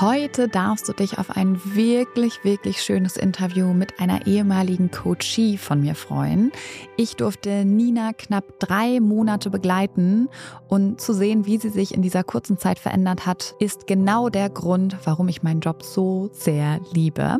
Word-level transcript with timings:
Heute 0.00 0.48
darfst 0.48 0.88
du 0.88 0.94
dich 0.94 1.18
auf 1.18 1.36
ein 1.36 1.60
wirklich, 1.76 2.44
wirklich 2.44 2.82
schönes 2.82 3.16
Interview 3.16 3.74
mit 3.74 4.00
einer 4.00 4.26
ehemaligen 4.26 4.90
Coachie 4.90 5.58
von 5.58 5.82
mir 5.82 5.94
freuen. 5.94 6.50
Ich 6.96 7.16
durfte 7.16 7.66
Nina 7.66 8.12
knapp 8.14 8.58
drei 8.58 9.00
Monate 9.00 9.50
begleiten 9.50 10.28
und 10.66 11.00
zu 11.00 11.12
sehen, 11.12 11.44
wie 11.44 11.58
sie 11.58 11.68
sich 11.68 11.94
in 11.94 12.00
dieser 12.00 12.24
kurzen 12.24 12.58
Zeit 12.58 12.78
verändert 12.78 13.26
hat, 13.26 13.54
ist 13.58 13.86
genau 13.86 14.30
der 14.30 14.48
Grund, 14.48 14.96
warum 15.04 15.28
ich 15.28 15.42
meinen 15.42 15.60
Job 15.60 15.82
so 15.82 16.30
sehr 16.32 16.80
liebe. 16.92 17.38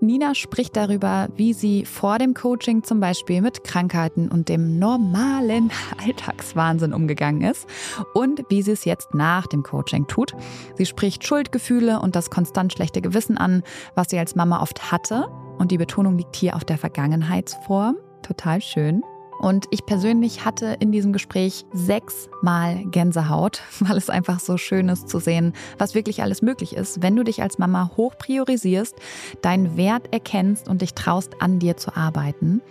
Nina 0.00 0.34
spricht 0.34 0.76
darüber, 0.76 1.28
wie 1.36 1.52
sie 1.52 1.84
vor 1.84 2.18
dem 2.18 2.34
Coaching 2.34 2.82
zum 2.82 3.00
Beispiel 3.00 3.40
mit 3.40 3.64
Krankheiten 3.64 4.28
und 4.28 4.48
dem 4.48 4.78
normalen 4.78 5.70
Alltagswahnsinn 6.04 6.92
umgegangen 6.92 7.42
ist 7.42 7.66
und 8.12 8.42
wie 8.48 8.62
sie 8.62 8.72
es 8.72 8.84
jetzt 8.84 9.14
nach 9.14 9.46
dem 9.46 9.62
Coaching 9.62 10.06
tut. 10.06 10.34
Sie 10.76 10.86
spricht 10.86 11.26
Schuldgefühle 11.26 12.00
und 12.00 12.16
das 12.16 12.30
konstant 12.30 12.72
schlechte 12.72 13.00
Gewissen 13.00 13.38
an, 13.38 13.62
was 13.94 14.10
sie 14.10 14.18
als 14.18 14.34
Mama 14.34 14.60
oft 14.60 14.90
hatte. 14.90 15.28
Und 15.58 15.70
die 15.70 15.78
Betonung 15.78 16.18
liegt 16.18 16.36
hier 16.36 16.56
auf 16.56 16.64
der 16.64 16.78
Vergangenheitsform. 16.78 17.96
Total 18.22 18.60
schön. 18.60 19.02
Und 19.38 19.66
ich 19.70 19.84
persönlich 19.86 20.44
hatte 20.44 20.76
in 20.80 20.92
diesem 20.92 21.12
Gespräch 21.12 21.66
sechsmal 21.72 22.84
Gänsehaut, 22.86 23.62
weil 23.80 23.96
es 23.96 24.10
einfach 24.10 24.40
so 24.40 24.56
schön 24.56 24.88
ist 24.88 25.08
zu 25.08 25.18
sehen, 25.18 25.52
was 25.78 25.94
wirklich 25.94 26.22
alles 26.22 26.42
möglich 26.42 26.74
ist, 26.74 27.02
wenn 27.02 27.16
du 27.16 27.22
dich 27.24 27.42
als 27.42 27.58
Mama 27.58 27.90
hoch 27.96 28.16
priorisierst, 28.18 28.94
deinen 29.42 29.76
Wert 29.76 30.12
erkennst 30.12 30.68
und 30.68 30.82
dich 30.82 30.94
traust, 30.94 31.40
an 31.40 31.58
dir 31.58 31.76
zu 31.76 31.96
arbeiten. 31.96 32.62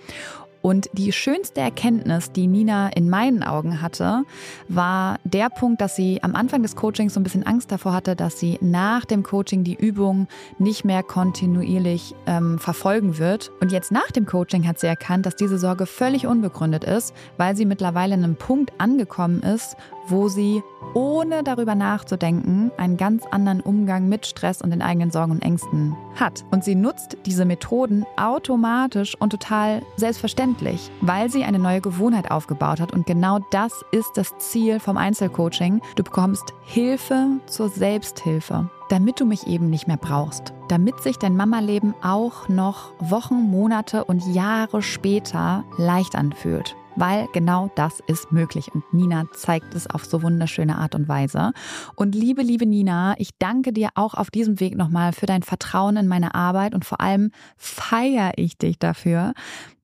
Und 0.63 0.90
die 0.94 1.12
schönste 1.12 1.59
Erkenntnis, 1.59 2.31
die 2.31 2.47
Nina 2.47 2.88
in 2.88 3.09
meinen 3.09 3.44
Augen 3.44 3.81
hatte, 3.81 4.24
war 4.69 5.19
der 5.25 5.50
Punkt, 5.50 5.81
dass 5.81 5.97
sie 5.97 6.24
am 6.24 6.35
Anfang 6.35 6.63
des 6.63 6.78
Coachings 6.78 7.13
so 7.13 7.19
ein 7.19 7.24
bisschen 7.24 7.46
Angst 7.46 7.69
davor 7.69 7.91
hatte, 7.91 8.16
dass 8.16 8.40
sie 8.40 8.57
nach 8.62 9.03
dem 9.03 9.24
Coaching 9.24 9.66
die 9.66 9.75
Übung 9.75 10.28
nicht 10.59 10.85
mehr 10.85 11.03
kontinuierlich 11.03 12.16
ähm, 12.28 12.59
verfolgen 12.59 13.18
wird. 13.18 13.51
Und 13.59 13.74
jetzt 13.74 13.91
nach 13.91 14.09
dem 14.12 14.25
Coaching 14.25 14.66
hat 14.66 14.79
sie 14.79 14.88
erkannt, 14.88 15.25
dass 15.25 15.35
diese 15.35 15.57
Sorge 15.57 15.85
völlig 15.85 16.28
unbegründet 16.28 16.85
ist, 16.85 17.13
weil 17.35 17.57
sie 17.57 17.66
mittlerweile 17.66 18.13
an 18.13 18.24
einem 18.24 18.38
Punkt 18.38 18.72
angekommen 18.78 19.44
ist, 19.44 19.75
wo 20.08 20.28
sie 20.28 20.64
ohne 20.94 21.44
darüber 21.44 21.75
nachzudenken 21.75 22.72
einen 22.78 22.97
ganz 22.97 23.25
anderen 23.25 23.62
Umgang 23.62 24.08
mit 24.08 24.25
Stress 24.25 24.62
und 24.62 24.72
den 24.72 24.81
eigenen 24.81 25.12
Sorgen 25.12 25.31
und 25.31 25.41
Ängsten 25.41 25.96
hat. 26.16 26.46
Und 26.52 26.64
sie 26.64 26.75
nutzt 26.75 27.18
diese 27.25 27.46
Methoden 27.46 28.06
automatisch 28.18 29.16
und 29.19 29.31
total 29.31 29.81
selbstverständlich, 29.97 30.92
weil 31.01 31.30
sie 31.30 31.44
eine 31.44 31.60
neue 31.60 31.81
Gewohnheit 31.81 32.30
aufgebaut 32.31 32.80
hat. 32.80 32.94
Und 32.94 33.06
genau 33.06 33.39
das 33.51 33.83
ist 33.92 34.12
das 34.16 34.38
Ziel 34.38 34.80
vom 34.80 34.98
Einzelcoaching. 34.98 35.81
Du 35.95 36.04
bekommst 36.04 36.54
Hilfe 36.63 37.39
zur 37.48 37.69
Selbsthilfe 37.69 38.69
damit 38.89 39.19
du 39.19 39.25
mich 39.25 39.48
eben 39.48 39.72
nicht 39.72 39.88
mehr 39.88 39.98
brauchst, 39.98 40.54
damit 40.68 41.01
sich 41.01 41.18
dein 41.18 41.36
Mama-Leben 41.36 41.95
auch 42.04 42.48
noch 42.48 42.92
Wochen, 43.00 43.50
Monate 43.50 44.04
und 44.04 44.24
Jahre 44.36 44.83
später 44.83 45.63
leicht 45.77 46.16
anfühlt 46.16 46.75
weil 46.95 47.28
genau 47.34 47.69
das 47.75 48.00
ist 48.07 48.31
möglich. 48.31 48.74
Und 48.74 48.84
Nina 48.94 49.25
zeigt 49.34 49.75
es 49.75 49.88
auf 49.88 50.06
so 50.06 50.22
wunderschöne 50.22 50.78
Art 50.78 50.95
und 50.95 51.07
Weise. 51.07 51.54
Und 51.95 52.16
liebe, 52.16 52.42
liebe 52.42 52.66
Nina, 52.66 53.16
ich 53.18 53.31
danke 53.40 53.74
dir 53.74 53.90
auch 53.95 54.13
auf 54.13 54.31
diesem 54.31 54.60
Weg 54.60 54.78
nochmal 54.78 55.13
für 55.13 55.25
dein 55.25 55.44
Vertrauen 55.44 55.98
in 55.98 56.07
meine 56.07 56.36
Arbeit 56.36 56.74
und 56.74 56.86
vor 56.86 57.01
allem 57.01 57.31
feiere 57.57 58.34
ich 58.38 58.57
dich 58.57 58.80
dafür, 58.80 59.34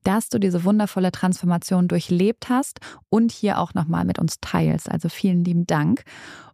dass 0.02 0.28
du 0.28 0.38
diese 0.38 0.64
wundervolle 0.64 1.12
Transformation 1.12 1.88
durchlebt 1.88 2.48
hast 2.48 2.80
und 3.08 3.32
hier 3.32 3.58
auch 3.58 3.74
nochmal 3.74 4.04
mit 4.04 4.18
uns 4.18 4.40
teilst. 4.40 4.90
Also 4.90 5.08
vielen 5.08 5.44
lieben 5.44 5.66
Dank. 5.66 6.04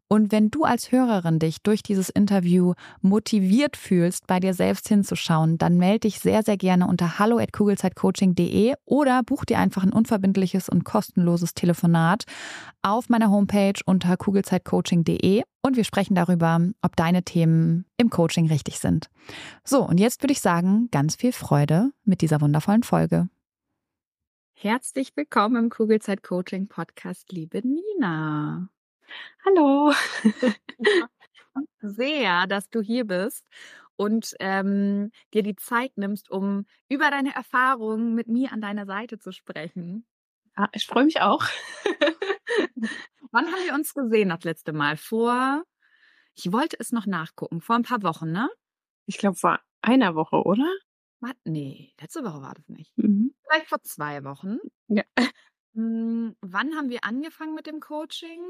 Und 0.08 0.31
wenn 0.31 0.50
du 0.50 0.62
als 0.62 0.93
Hörerin 0.93 1.41
dich 1.41 1.62
durch 1.62 1.82
dieses 1.82 2.11
Interview 2.11 2.75
motiviert 3.00 3.76
fühlst, 3.76 4.29
bei 4.29 4.38
dir 4.38 4.55
selbst 4.55 4.88
hinzuschauen, 4.88 5.58
dann 5.58 5.79
melde 5.79 6.00
dich 6.00 6.20
sehr, 6.20 6.44
sehr 6.44 6.56
gerne 6.56 6.87
unter 6.87 7.19
hallo 7.19 7.38
at 7.38 7.53
kugelzeitcoaching.de 7.53 8.75
oder 8.85 9.23
buch 9.25 9.44
dir 9.44 9.58
einfach 9.58 9.82
ein 9.82 9.93
unverbindliches 9.93 10.69
und 10.69 10.85
kostenloses 10.85 11.55
Telefonat 11.55 12.25
auf 12.82 13.08
meiner 13.08 13.31
Homepage 13.31 13.81
unter 13.85 14.17
kugelzeitcoaching.de 14.17 15.43
und 15.62 15.76
wir 15.76 15.85
sprechen 15.85 16.14
darüber, 16.14 16.61
ob 16.82 16.94
deine 16.94 17.25
Themen 17.25 17.85
im 17.97 18.09
Coaching 18.09 18.47
richtig 18.47 18.79
sind. 18.79 19.11
So, 19.64 19.82
und 19.82 19.99
jetzt 19.99 20.23
würde 20.23 20.32
ich 20.32 20.41
sagen, 20.41 20.88
ganz 20.93 21.17
viel 21.17 21.32
Freude 21.32 21.91
mit 22.05 22.20
dieser 22.20 22.41
wundervollen 22.41 22.85
Folge. 22.85 23.29
Herzlich 24.55 25.17
willkommen 25.17 25.56
im 25.56 25.69
Kugelzeit 25.69 26.23
Coaching 26.23 26.69
Podcast, 26.69 27.32
liebe 27.32 27.61
Nina. 27.67 28.70
Hallo. 29.44 29.93
Sehr, 31.81 32.47
dass 32.47 32.69
du 32.70 32.81
hier 32.82 33.05
bist 33.06 33.47
und 33.97 34.35
ähm, 34.41 35.11
dir 35.32 35.43
die 35.43 35.56
Zeit 35.56 35.93
nimmst, 35.97 36.31
um 36.31 36.67
über 36.88 37.11
deine 37.11 37.35
Erfahrungen 37.35 38.14
mit 38.14 38.29
mir 38.29 38.53
an 38.53 38.61
deiner 38.61 38.87
Seite 38.87 39.19
zu 39.19 39.32
sprechen. 39.32 40.06
Ja, 40.56 40.69
ich 40.73 40.87
freue 40.87 41.05
mich 41.05 41.20
auch. 41.20 41.44
Wann 43.31 43.47
haben 43.47 43.64
wir 43.64 43.75
uns 43.75 43.94
gesehen 43.94 44.31
das 44.31 44.44
letzte 44.44 44.73
Mal? 44.73 44.97
Vor, 44.97 45.62
ich 46.35 46.52
wollte 46.52 46.76
es 46.81 46.93
noch 46.93 47.06
nachgucken, 47.06 47.61
vor 47.61 47.76
ein 47.76 47.82
paar 47.82 48.02
Wochen, 48.02 48.32
ne? 48.32 48.49
Ich 49.06 49.19
glaube 49.19 49.37
vor 49.37 49.61
einer 49.82 50.14
Woche, 50.14 50.37
oder? 50.37 50.67
Was? 51.20 51.35
Nee, 51.44 51.93
letzte 52.00 52.25
Woche 52.25 52.43
war 52.43 52.55
das 52.55 52.69
nicht. 52.69 52.97
Mhm. 52.99 53.35
Vielleicht 53.47 53.69
vor 53.69 53.82
zwei 53.82 54.25
Wochen. 54.25 54.59
Ja. 54.88 55.05
Hm, 55.75 56.35
wann 56.41 56.75
haben 56.75 56.88
wir 56.91 57.05
angefangen 57.05 57.55
mit 57.55 57.67
dem 57.67 57.81
Coaching? 57.81 58.41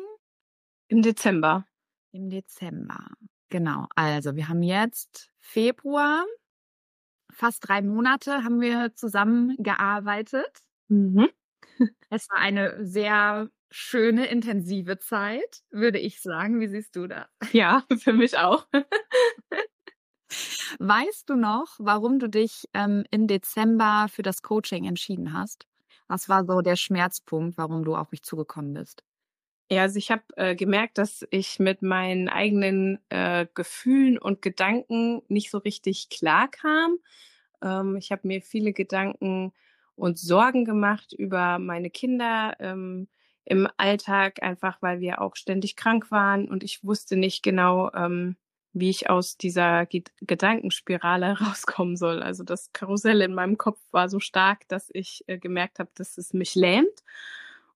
Im 0.88 1.03
Dezember. 1.03 1.67
Im 2.12 2.31
Dezember. 2.31 3.06
Genau. 3.49 3.87
Also 3.94 4.37
wir 4.37 4.49
haben 4.49 4.62
jetzt 4.62 5.31
Februar. 5.41 6.25
Fast 7.33 7.69
drei 7.69 7.83
Monate 7.83 8.44
haben 8.44 8.61
wir 8.61 8.94
zusammen 8.94 9.56
gearbeitet. 9.59 10.50
Mhm. 10.88 11.29
Es 12.09 12.29
war 12.31 12.38
eine 12.38 12.85
sehr 12.85 13.50
schöne, 13.71 14.27
intensive 14.27 14.99
Zeit, 14.99 15.62
würde 15.71 15.99
ich 15.99 16.23
sagen. 16.23 16.61
Wie 16.61 16.69
siehst 16.69 16.97
du 16.97 17.06
das? 17.06 17.27
Ja, 17.53 17.85
für 17.99 18.12
mich 18.12 18.38
auch. 18.38 18.67
Weißt 20.79 21.29
du 21.29 21.37
noch, 21.37 21.77
warum 21.79 22.19
du 22.19 22.29
dich 22.29 22.65
ähm, 22.75 23.05
im 23.11 23.27
Dezember 23.27 24.06
für 24.11 24.23
das 24.23 24.43
Coaching 24.43 24.85
entschieden 24.85 25.33
hast? 25.33 25.67
Was 26.09 26.29
war 26.29 26.44
so 26.44 26.61
der 26.61 26.77
Schmerzpunkt, 26.77 27.59
warum 27.59 27.85
du 27.85 27.97
auf 27.97 28.11
mich 28.11 28.23
zugekommen 28.23 28.75
bist? 28.75 29.03
Ja, 29.70 29.82
also 29.82 29.98
ich 29.98 30.10
habe 30.12 30.22
äh, 30.36 30.54
gemerkt, 30.54 30.96
dass 30.98 31.26
ich 31.30 31.58
mit 31.58 31.82
meinen 31.82 32.28
eigenen 32.28 33.00
äh, 33.08 33.46
Gefühlen 33.54 34.16
und 34.16 34.40
Gedanken 34.40 35.22
nicht 35.28 35.50
so 35.50 35.58
richtig 35.58 36.08
klar 36.08 36.48
kam. 36.48 36.98
Ähm, 37.62 37.96
ich 37.96 38.12
habe 38.12 38.28
mir 38.28 38.42
viele 38.42 38.72
Gedanken 38.72 39.52
und 39.96 40.18
Sorgen 40.18 40.64
gemacht 40.64 41.12
über 41.12 41.58
meine 41.58 41.90
Kinder 41.90 42.54
ähm, 42.60 43.08
im 43.44 43.68
Alltag, 43.76 44.42
einfach 44.42 44.82
weil 44.82 45.00
wir 45.00 45.20
auch 45.20 45.34
ständig 45.36 45.74
krank 45.76 46.10
waren 46.12 46.48
und 46.48 46.62
ich 46.62 46.84
wusste 46.84 47.16
nicht 47.16 47.42
genau, 47.42 47.90
ähm, 47.92 48.36
wie 48.72 48.90
ich 48.90 49.10
aus 49.10 49.36
dieser 49.36 49.86
Gedankenspirale 50.20 51.38
rauskommen 51.40 51.96
soll. 51.96 52.22
Also 52.22 52.44
das 52.44 52.72
Karussell 52.72 53.20
in 53.22 53.34
meinem 53.34 53.58
Kopf 53.58 53.80
war 53.90 54.08
so 54.08 54.20
stark, 54.20 54.68
dass 54.68 54.90
ich 54.92 55.24
äh, 55.26 55.38
gemerkt 55.38 55.80
habe, 55.80 55.90
dass 55.96 56.18
es 56.18 56.32
mich 56.34 56.54
lähmt. 56.54 57.02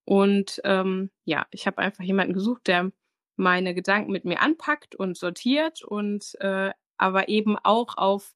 Und 0.05 0.61
ähm, 0.65 1.11
ja, 1.25 1.47
ich 1.51 1.67
habe 1.67 1.79
einfach 1.79 2.05
jemanden 2.05 2.33
gesucht, 2.35 2.67
der 2.67 2.91
meine 3.37 3.75
Gedanken 3.75 4.13
mit 4.13 4.25
mir 4.25 4.41
anpackt 4.41 4.95
und 4.95 5.17
sortiert 5.17 5.83
und 5.83 6.37
äh, 6.41 6.71
aber 6.99 7.29
eben 7.29 7.57
auch 7.57 7.97
auf 7.97 8.35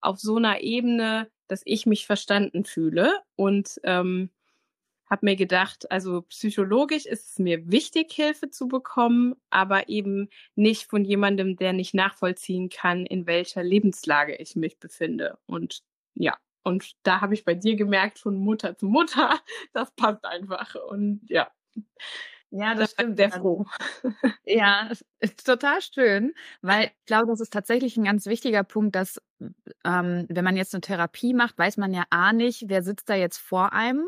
auf 0.00 0.20
so 0.20 0.36
einer 0.36 0.60
Ebene, 0.60 1.30
dass 1.48 1.62
ich 1.64 1.86
mich 1.86 2.06
verstanden 2.06 2.64
fühle 2.64 3.12
und 3.34 3.80
ähm, 3.84 4.30
habe 5.08 5.26
mir 5.26 5.36
gedacht, 5.36 5.90
also 5.90 6.22
psychologisch 6.22 7.06
ist 7.06 7.30
es 7.30 7.38
mir 7.38 7.70
wichtig, 7.70 8.12
Hilfe 8.12 8.50
zu 8.50 8.68
bekommen, 8.68 9.36
aber 9.50 9.88
eben 9.88 10.28
nicht 10.56 10.84
von 10.90 11.04
jemandem, 11.04 11.56
der 11.56 11.72
nicht 11.72 11.94
nachvollziehen 11.94 12.68
kann, 12.68 13.06
in 13.06 13.26
welcher 13.26 13.62
Lebenslage 13.62 14.34
ich 14.36 14.56
mich 14.56 14.78
befinde. 14.78 15.38
Und 15.46 15.82
ja, 16.14 16.36
und 16.66 16.96
da 17.04 17.20
habe 17.20 17.32
ich 17.34 17.44
bei 17.44 17.54
dir 17.54 17.76
gemerkt, 17.76 18.18
von 18.18 18.36
Mutter 18.36 18.76
zu 18.76 18.86
Mutter, 18.86 19.38
das 19.72 19.92
passt 19.92 20.24
einfach. 20.24 20.74
Und 20.74 21.20
ja. 21.28 21.48
Ja, 22.50 22.74
das 22.74 22.90
stimmt. 22.90 23.18
Sehr 23.18 23.30
froh. 23.30 23.66
Ja, 24.44 24.90
ist 25.20 25.46
total 25.46 25.80
schön, 25.80 26.34
weil 26.62 26.86
ich 26.86 27.06
glaube, 27.06 27.26
das 27.28 27.40
ist 27.40 27.52
tatsächlich 27.52 27.96
ein 27.96 28.04
ganz 28.04 28.26
wichtiger 28.26 28.64
Punkt, 28.64 28.96
dass 28.96 29.20
ähm, 29.84 30.26
wenn 30.28 30.44
man 30.44 30.56
jetzt 30.56 30.74
eine 30.74 30.80
Therapie 30.80 31.34
macht, 31.34 31.56
weiß 31.56 31.76
man 31.76 31.92
ja 31.92 32.04
A 32.10 32.32
nicht, 32.32 32.64
wer 32.66 32.82
sitzt 32.82 33.08
da 33.08 33.14
jetzt 33.14 33.38
vor 33.38 33.72
einem 33.72 34.04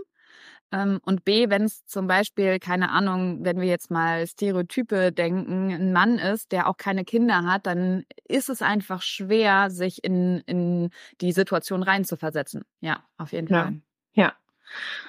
und 0.71 1.25
B, 1.25 1.49
wenn 1.49 1.63
es 1.63 1.87
zum 1.87 2.07
Beispiel, 2.07 2.59
keine 2.59 2.91
Ahnung, 2.91 3.43
wenn 3.43 3.59
wir 3.59 3.67
jetzt 3.69 3.91
mal 3.91 4.27
Stereotype 4.27 5.13
denken, 5.13 5.71
ein 5.71 5.93
Mann 5.93 6.19
ist, 6.19 6.53
der 6.53 6.69
auch 6.69 6.77
keine 6.77 7.05
Kinder 7.05 7.45
hat, 7.45 7.67
dann 7.67 8.05
ist 8.25 8.51
es 8.51 8.61
einfach 8.61 9.01
schwer, 9.01 9.71
sich 9.71 10.05
in, 10.05 10.43
in 10.47 10.91
die 11.23 11.33
Situation 11.33 11.83
reinzuversetzen. 11.83 12.65
Ja, 12.81 13.03
auf 13.17 13.33
jeden 13.33 13.47
ja. 13.49 13.63
Fall. 13.63 13.81
Ja. 14.13 14.37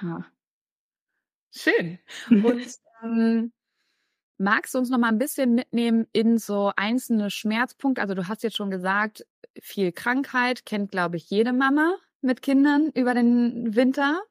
ja. 0.02 0.26
Schön. 1.52 2.00
Und 2.30 2.68
ähm, 3.04 3.52
magst 4.38 4.74
du 4.74 4.78
uns 4.78 4.90
noch 4.90 4.98
mal 4.98 5.10
ein 5.10 5.20
bisschen 5.20 5.56
mitnehmen 5.56 6.08
in 6.14 6.38
so 6.38 6.72
einzelne 6.78 7.30
Schmerzpunkte? 7.30 8.02
Also 8.02 8.14
du 8.14 8.30
hast 8.30 8.44
jetzt 8.44 8.56
schon 8.56 8.72
gesagt, 8.72 9.26
viel 9.62 9.92
Krankheit 9.92 10.66
kennt, 10.66 10.92
glaube 10.92 11.18
ich, 11.18 11.30
jede 11.30 11.52
Mama 11.52 11.96
mit 12.22 12.42
Kindern 12.42 12.92
über 12.94 13.14
den 13.14 13.76
Winter. 13.76 14.22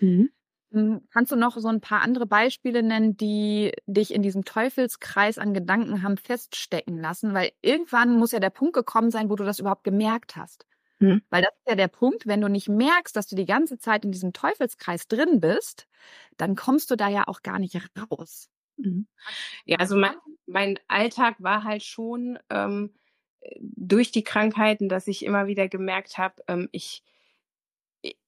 Mhm. 0.00 0.30
Hm, 0.76 1.00
kannst 1.10 1.32
du 1.32 1.36
noch 1.36 1.56
so 1.56 1.68
ein 1.68 1.80
paar 1.80 2.02
andere 2.02 2.26
Beispiele 2.26 2.82
nennen, 2.82 3.16
die 3.16 3.72
dich 3.86 4.12
in 4.12 4.20
diesem 4.22 4.44
Teufelskreis 4.44 5.38
an 5.38 5.54
Gedanken 5.54 6.02
haben 6.02 6.18
feststecken 6.18 6.98
lassen? 7.00 7.32
Weil 7.32 7.52
irgendwann 7.62 8.18
muss 8.18 8.32
ja 8.32 8.40
der 8.40 8.50
Punkt 8.50 8.74
gekommen 8.74 9.10
sein, 9.10 9.30
wo 9.30 9.36
du 9.36 9.44
das 9.44 9.58
überhaupt 9.58 9.84
gemerkt 9.84 10.36
hast. 10.36 10.66
Mhm. 11.00 11.22
Weil 11.30 11.42
das 11.42 11.52
ist 11.56 11.68
ja 11.70 11.76
der 11.76 11.88
Punkt, 11.88 12.26
wenn 12.26 12.42
du 12.42 12.48
nicht 12.48 12.68
merkst, 12.68 13.16
dass 13.16 13.26
du 13.26 13.36
die 13.36 13.46
ganze 13.46 13.78
Zeit 13.78 14.04
in 14.04 14.12
diesem 14.12 14.34
Teufelskreis 14.34 15.08
drin 15.08 15.40
bist, 15.40 15.88
dann 16.36 16.56
kommst 16.56 16.90
du 16.90 16.96
da 16.96 17.08
ja 17.08 17.24
auch 17.26 17.42
gar 17.42 17.58
nicht 17.58 17.76
raus. 18.10 18.48
Mhm. 18.76 19.06
Ja, 19.66 19.78
also 19.78 19.96
mein, 19.96 20.16
mein 20.46 20.78
Alltag 20.88 21.36
war 21.40 21.64
halt 21.64 21.82
schon 21.84 22.38
ähm, 22.50 22.94
durch 23.60 24.12
die 24.12 24.24
Krankheiten, 24.24 24.88
dass 24.88 25.08
ich 25.08 25.24
immer 25.24 25.46
wieder 25.46 25.68
gemerkt 25.68 26.18
habe, 26.18 26.42
ähm, 26.48 26.68
ich 26.72 27.02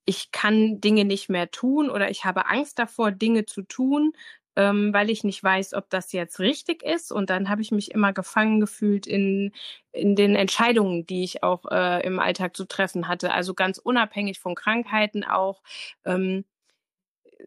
ich 0.05 0.32
kann 0.32 0.81
Dinge 0.81 1.05
nicht 1.05 1.29
mehr 1.29 1.50
tun 1.50 1.91
oder 1.91 2.11
ich 2.11 2.25
habe 2.25 2.47
Angst 2.47 2.78
davor, 2.78 3.12
Dinge 3.12 3.45
zu 3.47 3.62
tun, 3.62 4.12
ähm, 4.57 4.93
weil 4.93 5.11
ich 5.11 5.23
nicht 5.25 5.43
weiß, 5.45 5.75
ob 5.75 5.90
das 5.90 6.12
jetzt 6.12 6.40
richtig 6.40 6.83
ist. 6.83 7.12
Und 7.12 7.31
dann 7.31 7.49
habe 7.49 7.62
ich 7.62 7.71
mich 7.71 7.93
immer 7.93 8.12
gefangen 8.12 8.61
gefühlt 8.61 9.07
in, 9.07 9.52
in 9.93 10.16
den 10.16 10.35
Entscheidungen, 10.35 11.07
die 11.07 11.25
ich 11.25 11.43
auch 11.43 11.64
äh, 11.71 12.04
im 12.07 12.19
Alltag 12.21 12.57
zu 12.57 12.64
treffen 12.64 13.07
hatte. 13.09 13.33
Also 13.33 13.54
ganz 13.54 13.78
unabhängig 13.78 14.40
von 14.40 14.54
Krankheiten 14.54 15.25
auch. 15.25 15.62
Ähm, 16.04 16.45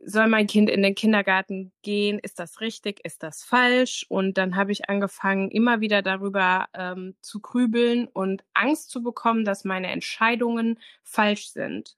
soll 0.04 0.28
mein 0.28 0.48
Kind 0.48 0.70
in 0.70 0.82
den 0.84 0.96
Kindergarten 0.96 1.72
gehen? 1.82 2.20
Ist 2.20 2.40
das 2.40 2.62
richtig? 2.62 3.02
Ist 3.04 3.24
das 3.24 3.44
falsch? 3.44 4.06
Und 4.10 4.38
dann 4.38 4.56
habe 4.56 4.72
ich 4.72 4.90
angefangen, 4.90 5.52
immer 5.52 5.82
wieder 5.82 6.02
darüber 6.02 6.68
ähm, 6.74 7.16
zu 7.22 7.40
grübeln 7.42 8.08
und 8.08 8.44
Angst 8.54 8.90
zu 8.90 9.04
bekommen, 9.04 9.46
dass 9.46 9.64
meine 9.66 9.88
Entscheidungen 9.92 10.80
falsch 11.04 11.50
sind. 11.50 11.98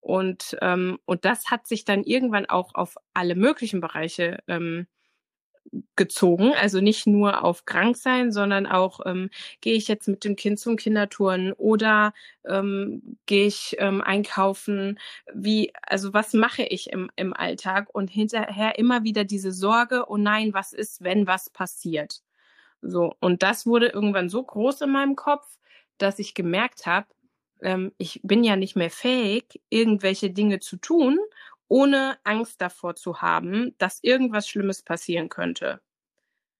Und, 0.00 0.56
ähm, 0.62 0.98
und 1.04 1.24
das 1.24 1.50
hat 1.50 1.66
sich 1.66 1.84
dann 1.84 2.04
irgendwann 2.04 2.46
auch 2.46 2.74
auf 2.74 2.96
alle 3.14 3.34
möglichen 3.34 3.80
Bereiche 3.80 4.38
ähm, 4.48 4.86
gezogen. 5.96 6.52
Also 6.54 6.80
nicht 6.80 7.06
nur 7.06 7.44
auf 7.44 7.64
Kranksein, 7.64 8.32
sondern 8.32 8.66
auch, 8.66 9.00
ähm, 9.06 9.30
gehe 9.60 9.74
ich 9.74 9.88
jetzt 9.88 10.08
mit 10.08 10.24
dem 10.24 10.36
Kind 10.36 10.58
zum 10.58 10.76
Kindertouren 10.76 11.52
oder 11.52 12.12
ähm, 12.46 13.18
gehe 13.26 13.46
ich 13.46 13.76
ähm, 13.78 14.00
einkaufen? 14.00 14.98
Wie, 15.32 15.72
also 15.82 16.12
was 16.12 16.32
mache 16.32 16.62
ich 16.62 16.90
im, 16.90 17.10
im 17.16 17.32
Alltag? 17.32 17.88
Und 17.92 18.08
hinterher 18.10 18.78
immer 18.78 19.04
wieder 19.04 19.24
diese 19.24 19.52
Sorge, 19.52 20.04
oh 20.08 20.16
nein, 20.16 20.54
was 20.54 20.72
ist, 20.72 21.04
wenn 21.04 21.26
was 21.26 21.50
passiert? 21.50 22.22
So, 22.82 23.14
und 23.20 23.42
das 23.42 23.66
wurde 23.66 23.88
irgendwann 23.88 24.28
so 24.30 24.42
groß 24.42 24.80
in 24.82 24.90
meinem 24.90 25.16
Kopf, 25.16 25.46
dass 25.98 26.18
ich 26.18 26.34
gemerkt 26.34 26.86
habe, 26.86 27.06
ähm, 27.62 27.92
ich 27.98 28.20
bin 28.22 28.44
ja 28.44 28.56
nicht 28.56 28.76
mehr 28.76 28.90
fähig, 28.90 29.60
irgendwelche 29.68 30.30
Dinge 30.30 30.60
zu 30.60 30.76
tun, 30.76 31.18
ohne 31.68 32.18
Angst 32.24 32.60
davor 32.60 32.96
zu 32.96 33.22
haben, 33.22 33.74
dass 33.78 34.02
irgendwas 34.02 34.48
Schlimmes 34.48 34.82
passieren 34.82 35.28
könnte. 35.28 35.80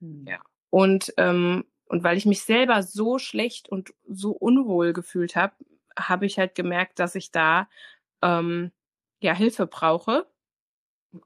Hm. 0.00 0.26
Ja. 0.26 0.40
Und, 0.70 1.12
ähm, 1.16 1.64
und 1.86 2.04
weil 2.04 2.16
ich 2.16 2.26
mich 2.26 2.42
selber 2.42 2.82
so 2.82 3.18
schlecht 3.18 3.68
und 3.68 3.92
so 4.08 4.32
unwohl 4.32 4.92
gefühlt 4.92 5.36
habe, 5.36 5.54
habe 5.98 6.26
ich 6.26 6.38
halt 6.38 6.54
gemerkt, 6.54 6.98
dass 7.00 7.14
ich 7.16 7.32
da 7.32 7.68
ähm, 8.22 8.70
ja 9.20 9.34
Hilfe 9.34 9.66
brauche 9.66 10.26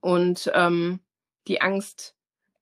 und 0.00 0.50
ähm, 0.54 1.00
die 1.47 1.61
Angst 1.61 2.16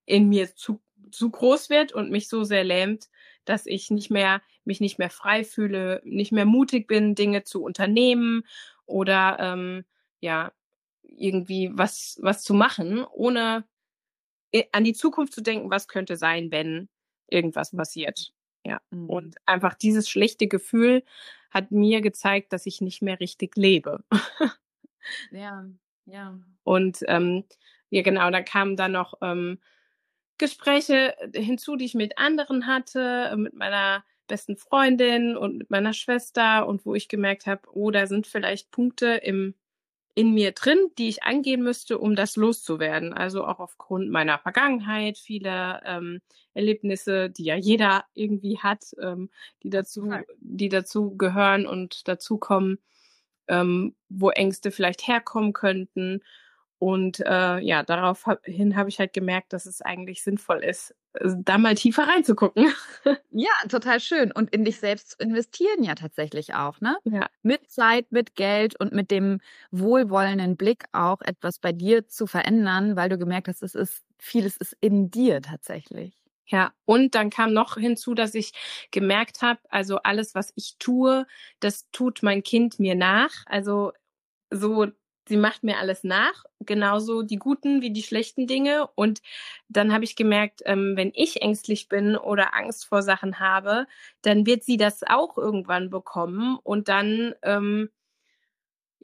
in 0.06 0.28
mir 0.28 0.54
zu, 0.56 0.80
zu 1.10 1.30
groß 1.30 1.70
wird 1.70 1.92
und 1.92 2.10
mich 2.10 2.28
so 2.28 2.44
sehr 2.44 2.64
lähmt, 2.64 3.08
dass 3.44 3.66
ich 3.66 3.90
nicht 3.90 4.10
mehr, 4.10 4.42
mich 4.64 4.80
nicht 4.80 4.98
mehr 4.98 5.10
frei 5.10 5.44
fühle, 5.44 6.00
nicht 6.04 6.32
mehr 6.32 6.44
mutig 6.44 6.86
bin, 6.86 7.14
Dinge 7.14 7.44
zu 7.44 7.62
unternehmen 7.62 8.44
oder 8.86 9.36
ähm, 9.40 9.84
ja, 10.20 10.52
irgendwie 11.02 11.70
was, 11.72 12.18
was 12.22 12.42
zu 12.42 12.54
machen, 12.54 13.04
ohne 13.04 13.64
an 14.72 14.84
die 14.84 14.92
Zukunft 14.92 15.32
zu 15.32 15.40
denken, 15.40 15.70
was 15.70 15.88
könnte 15.88 16.16
sein, 16.16 16.50
wenn 16.50 16.88
irgendwas 17.28 17.74
passiert. 17.74 18.32
Ja. 18.64 18.80
Mhm. 18.90 19.08
Und 19.08 19.36
einfach 19.46 19.74
dieses 19.74 20.08
schlechte 20.08 20.46
Gefühl 20.46 21.02
hat 21.50 21.70
mir 21.70 22.00
gezeigt, 22.00 22.52
dass 22.52 22.66
ich 22.66 22.80
nicht 22.80 23.02
mehr 23.02 23.20
richtig 23.20 23.56
lebe. 23.56 24.04
ja, 25.30 25.66
ja. 26.06 26.38
Und 26.64 26.98
ähm, 27.08 27.44
ja, 27.90 28.02
genau, 28.02 28.30
da 28.30 28.42
kamen 28.42 28.76
dann 28.76 28.92
noch 28.92 29.14
ähm, 29.20 29.58
Gespräche 30.38 31.14
hinzu, 31.34 31.76
die 31.76 31.84
ich 31.84 31.94
mit 31.94 32.18
anderen 32.18 32.66
hatte, 32.66 33.34
mit 33.36 33.54
meiner 33.54 34.04
besten 34.32 34.56
Freundin 34.56 35.36
und 35.36 35.58
mit 35.58 35.70
meiner 35.70 35.92
Schwester 35.92 36.66
und 36.66 36.86
wo 36.86 36.94
ich 36.94 37.08
gemerkt 37.08 37.46
habe, 37.46 37.68
oh, 37.74 37.90
da 37.90 38.06
sind 38.06 38.26
vielleicht 38.26 38.70
Punkte 38.70 39.08
im 39.22 39.54
in 40.14 40.34
mir 40.34 40.52
drin, 40.52 40.90
die 40.98 41.08
ich 41.08 41.22
angehen 41.22 41.62
müsste, 41.62 41.98
um 41.98 42.14
das 42.16 42.36
loszuwerden. 42.36 43.14
Also 43.14 43.46
auch 43.46 43.60
aufgrund 43.60 44.10
meiner 44.10 44.38
Vergangenheit, 44.38 45.16
viele 45.16 45.80
ähm, 45.84 46.20
Erlebnisse, 46.54 47.30
die 47.30 47.44
ja 47.44 47.56
jeder 47.56 48.04
irgendwie 48.14 48.58
hat, 48.58 48.84
ähm, 49.00 49.30
die 49.62 49.70
dazu, 49.70 50.12
die 50.38 50.68
dazu 50.68 51.16
gehören 51.16 51.66
und 51.66 52.08
dazukommen, 52.08 52.78
ähm, 53.48 53.94
wo 54.10 54.30
Ängste 54.30 54.70
vielleicht 54.70 55.06
herkommen 55.06 55.54
könnten. 55.54 56.20
Und 56.82 57.20
äh, 57.20 57.60
ja, 57.60 57.84
daraufhin 57.84 58.74
habe 58.74 58.88
ich 58.88 58.98
halt 58.98 59.12
gemerkt, 59.12 59.52
dass 59.52 59.66
es 59.66 59.82
eigentlich 59.82 60.24
sinnvoll 60.24 60.64
ist, 60.64 60.96
äh, 61.12 61.28
da 61.38 61.56
mal 61.56 61.76
tiefer 61.76 62.08
reinzugucken. 62.08 62.66
Ja, 63.30 63.50
total 63.68 64.00
schön. 64.00 64.32
Und 64.32 64.50
in 64.52 64.64
dich 64.64 64.80
selbst 64.80 65.12
zu 65.12 65.16
investieren 65.18 65.84
ja 65.84 65.94
tatsächlich 65.94 66.54
auch, 66.54 66.80
ne? 66.80 66.96
Ja. 67.04 67.28
Mit 67.44 67.70
Zeit, 67.70 68.10
mit 68.10 68.34
Geld 68.34 68.78
und 68.80 68.92
mit 68.92 69.12
dem 69.12 69.38
wohlwollenden 69.70 70.56
Blick 70.56 70.84
auch 70.90 71.20
etwas 71.22 71.60
bei 71.60 71.70
dir 71.70 72.08
zu 72.08 72.26
verändern, 72.26 72.96
weil 72.96 73.08
du 73.08 73.16
gemerkt 73.16 73.46
hast, 73.46 73.62
es 73.62 73.76
ist 73.76 74.02
vieles 74.18 74.56
ist 74.56 74.76
in 74.80 75.08
dir 75.08 75.40
tatsächlich. 75.40 76.18
Ja, 76.46 76.72
und 76.84 77.14
dann 77.14 77.30
kam 77.30 77.52
noch 77.52 77.76
hinzu, 77.76 78.14
dass 78.14 78.34
ich 78.34 78.52
gemerkt 78.90 79.40
habe, 79.40 79.60
also 79.68 79.98
alles, 79.98 80.34
was 80.34 80.52
ich 80.56 80.74
tue, 80.80 81.26
das 81.60 81.88
tut 81.92 82.24
mein 82.24 82.42
Kind 82.42 82.80
mir 82.80 82.96
nach. 82.96 83.30
Also 83.46 83.92
so 84.50 84.88
sie 85.28 85.36
macht 85.36 85.62
mir 85.62 85.78
alles 85.78 86.04
nach, 86.04 86.44
genauso 86.60 87.22
die 87.22 87.36
guten 87.36 87.82
wie 87.82 87.92
die 87.92 88.02
schlechten 88.02 88.46
Dinge. 88.46 88.88
Und 88.94 89.20
dann 89.68 89.92
habe 89.92 90.04
ich 90.04 90.16
gemerkt, 90.16 90.62
ähm, 90.66 90.96
wenn 90.96 91.12
ich 91.14 91.42
ängstlich 91.42 91.88
bin 91.88 92.16
oder 92.16 92.54
Angst 92.54 92.86
vor 92.86 93.02
Sachen 93.02 93.38
habe, 93.40 93.86
dann 94.22 94.46
wird 94.46 94.64
sie 94.64 94.76
das 94.76 95.02
auch 95.06 95.38
irgendwann 95.38 95.90
bekommen 95.90 96.58
und 96.62 96.88
dann 96.88 97.34
ähm, 97.42 97.90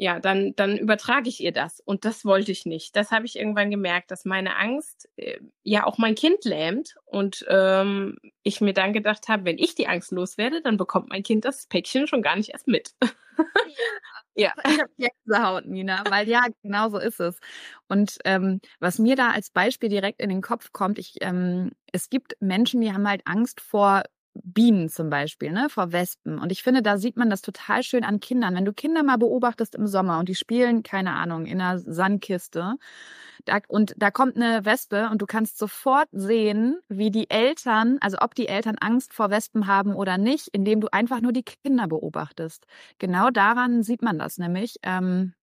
ja, 0.00 0.20
dann, 0.20 0.54
dann 0.54 0.78
übertrage 0.78 1.28
ich 1.28 1.40
ihr 1.42 1.50
das. 1.50 1.80
Und 1.80 2.04
das 2.04 2.24
wollte 2.24 2.52
ich 2.52 2.66
nicht. 2.66 2.94
Das 2.94 3.10
habe 3.10 3.26
ich 3.26 3.36
irgendwann 3.36 3.68
gemerkt, 3.68 4.12
dass 4.12 4.24
meine 4.24 4.56
Angst 4.56 5.08
äh, 5.16 5.40
ja 5.64 5.84
auch 5.86 5.98
mein 5.98 6.14
Kind 6.14 6.44
lähmt. 6.44 6.94
Und 7.04 7.44
ähm, 7.48 8.16
ich 8.44 8.60
mir 8.60 8.72
dann 8.74 8.92
gedacht 8.92 9.26
habe, 9.26 9.44
wenn 9.44 9.58
ich 9.58 9.74
die 9.74 9.88
Angst 9.88 10.12
loswerde, 10.12 10.62
dann 10.62 10.76
bekommt 10.76 11.08
mein 11.08 11.24
Kind 11.24 11.44
das 11.44 11.66
Päckchen 11.66 12.06
schon 12.06 12.22
gar 12.22 12.36
nicht 12.36 12.50
erst 12.50 12.68
mit. 12.68 12.92
Ja, 14.34 14.52
ich 14.64 14.78
habe 14.78 14.90
Gänsehaut, 14.98 15.66
Nina, 15.66 16.04
weil 16.08 16.28
ja, 16.28 16.44
genau 16.62 16.90
so 16.90 16.98
ist 16.98 17.18
es. 17.18 17.40
Und 17.88 18.18
ähm, 18.24 18.60
was 18.78 19.00
mir 19.00 19.16
da 19.16 19.30
als 19.30 19.50
Beispiel 19.50 19.88
direkt 19.88 20.20
in 20.20 20.28
den 20.28 20.42
Kopf 20.42 20.70
kommt, 20.72 20.98
ich, 21.00 21.16
ähm, 21.22 21.72
es 21.92 22.08
gibt 22.08 22.36
Menschen, 22.40 22.80
die 22.80 22.92
haben 22.92 23.08
halt 23.08 23.22
Angst 23.26 23.60
vor 23.60 24.04
Bienen 24.34 24.88
zum 24.88 25.10
Beispiel, 25.10 25.52
ne, 25.52 25.68
vor 25.68 25.92
Wespen. 25.92 26.38
Und 26.38 26.52
ich 26.52 26.62
finde, 26.62 26.82
da 26.82 26.98
sieht 26.98 27.16
man 27.16 27.30
das 27.30 27.42
total 27.42 27.82
schön 27.82 28.04
an 28.04 28.20
Kindern. 28.20 28.54
Wenn 28.54 28.64
du 28.64 28.72
Kinder 28.72 29.02
mal 29.02 29.18
beobachtest 29.18 29.74
im 29.74 29.86
Sommer 29.86 30.18
und 30.18 30.28
die 30.28 30.34
spielen, 30.34 30.82
keine 30.82 31.14
Ahnung, 31.14 31.46
in 31.46 31.60
einer 31.60 31.78
Sandkiste, 31.78 32.76
da, 33.44 33.58
und 33.68 33.94
da 33.96 34.10
kommt 34.10 34.36
eine 34.36 34.64
Wespe 34.64 35.08
und 35.10 35.22
du 35.22 35.26
kannst 35.26 35.58
sofort 35.58 36.08
sehen, 36.12 36.78
wie 36.88 37.10
die 37.10 37.30
Eltern, 37.30 37.98
also 38.00 38.18
ob 38.20 38.34
die 38.34 38.48
Eltern 38.48 38.76
Angst 38.78 39.12
vor 39.14 39.30
Wespen 39.30 39.66
haben 39.66 39.94
oder 39.94 40.18
nicht, 40.18 40.48
indem 40.48 40.80
du 40.80 40.88
einfach 40.92 41.20
nur 41.20 41.32
die 41.32 41.44
Kinder 41.44 41.88
beobachtest. 41.88 42.66
Genau 42.98 43.30
daran 43.30 43.82
sieht 43.82 44.02
man 44.02 44.18
das 44.18 44.38
nämlich, 44.38 44.76
ähm, 44.82 45.34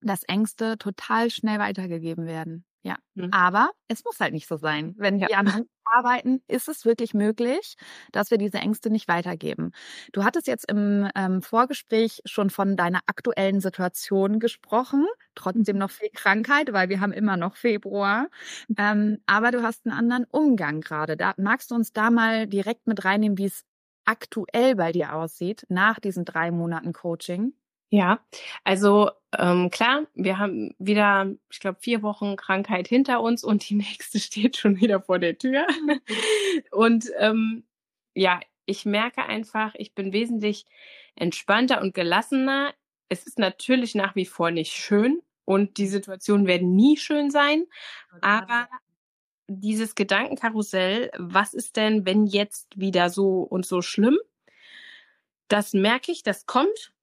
dass 0.00 0.24
Ängste 0.24 0.78
total 0.78 1.30
schnell 1.30 1.58
weitergegeben 1.58 2.26
werden. 2.26 2.64
Ja, 2.84 2.96
mhm. 3.14 3.28
aber 3.30 3.70
es 3.86 4.04
muss 4.04 4.18
halt 4.18 4.32
nicht 4.32 4.48
so 4.48 4.56
sein. 4.56 4.94
Wenn 4.98 5.18
ja. 5.18 5.28
wir 5.28 5.38
an 5.38 5.46
Angst 5.46 5.70
arbeiten, 5.84 6.42
ist 6.48 6.68
es 6.68 6.84
wirklich 6.84 7.14
möglich, 7.14 7.76
dass 8.10 8.32
wir 8.32 8.38
diese 8.38 8.58
Ängste 8.58 8.90
nicht 8.90 9.06
weitergeben. 9.06 9.70
Du 10.12 10.24
hattest 10.24 10.48
jetzt 10.48 10.68
im 10.68 11.08
ähm, 11.14 11.42
Vorgespräch 11.42 12.22
schon 12.24 12.50
von 12.50 12.76
deiner 12.76 13.00
aktuellen 13.06 13.60
Situation 13.60 14.40
gesprochen, 14.40 15.06
trotzdem 15.36 15.76
mhm. 15.76 15.80
noch 15.80 15.90
viel 15.90 16.10
Krankheit, 16.12 16.72
weil 16.72 16.88
wir 16.88 17.00
haben 17.00 17.12
immer 17.12 17.36
noch 17.36 17.54
Februar. 17.54 18.28
Ähm, 18.76 19.18
aber 19.26 19.52
du 19.52 19.62
hast 19.62 19.86
einen 19.86 19.96
anderen 19.96 20.24
Umgang 20.24 20.80
gerade. 20.80 21.16
Da 21.16 21.34
magst 21.36 21.70
du 21.70 21.76
uns 21.76 21.92
da 21.92 22.10
mal 22.10 22.48
direkt 22.48 22.88
mit 22.88 23.04
reinnehmen, 23.04 23.38
wie 23.38 23.46
es 23.46 23.64
aktuell 24.04 24.74
bei 24.74 24.90
dir 24.90 25.14
aussieht 25.14 25.64
nach 25.68 26.00
diesen 26.00 26.24
drei 26.24 26.50
Monaten 26.50 26.92
Coaching? 26.92 27.52
Ja, 27.92 28.24
also 28.64 29.10
ähm, 29.38 29.68
klar, 29.68 30.06
wir 30.14 30.38
haben 30.38 30.74
wieder, 30.78 31.30
ich 31.50 31.60
glaube, 31.60 31.76
vier 31.78 32.00
Wochen 32.00 32.36
Krankheit 32.36 32.88
hinter 32.88 33.20
uns 33.20 33.44
und 33.44 33.68
die 33.68 33.74
nächste 33.76 34.18
steht 34.18 34.56
schon 34.56 34.80
wieder 34.80 35.02
vor 35.02 35.18
der 35.18 35.36
Tür. 35.36 35.66
und 36.70 37.10
ähm, 37.18 37.64
ja, 38.14 38.40
ich 38.64 38.86
merke 38.86 39.24
einfach, 39.24 39.74
ich 39.74 39.94
bin 39.94 40.14
wesentlich 40.14 40.64
entspannter 41.16 41.82
und 41.82 41.92
gelassener. 41.92 42.72
Es 43.10 43.26
ist 43.26 43.38
natürlich 43.38 43.94
nach 43.94 44.16
wie 44.16 44.24
vor 44.24 44.50
nicht 44.50 44.72
schön 44.72 45.20
und 45.44 45.76
die 45.76 45.86
Situationen 45.86 46.46
werden 46.46 46.74
nie 46.74 46.96
schön 46.96 47.30
sein, 47.30 47.66
aber 48.22 48.70
dieses 49.48 49.94
Gedankenkarussell, 49.94 51.10
was 51.18 51.52
ist 51.52 51.76
denn, 51.76 52.06
wenn 52.06 52.24
jetzt 52.24 52.80
wieder 52.80 53.10
so 53.10 53.42
und 53.42 53.66
so 53.66 53.82
schlimm? 53.82 54.16
Das 55.48 55.74
merke 55.74 56.10
ich, 56.10 56.22
das 56.22 56.46
kommt 56.46 56.94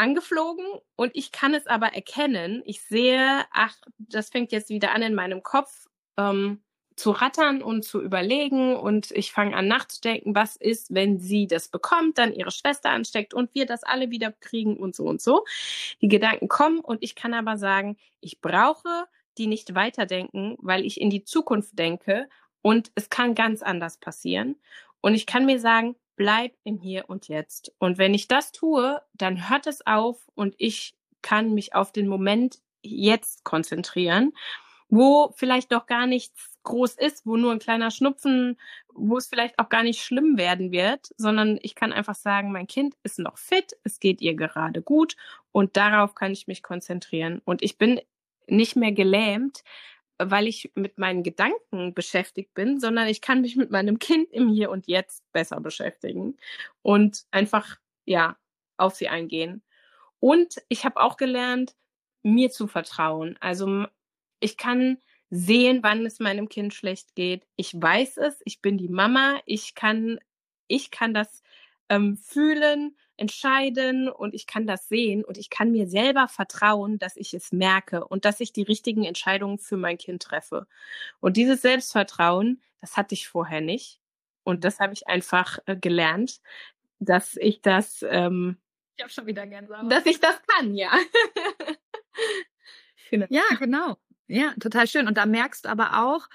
angeflogen 0.00 0.64
und 0.96 1.12
ich 1.14 1.30
kann 1.30 1.54
es 1.54 1.66
aber 1.66 1.88
erkennen. 1.94 2.62
Ich 2.64 2.82
sehe, 2.82 3.44
ach, 3.52 3.76
das 3.98 4.30
fängt 4.30 4.50
jetzt 4.50 4.70
wieder 4.70 4.92
an 4.94 5.02
in 5.02 5.14
meinem 5.14 5.42
Kopf 5.42 5.86
ähm, 6.16 6.62
zu 6.96 7.10
rattern 7.10 7.62
und 7.62 7.84
zu 7.84 8.00
überlegen 8.00 8.76
und 8.76 9.10
ich 9.10 9.32
fange 9.32 9.54
an 9.54 9.68
nachzudenken, 9.68 10.34
was 10.34 10.56
ist, 10.56 10.92
wenn 10.94 11.18
sie 11.18 11.46
das 11.46 11.68
bekommt, 11.68 12.18
dann 12.18 12.32
ihre 12.32 12.50
Schwester 12.50 12.90
ansteckt 12.90 13.34
und 13.34 13.54
wir 13.54 13.66
das 13.66 13.84
alle 13.84 14.10
wieder 14.10 14.32
kriegen 14.32 14.78
und 14.78 14.96
so 14.96 15.04
und 15.04 15.20
so. 15.20 15.44
Die 16.00 16.08
Gedanken 16.08 16.48
kommen 16.48 16.80
und 16.80 17.02
ich 17.02 17.14
kann 17.14 17.34
aber 17.34 17.58
sagen, 17.58 17.96
ich 18.20 18.40
brauche 18.40 19.06
die 19.38 19.46
nicht 19.46 19.74
weiterdenken, 19.74 20.56
weil 20.60 20.84
ich 20.84 21.00
in 21.00 21.10
die 21.10 21.24
Zukunft 21.24 21.78
denke 21.78 22.28
und 22.62 22.90
es 22.94 23.10
kann 23.10 23.34
ganz 23.34 23.62
anders 23.62 23.98
passieren. 23.98 24.56
Und 25.02 25.14
ich 25.14 25.26
kann 25.26 25.46
mir 25.46 25.60
sagen, 25.60 25.96
bleib 26.20 26.52
im 26.64 26.78
Hier 26.78 27.08
und 27.08 27.28
Jetzt. 27.28 27.72
Und 27.78 27.96
wenn 27.96 28.12
ich 28.12 28.28
das 28.28 28.52
tue, 28.52 29.00
dann 29.14 29.48
hört 29.48 29.66
es 29.66 29.86
auf 29.86 30.18
und 30.34 30.54
ich 30.58 30.94
kann 31.22 31.54
mich 31.54 31.74
auf 31.74 31.92
den 31.92 32.08
Moment 32.08 32.58
jetzt 32.82 33.42
konzentrieren, 33.42 34.34
wo 34.90 35.32
vielleicht 35.34 35.72
doch 35.72 35.86
gar 35.86 36.06
nichts 36.06 36.58
groß 36.62 36.96
ist, 36.98 37.24
wo 37.24 37.38
nur 37.38 37.52
ein 37.52 37.58
kleiner 37.58 37.90
Schnupfen, 37.90 38.58
wo 38.92 39.16
es 39.16 39.28
vielleicht 39.28 39.58
auch 39.58 39.70
gar 39.70 39.82
nicht 39.82 40.02
schlimm 40.02 40.36
werden 40.36 40.72
wird, 40.72 41.08
sondern 41.16 41.58
ich 41.62 41.74
kann 41.74 41.90
einfach 41.90 42.16
sagen, 42.16 42.52
mein 42.52 42.66
Kind 42.66 42.96
ist 43.02 43.18
noch 43.18 43.38
fit, 43.38 43.72
es 43.82 43.98
geht 43.98 44.20
ihr 44.20 44.34
gerade 44.34 44.82
gut 44.82 45.16
und 45.52 45.78
darauf 45.78 46.14
kann 46.14 46.32
ich 46.32 46.46
mich 46.46 46.62
konzentrieren. 46.62 47.40
Und 47.46 47.62
ich 47.62 47.78
bin 47.78 47.98
nicht 48.46 48.76
mehr 48.76 48.92
gelähmt, 48.92 49.64
weil 50.22 50.46
ich 50.46 50.72
mit 50.74 50.98
meinen 50.98 51.22
Gedanken 51.22 51.94
beschäftigt 51.94 52.54
bin, 52.54 52.80
sondern 52.80 53.08
ich 53.08 53.20
kann 53.20 53.40
mich 53.40 53.56
mit 53.56 53.70
meinem 53.70 53.98
Kind 53.98 54.30
im 54.32 54.48
Hier 54.48 54.70
und 54.70 54.86
Jetzt 54.86 55.24
besser 55.32 55.60
beschäftigen 55.60 56.36
und 56.82 57.24
einfach, 57.30 57.78
ja, 58.04 58.36
auf 58.76 58.94
sie 58.94 59.08
eingehen. 59.08 59.62
Und 60.20 60.56
ich 60.68 60.84
habe 60.84 61.00
auch 61.00 61.16
gelernt, 61.16 61.74
mir 62.22 62.50
zu 62.50 62.66
vertrauen. 62.66 63.36
Also 63.40 63.86
ich 64.40 64.56
kann 64.56 64.98
sehen, 65.30 65.82
wann 65.82 66.04
es 66.04 66.18
meinem 66.18 66.48
Kind 66.48 66.74
schlecht 66.74 67.14
geht. 67.14 67.46
Ich 67.56 67.72
weiß 67.74 68.18
es, 68.18 68.40
ich 68.44 68.60
bin 68.60 68.76
die 68.78 68.88
Mama, 68.88 69.40
ich 69.46 69.74
kann, 69.74 70.18
ich 70.66 70.90
kann 70.90 71.14
das 71.14 71.42
ähm, 71.88 72.16
fühlen, 72.16 72.96
entscheiden 73.20 74.08
und 74.08 74.34
ich 74.34 74.46
kann 74.46 74.66
das 74.66 74.88
sehen 74.88 75.24
und 75.24 75.36
ich 75.36 75.50
kann 75.50 75.70
mir 75.70 75.86
selber 75.86 76.26
vertrauen, 76.26 76.98
dass 76.98 77.16
ich 77.16 77.34
es 77.34 77.52
merke 77.52 78.06
und 78.06 78.24
dass 78.24 78.40
ich 78.40 78.52
die 78.52 78.62
richtigen 78.62 79.04
Entscheidungen 79.04 79.58
für 79.58 79.76
mein 79.76 79.98
Kind 79.98 80.22
treffe. 80.22 80.66
Und 81.20 81.36
dieses 81.36 81.60
Selbstvertrauen, 81.60 82.62
das 82.80 82.96
hatte 82.96 83.14
ich 83.14 83.28
vorher 83.28 83.60
nicht. 83.60 84.00
Und 84.42 84.64
das 84.64 84.80
habe 84.80 84.94
ich 84.94 85.06
einfach 85.06 85.58
äh, 85.66 85.76
gelernt, 85.76 86.40
dass 86.98 87.36
ich 87.36 87.60
das, 87.60 88.04
ähm, 88.08 88.56
ich 88.96 89.04
habe 89.04 89.12
schon 89.12 89.26
wieder 89.26 89.46
Gänsehaut. 89.46 89.92
dass 89.92 90.06
ich 90.06 90.18
das 90.18 90.40
kann, 90.46 90.74
ja. 90.74 90.90
ja, 93.28 93.42
genau. 93.58 93.98
Ja, 94.28 94.54
total 94.58 94.86
schön. 94.86 95.06
Und 95.06 95.18
da 95.18 95.26
merkst 95.26 95.66
du 95.66 95.68
aber 95.68 96.04
auch, 96.04 96.26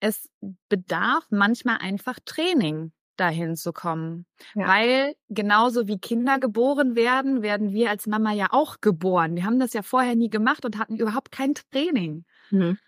es 0.00 0.30
bedarf 0.68 1.24
manchmal 1.30 1.78
einfach 1.78 2.18
Training 2.26 2.92
dahin 3.16 3.56
zu 3.56 3.72
kommen. 3.72 4.26
Ja. 4.54 4.66
Weil 4.68 5.14
genauso 5.28 5.86
wie 5.88 5.98
Kinder 5.98 6.38
geboren 6.38 6.96
werden, 6.96 7.42
werden 7.42 7.72
wir 7.72 7.90
als 7.90 8.06
Mama 8.06 8.32
ja 8.32 8.48
auch 8.50 8.80
geboren. 8.80 9.36
Wir 9.36 9.44
haben 9.44 9.58
das 9.60 9.72
ja 9.72 9.82
vorher 9.82 10.14
nie 10.16 10.30
gemacht 10.30 10.64
und 10.64 10.78
hatten 10.78 10.96
überhaupt 10.96 11.32
kein 11.32 11.54
Training. 11.54 12.24
Mhm. 12.50 12.78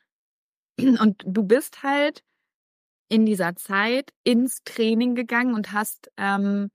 Und 1.01 1.23
du 1.27 1.43
bist 1.43 1.83
halt 1.83 2.23
in 3.09 3.27
dieser 3.27 3.57
Zeit 3.57 4.13
ins 4.25 4.63
Training 4.65 5.15
gegangen 5.15 5.55
und 5.55 5.73
hast 5.73 6.11
ähm, 6.17 6.71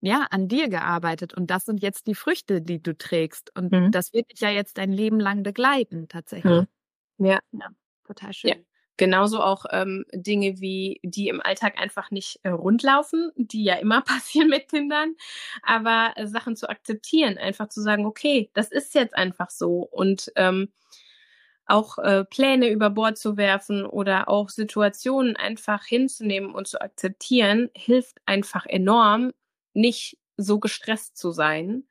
ja 0.00 0.26
an 0.30 0.48
dir 0.48 0.68
gearbeitet. 0.68 1.34
Und 1.34 1.50
das 1.50 1.64
sind 1.64 1.82
jetzt 1.82 2.06
die 2.06 2.14
Früchte, 2.14 2.62
die 2.62 2.82
du 2.82 2.96
trägst. 2.96 3.50
Und 3.56 3.72
Mhm. 3.72 3.90
das 3.90 4.12
wird 4.12 4.30
dich 4.32 4.40
ja 4.40 4.50
jetzt 4.50 4.78
dein 4.78 4.92
Leben 4.92 5.20
lang 5.20 5.42
begleiten, 5.42 6.08
tatsächlich. 6.08 6.64
Mhm. 7.18 7.26
Ja. 7.26 7.40
Total 8.06 8.32
schön. 8.32 8.50
Ja. 8.50 8.56
Genauso 8.96 9.40
auch 9.40 9.64
ähm, 9.70 10.04
Dinge 10.12 10.60
wie, 10.60 11.00
die 11.02 11.28
im 11.28 11.40
Alltag 11.40 11.78
einfach 11.80 12.10
nicht 12.12 12.38
äh, 12.44 12.50
rundlaufen, 12.50 13.32
die 13.36 13.64
ja 13.64 13.74
immer 13.74 14.02
passieren 14.04 14.48
mit 14.48 14.68
Kindern, 14.68 15.14
aber 15.62 16.12
äh, 16.16 16.26
Sachen 16.26 16.56
zu 16.56 16.68
akzeptieren, 16.68 17.36
einfach 17.38 17.68
zu 17.68 17.80
sagen, 17.82 18.06
okay, 18.06 18.50
das 18.54 18.70
ist 18.70 18.94
jetzt 18.94 19.16
einfach 19.16 19.50
so 19.50 19.80
und 19.80 20.32
ähm, 20.36 20.68
auch 21.66 21.98
äh, 21.98 22.24
Pläne 22.24 22.68
über 22.70 22.90
Bord 22.90 23.16
zu 23.18 23.36
werfen 23.36 23.86
oder 23.86 24.28
auch 24.28 24.48
Situationen 24.50 25.36
einfach 25.36 25.84
hinzunehmen 25.84 26.54
und 26.54 26.68
zu 26.68 26.80
akzeptieren, 26.80 27.70
hilft 27.74 28.18
einfach 28.26 28.66
enorm, 28.66 29.32
nicht 29.72 30.18
so 30.36 30.58
gestresst 30.60 31.16
zu 31.16 31.30
sein. 31.32 31.84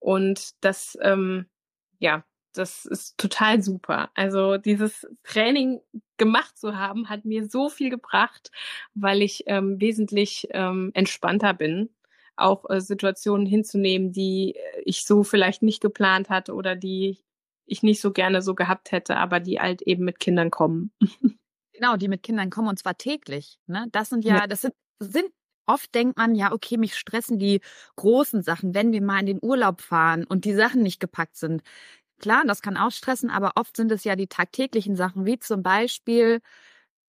Und 0.00 0.52
das, 0.64 0.98
ähm, 1.02 1.46
ja, 1.98 2.24
das 2.54 2.86
ist 2.86 3.18
total 3.18 3.62
super. 3.62 4.10
Also 4.14 4.56
dieses 4.58 5.06
Training 5.24 5.80
gemacht 6.16 6.56
zu 6.56 6.76
haben, 6.76 7.08
hat 7.08 7.24
mir 7.24 7.48
so 7.48 7.68
viel 7.68 7.90
gebracht, 7.90 8.50
weil 8.94 9.22
ich 9.22 9.44
ähm, 9.46 9.80
wesentlich 9.80 10.48
ähm, 10.50 10.90
entspannter 10.94 11.54
bin, 11.54 11.90
auch 12.36 12.68
äh, 12.70 12.80
Situationen 12.80 13.46
hinzunehmen, 13.46 14.12
die 14.12 14.56
ich 14.84 15.04
so 15.04 15.22
vielleicht 15.24 15.62
nicht 15.62 15.80
geplant 15.80 16.30
hatte 16.30 16.54
oder 16.54 16.76
die 16.76 17.18
ich 17.66 17.82
nicht 17.82 18.00
so 18.00 18.12
gerne 18.12 18.42
so 18.42 18.54
gehabt 18.54 18.92
hätte, 18.92 19.16
aber 19.16 19.40
die 19.40 19.60
halt 19.60 19.82
eben 19.82 20.04
mit 20.04 20.20
Kindern 20.20 20.50
kommen. 20.50 20.92
Genau, 21.76 21.96
die 21.96 22.06
mit 22.06 22.22
Kindern 22.22 22.50
kommen 22.50 22.68
und 22.68 22.78
zwar 22.78 22.96
täglich. 22.96 23.58
Ne? 23.66 23.86
Das 23.90 24.08
sind 24.08 24.24
ja, 24.24 24.36
Ja. 24.36 24.46
das 24.46 24.60
sind, 24.60 24.74
sind, 25.00 25.26
oft 25.66 25.92
denkt 25.92 26.16
man 26.16 26.36
ja, 26.36 26.52
okay, 26.52 26.76
mich 26.76 26.94
stressen 26.94 27.38
die 27.40 27.60
großen 27.96 28.42
Sachen, 28.42 28.74
wenn 28.74 28.92
wir 28.92 29.02
mal 29.02 29.18
in 29.18 29.26
den 29.26 29.38
Urlaub 29.42 29.80
fahren 29.80 30.24
und 30.24 30.44
die 30.44 30.54
Sachen 30.54 30.82
nicht 30.84 31.00
gepackt 31.00 31.36
sind. 31.36 31.62
Klar, 32.24 32.44
das 32.46 32.62
kann 32.62 32.78
auch 32.78 32.90
stressen, 32.90 33.28
aber 33.28 33.52
oft 33.56 33.76
sind 33.76 33.92
es 33.92 34.02
ja 34.02 34.16
die 34.16 34.28
tagtäglichen 34.28 34.96
Sachen, 34.96 35.26
wie 35.26 35.38
zum 35.38 35.62
Beispiel 35.62 36.40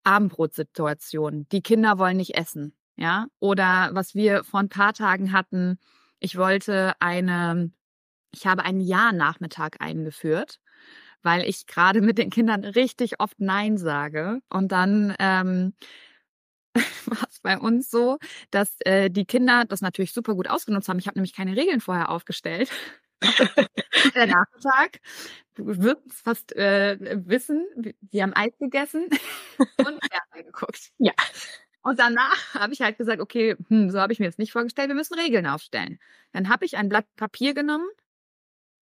Abendbrotsituationen. 0.04 1.48
Die 1.54 1.62
Kinder 1.62 1.98
wollen 1.98 2.18
nicht 2.18 2.36
essen, 2.36 2.76
ja. 2.98 3.28
Oder 3.40 3.92
was 3.94 4.14
wir 4.14 4.44
vor 4.44 4.60
ein 4.60 4.68
paar 4.68 4.92
Tagen 4.92 5.32
hatten, 5.32 5.80
ich 6.20 6.38
wollte 6.38 6.96
eine, 7.00 7.72
ich 8.34 8.46
habe 8.46 8.66
einen 8.66 8.82
Ja-Nachmittag 8.82 9.78
eingeführt 9.80 10.60
weil 11.24 11.48
ich 11.48 11.66
gerade 11.66 12.02
mit 12.02 12.18
den 12.18 12.30
Kindern 12.30 12.66
richtig 12.66 13.22
oft 13.22 13.40
Nein 13.40 13.78
sage. 13.78 14.42
Und 14.50 14.74
dann 14.74 15.16
ähm, 15.18 15.74
war 17.06 17.28
es 17.32 17.40
bei 17.40 17.58
uns 17.58 17.90
so, 17.90 18.18
dass 18.52 18.76
äh, 18.82 19.10
die 19.10 19.26
Kinder 19.26 19.64
das 19.66 19.80
natürlich 19.82 20.12
super 20.12 20.36
gut 20.36 20.50
ausgenutzt 20.50 20.90
haben. 20.90 21.00
Ich 21.00 21.08
habe 21.08 21.18
nämlich 21.18 21.34
keine 21.34 21.56
Regeln 21.56 21.80
vorher 21.80 22.10
aufgestellt. 22.10 22.70
Der 24.16 24.28
Nachmittag, 24.28 25.02
du 25.56 25.66
wirst 25.68 26.02
fast 26.24 26.56
äh, 26.56 26.98
wissen, 27.28 27.66
die 28.02 28.24
haben 28.24 28.34
Eis 28.34 28.58
gegessen 28.60 29.08
und 29.60 30.00
Fernsehen 30.04 30.46
geguckt. 30.46 30.92
Ja. 30.98 31.14
Und 31.82 32.00
danach 32.00 32.56
habe 32.56 32.74
ich 32.74 32.82
halt 32.82 32.98
gesagt, 32.98 33.22
okay, 33.22 33.56
hm, 33.68 33.92
so 33.92 34.00
habe 34.00 34.12
ich 34.12 34.20
mir 34.20 34.26
das 34.26 34.38
nicht 34.38 34.52
vorgestellt, 34.52 34.88
wir 34.88 34.96
müssen 34.96 35.20
Regeln 35.20 35.46
aufstellen. 35.46 36.00
Dann 36.32 36.50
habe 36.50 36.66
ich 36.66 36.78
ein 36.78 36.90
Blatt 36.90 37.06
Papier 37.16 37.54
genommen 37.54 37.88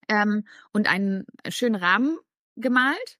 ähm, 0.08 0.48
und 0.72 0.88
einen 0.88 1.25
schönen 1.50 1.75
Rahmen 1.75 2.18
gemalt 2.56 3.18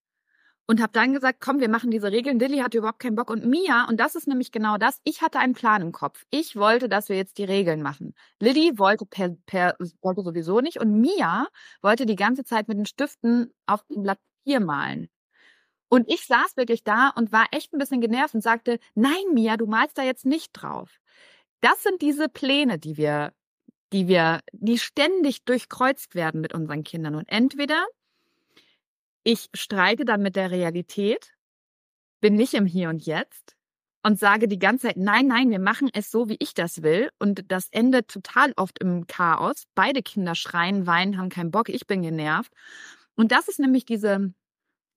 und 0.68 0.82
habe 0.82 0.94
dann 0.94 1.14
gesagt, 1.14 1.40
komm, 1.42 1.60
wir 1.60 1.70
machen 1.70 1.92
diese 1.92 2.12
Regeln. 2.12 2.40
Dilly 2.40 2.60
hatte 2.60 2.78
überhaupt 2.78 3.00
keinen 3.00 3.16
Bock 3.16 3.30
und 3.30 3.46
Mia, 3.46 3.86
und 3.90 4.00
das 4.00 4.16
ist 4.16 4.28
nämlich 4.28 4.52
genau 4.52 4.78
das, 4.78 5.00
ich 5.04 5.22
hatte 5.22 5.40
einen 5.40 5.54
Plan 5.54 5.82
im 5.82 5.92
Kopf. 5.92 6.26
Ich 6.30 6.56
wollte, 6.56 6.90
dass 6.90 7.10
wir 7.10 7.16
jetzt 7.18 7.38
die 7.38 7.44
Regeln 7.44 7.82
machen. 7.82 8.14
Lilly 8.40 8.78
wollte 8.78 9.06
per, 9.06 9.36
per 9.46 9.76
wollte 10.02 10.22
sowieso 10.22 10.62
nicht 10.62 10.80
und 10.80 11.00
Mia 11.00 11.48
wollte 11.82 12.06
die 12.06 12.16
ganze 12.16 12.44
Zeit 12.44 12.68
mit 12.68 12.78
den 12.78 12.86
Stiften 12.86 13.54
auf 13.66 13.84
dem 13.88 14.04
Blatt 14.04 14.20
Papier 14.44 14.60
malen. 14.60 15.10
Und 15.90 16.12
ich 16.12 16.26
saß 16.26 16.58
wirklich 16.58 16.84
da 16.84 17.10
und 17.10 17.32
war 17.32 17.46
echt 17.52 17.74
ein 17.74 17.78
bisschen 17.78 18.02
genervt 18.02 18.34
und 18.34 18.42
sagte, 18.42 18.80
nein, 18.96 19.24
Mia, 19.34 19.58
du 19.58 19.68
malst 19.68 19.98
da 19.98 20.04
jetzt 20.04 20.26
nicht 20.26 20.52
drauf. 20.54 21.00
Das 21.62 21.84
sind 21.84 22.02
diese 22.02 22.30
Pläne, 22.30 22.80
die 22.80 22.98
wir, 22.98 23.32
die 23.94 24.08
wir, 24.08 24.42
die 24.52 24.80
ständig 24.80 25.46
durchkreuzt 25.46 26.16
werden 26.16 26.42
mit 26.42 26.54
unseren 26.54 26.84
Kindern. 26.84 27.16
Und 27.16 27.30
entweder 27.30 27.86
ich 29.24 29.50
streite 29.54 30.06
dann 30.06 30.22
mit 30.22 30.36
der 30.36 30.52
Realität, 30.52 31.34
bin 32.22 32.36
nicht 32.36 32.54
im 32.54 32.66
Hier 32.66 32.90
und 32.90 33.06
Jetzt 33.06 33.56
und 34.04 34.20
sage 34.20 34.48
die 34.48 34.60
ganze 34.60 34.88
Zeit, 34.88 34.98
nein, 34.98 35.28
nein, 35.28 35.50
wir 35.50 35.60
machen 35.60 35.90
es 35.94 36.12
so, 36.12 36.30
wie 36.30 36.36
ich 36.40 36.54
das 36.54 36.84
will. 36.84 37.10
Und 37.20 37.46
das 37.48 37.70
endet 37.72 38.10
total 38.10 38.54
oft 38.58 38.80
im 38.80 39.08
Chaos. 39.08 39.64
Beide 39.76 40.02
Kinder 40.02 40.36
schreien, 40.36 40.86
weinen, 40.86 41.18
haben 41.18 41.30
keinen 41.30 41.52
Bock, 41.52 41.70
ich 41.70 41.88
bin 41.88 42.02
genervt. 42.02 42.52
Und 43.16 43.32
das 43.32 43.48
ist 43.48 43.60
nämlich 43.60 43.86
diese, 43.86 44.34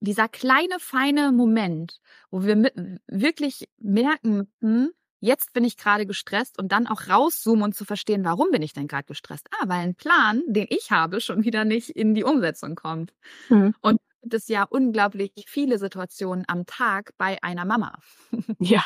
dieser 0.00 0.28
kleine, 0.28 0.78
feine 0.80 1.32
Moment, 1.32 2.00
wo 2.30 2.44
wir 2.44 2.56
mit, 2.56 2.74
wirklich 3.06 3.68
merken, 3.78 4.52
hm, 4.60 4.90
jetzt 5.20 5.52
bin 5.52 5.64
ich 5.64 5.76
gerade 5.76 6.06
gestresst 6.06 6.58
und 6.58 6.72
dann 6.72 6.86
auch 6.86 7.08
rauszoomen 7.08 7.62
und 7.62 7.74
zu 7.74 7.84
verstehen, 7.84 8.24
warum 8.24 8.50
bin 8.50 8.62
ich 8.62 8.72
denn 8.72 8.88
gerade 8.88 9.06
gestresst? 9.06 9.48
Ah, 9.52 9.68
weil 9.68 9.80
ein 9.80 9.94
Plan, 9.94 10.42
den 10.46 10.66
ich 10.68 10.90
habe, 10.90 11.20
schon 11.20 11.44
wieder 11.44 11.64
nicht 11.64 11.90
in 11.90 12.14
die 12.14 12.24
Umsetzung 12.24 12.74
kommt. 12.74 13.12
Mhm. 13.48 13.74
Und 13.80 14.00
ist 14.34 14.48
ja 14.48 14.64
unglaublich 14.64 15.32
viele 15.46 15.78
Situationen 15.78 16.44
am 16.48 16.66
Tag 16.66 17.12
bei 17.18 17.42
einer 17.42 17.64
Mama. 17.64 17.98
Ja. 18.58 18.84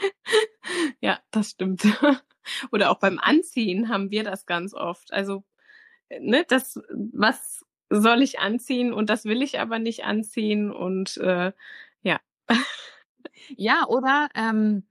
ja, 1.00 1.18
das 1.30 1.50
stimmt. 1.50 1.82
Oder 2.72 2.90
auch 2.90 2.98
beim 2.98 3.18
Anziehen 3.18 3.88
haben 3.88 4.10
wir 4.10 4.24
das 4.24 4.46
ganz 4.46 4.74
oft. 4.74 5.12
Also, 5.12 5.44
ne, 6.08 6.44
das, 6.48 6.80
was 7.12 7.64
soll 7.90 8.22
ich 8.22 8.38
anziehen 8.38 8.92
und 8.92 9.10
das 9.10 9.24
will 9.24 9.42
ich 9.42 9.60
aber 9.60 9.78
nicht 9.78 10.04
anziehen 10.04 10.70
und 10.70 11.16
äh, 11.18 11.52
ja. 12.02 12.20
Ja, 13.56 13.86
oder 13.86 14.28
ähm, 14.34 14.86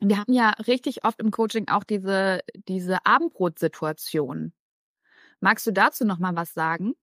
wir 0.00 0.18
haben 0.18 0.32
ja 0.32 0.50
richtig 0.66 1.04
oft 1.04 1.20
im 1.20 1.30
Coaching 1.30 1.68
auch 1.68 1.84
diese, 1.84 2.40
diese 2.68 3.04
Abendbrotsituation. 3.04 4.52
Magst 5.40 5.66
du 5.66 5.72
dazu 5.72 6.04
noch 6.04 6.18
mal 6.18 6.36
was 6.36 6.54
sagen? 6.54 6.94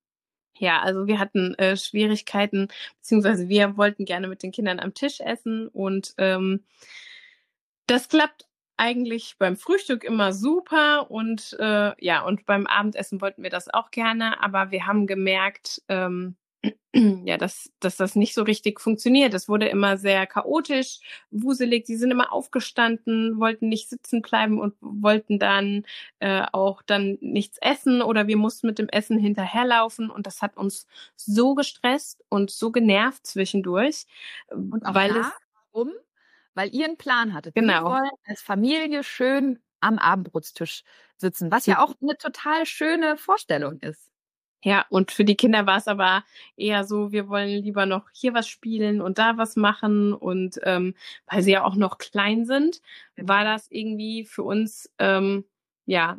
Ja, 0.58 0.82
also 0.82 1.08
wir 1.08 1.20
hatten 1.20 1.54
äh, 1.56 1.76
Schwierigkeiten, 1.76 2.70
beziehungsweise 3.00 3.50
wir 3.50 3.78
wollten 3.78 4.06
gerne 4.06 4.28
mit 4.28 4.42
den 4.44 4.52
Kindern 4.52 4.80
am 4.80 4.94
Tisch 4.94 5.20
essen 5.20 5.68
und 5.68 6.14
ähm, 6.18 6.64
das 7.88 8.10
klappt 8.10 8.48
eigentlich 8.78 9.36
beim 9.38 9.58
Frühstück 9.58 10.04
immer 10.04 10.34
super 10.34 11.10
und 11.12 11.56
äh, 11.60 11.92
ja, 12.04 12.22
und 12.24 12.46
beim 12.46 12.68
Abendessen 12.68 13.22
wollten 13.22 13.44
wir 13.44 13.50
das 13.50 13.74
auch 13.74 13.92
gerne, 13.92 14.42
aber 14.42 14.72
wir 14.72 14.88
haben 14.88 15.08
gemerkt, 15.08 15.82
ähm, 15.88 16.36
ja, 17.26 17.38
dass, 17.38 17.72
dass 17.80 17.98
das 17.98 18.16
nicht 18.16 18.34
so 18.34 18.44
richtig 18.44 18.80
funktioniert. 18.80 19.34
Es 19.34 19.50
wurde 19.50 19.68
immer 19.68 19.98
sehr 19.98 20.26
chaotisch, 20.28 21.00
wuselig. 21.32 21.86
Die 21.86 21.96
sind 21.98 22.12
immer 22.12 22.32
aufgestanden, 22.32 23.40
wollten 23.40 23.70
nicht 23.70 23.90
sitzen 23.90 24.22
bleiben 24.22 24.60
und 24.60 24.76
wollten 24.82 25.40
dann 25.40 25.86
äh, 26.20 26.44
auch 26.52 26.82
dann 26.82 27.18
nichts 27.22 27.58
essen 27.62 28.02
oder 28.02 28.28
wir 28.28 28.38
mussten 28.38 28.68
mit 28.68 28.80
dem 28.80 28.90
Essen 28.90 29.18
hinterherlaufen 29.20 30.10
und 30.10 30.26
das 30.28 30.42
hat 30.42 30.58
uns 30.58 30.88
so 31.16 31.56
gestresst 31.56 32.24
und 32.30 32.52
so 32.52 32.72
genervt 32.72 33.26
zwischendurch, 33.28 34.06
Und 34.50 34.86
auch 34.86 34.94
weil 34.96 35.10
da, 35.14 35.22
es 35.22 35.28
warum? 35.74 35.92
Weil 36.54 36.74
ihr 36.74 36.86
einen 36.86 36.98
Plan 36.98 37.34
hattet. 37.34 37.56
Genau. 37.56 37.84
Wir 37.86 37.92
wollen 37.92 38.10
als 38.26 38.42
Familie 38.42 39.04
schön 39.04 39.60
am 39.82 40.00
Abendbrotstisch 40.00 40.84
sitzen, 41.18 41.52
was 41.52 41.66
ja 41.66 41.80
auch 41.84 41.94
eine 42.02 42.18
total 42.18 42.66
schöne 42.66 43.18
Vorstellung 43.18 43.80
ist. 43.80 44.10
Ja, 44.66 44.84
und 44.90 45.12
für 45.12 45.24
die 45.26 45.36
Kinder 45.36 45.68
war 45.68 45.78
es 45.78 45.88
aber 45.88 46.24
eher 46.58 46.86
so, 46.86 47.12
wir 47.12 47.30
wollen 47.30 47.50
lieber 47.64 47.86
noch 47.86 48.10
hier 48.14 48.34
was 48.34 48.48
spielen 48.48 49.00
und 49.00 49.20
da 49.20 49.38
was 49.38 49.56
machen. 49.56 50.12
Und 50.12 50.60
ähm, 50.64 50.96
weil 51.28 51.44
sie 51.44 51.52
ja 51.52 51.64
auch 51.64 51.76
noch 51.76 52.00
klein 52.00 52.46
sind, 52.46 52.82
war 53.16 53.44
das 53.44 53.68
irgendwie 53.70 54.26
für 54.26 54.42
uns 54.42 54.92
ähm, 54.98 55.46
ja 55.86 56.18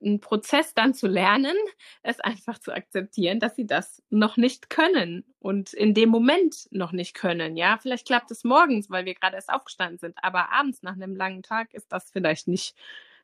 ein 0.00 0.20
Prozess 0.20 0.74
dann 0.74 0.94
zu 0.94 1.08
lernen, 1.08 1.56
es 2.04 2.20
einfach 2.20 2.58
zu 2.60 2.72
akzeptieren, 2.72 3.40
dass 3.40 3.56
sie 3.56 3.66
das 3.66 4.00
noch 4.10 4.36
nicht 4.36 4.70
können 4.70 5.24
und 5.40 5.72
in 5.72 5.92
dem 5.92 6.08
Moment 6.08 6.68
noch 6.70 6.92
nicht 6.92 7.14
können. 7.14 7.56
Ja, 7.56 7.78
vielleicht 7.82 8.06
klappt 8.06 8.30
es 8.30 8.44
morgens, 8.44 8.90
weil 8.90 9.06
wir 9.06 9.14
gerade 9.14 9.34
erst 9.34 9.50
aufgestanden 9.52 9.98
sind, 9.98 10.16
aber 10.22 10.52
abends 10.52 10.84
nach 10.84 10.94
einem 10.94 11.16
langen 11.16 11.42
Tag 11.42 11.74
ist 11.74 11.90
das 11.92 12.12
vielleicht 12.12 12.46
nicht 12.46 12.76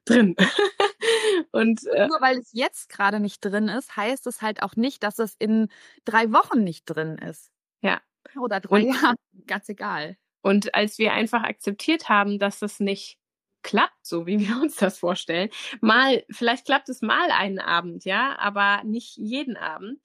drin. 0.05 0.37
und 1.53 1.87
äh, 1.87 2.07
Nur 2.07 2.21
weil 2.21 2.39
es 2.39 2.51
jetzt 2.53 2.89
gerade 2.89 3.21
nicht 3.21 3.45
drin 3.45 3.69
ist, 3.69 3.97
heißt 3.97 4.27
es 4.27 4.43
halt 4.43 4.63
auch 4.63 4.77
nicht, 4.77 5.03
dass 5.03 5.19
es 5.19 5.35
in 5.39 5.69
drei 6.05 6.33
Wochen 6.33 6.65
nicht 6.65 6.85
drin 6.87 7.19
ist. 7.19 7.51
Ja. 7.81 8.01
Oder 8.41 8.61
drei 8.61 8.81
Jahren, 8.81 9.17
ganz 9.47 9.69
egal. 9.69 10.17
Und 10.43 10.75
als 10.75 10.99
wir 10.99 11.13
einfach 11.13 11.43
akzeptiert 11.43 12.09
haben, 12.09 12.39
dass 12.39 12.59
das 12.59 12.81
nicht 12.81 13.19
klappt, 13.63 14.07
so 14.07 14.27
wie 14.27 14.39
wir 14.39 14.61
uns 14.61 14.77
das 14.77 14.99
vorstellen, 14.99 15.49
mal, 15.81 16.25
vielleicht 16.31 16.67
klappt 16.67 16.89
es 16.91 17.01
mal 17.01 17.31
einen 17.31 17.59
Abend, 17.59 18.05
ja, 18.05 18.37
aber 18.39 18.83
nicht 18.85 19.17
jeden 19.17 19.57
Abend, 19.57 20.01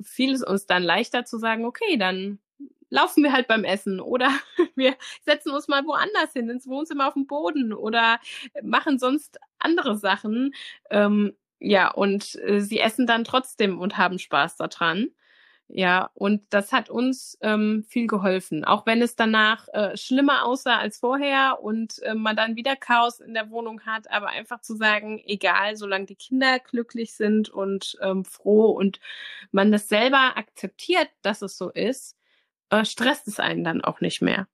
fiel 0.00 0.32
es 0.34 0.44
uns 0.44 0.66
dann 0.66 0.82
leichter 0.82 1.24
zu 1.24 1.38
sagen, 1.38 1.64
okay, 1.64 1.96
dann 1.96 2.38
laufen 2.90 3.22
wir 3.22 3.32
halt 3.32 3.48
beim 3.48 3.64
Essen 3.64 4.00
oder 4.00 4.30
wir 4.74 4.96
setzen 5.22 5.50
uns 5.52 5.68
mal 5.68 5.84
woanders 5.84 6.32
hin, 6.32 6.48
ins 6.50 6.66
Wohnzimmer 6.66 7.08
auf 7.08 7.14
den 7.14 7.26
Boden 7.26 7.72
oder 7.72 8.20
machen 8.62 8.98
sonst 8.98 9.38
andere 9.58 9.96
Sachen. 9.96 10.54
Ähm, 10.90 11.34
ja, 11.60 11.90
und 11.90 12.36
äh, 12.44 12.60
sie 12.60 12.80
essen 12.80 13.06
dann 13.06 13.24
trotzdem 13.24 13.78
und 13.80 13.98
haben 13.98 14.18
Spaß 14.18 14.56
daran. 14.56 15.08
Ja, 15.70 16.10
und 16.14 16.42
das 16.48 16.72
hat 16.72 16.88
uns 16.88 17.36
ähm, 17.42 17.84
viel 17.86 18.06
geholfen. 18.06 18.64
Auch 18.64 18.86
wenn 18.86 19.02
es 19.02 19.16
danach 19.16 19.68
äh, 19.74 19.96
schlimmer 19.98 20.46
aussah 20.46 20.78
als 20.78 20.98
vorher 20.98 21.58
und 21.62 22.02
äh, 22.04 22.14
man 22.14 22.36
dann 22.36 22.56
wieder 22.56 22.74
Chaos 22.74 23.20
in 23.20 23.34
der 23.34 23.50
Wohnung 23.50 23.82
hat, 23.84 24.10
aber 24.10 24.28
einfach 24.28 24.62
zu 24.62 24.76
sagen, 24.76 25.20
egal, 25.26 25.76
solange 25.76 26.06
die 26.06 26.16
Kinder 26.16 26.58
glücklich 26.58 27.12
sind 27.14 27.50
und 27.50 27.98
ähm, 28.00 28.24
froh 28.24 28.70
und 28.70 28.98
man 29.52 29.70
das 29.70 29.88
selber 29.88 30.38
akzeptiert, 30.38 31.10
dass 31.20 31.42
es 31.42 31.58
so 31.58 31.68
ist, 31.68 32.17
äh, 32.70 32.84
stresst 32.84 33.28
es 33.28 33.40
einen 33.40 33.64
dann 33.64 33.82
auch 33.82 34.00
nicht 34.00 34.22
mehr. 34.22 34.46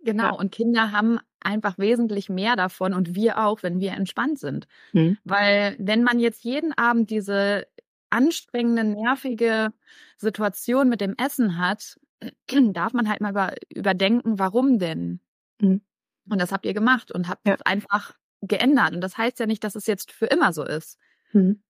Genau, 0.00 0.24
ja. 0.24 0.30
und 0.30 0.52
Kinder 0.52 0.92
haben 0.92 1.18
einfach 1.40 1.78
wesentlich 1.78 2.28
mehr 2.28 2.56
davon 2.56 2.94
und 2.94 3.14
wir 3.14 3.38
auch, 3.38 3.62
wenn 3.62 3.80
wir 3.80 3.92
entspannt 3.92 4.38
sind. 4.38 4.66
Hm. 4.92 5.18
Weil 5.24 5.76
wenn 5.78 6.02
man 6.02 6.20
jetzt 6.20 6.44
jeden 6.44 6.72
Abend 6.76 7.10
diese 7.10 7.66
anstrengende, 8.10 8.84
nervige 8.84 9.72
Situation 10.16 10.88
mit 10.88 11.00
dem 11.00 11.14
Essen 11.16 11.58
hat, 11.58 11.98
darf 12.72 12.92
man 12.92 13.08
halt 13.08 13.20
mal 13.20 13.30
über, 13.30 13.54
überdenken, 13.74 14.38
warum 14.38 14.78
denn? 14.78 15.20
Mhm. 15.60 15.82
Und 16.28 16.40
das 16.40 16.52
habt 16.52 16.66
ihr 16.66 16.74
gemacht 16.74 17.12
und 17.12 17.28
habt 17.28 17.46
ja. 17.46 17.56
einfach 17.64 18.14
geändert. 18.42 18.94
Und 18.94 19.00
das 19.00 19.16
heißt 19.16 19.38
ja 19.38 19.46
nicht, 19.46 19.62
dass 19.64 19.74
es 19.74 19.86
jetzt 19.86 20.12
für 20.12 20.26
immer 20.26 20.52
so 20.52 20.64
ist. 20.64 20.98
Mhm. 21.32 21.62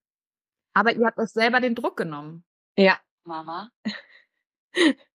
Aber 0.73 0.95
ihr 0.95 1.07
habt 1.07 1.19
euch 1.19 1.31
selber 1.31 1.61
den 1.61 1.75
Druck 1.75 1.97
genommen. 1.97 2.45
Ja. 2.77 2.99
Mama. 3.25 3.71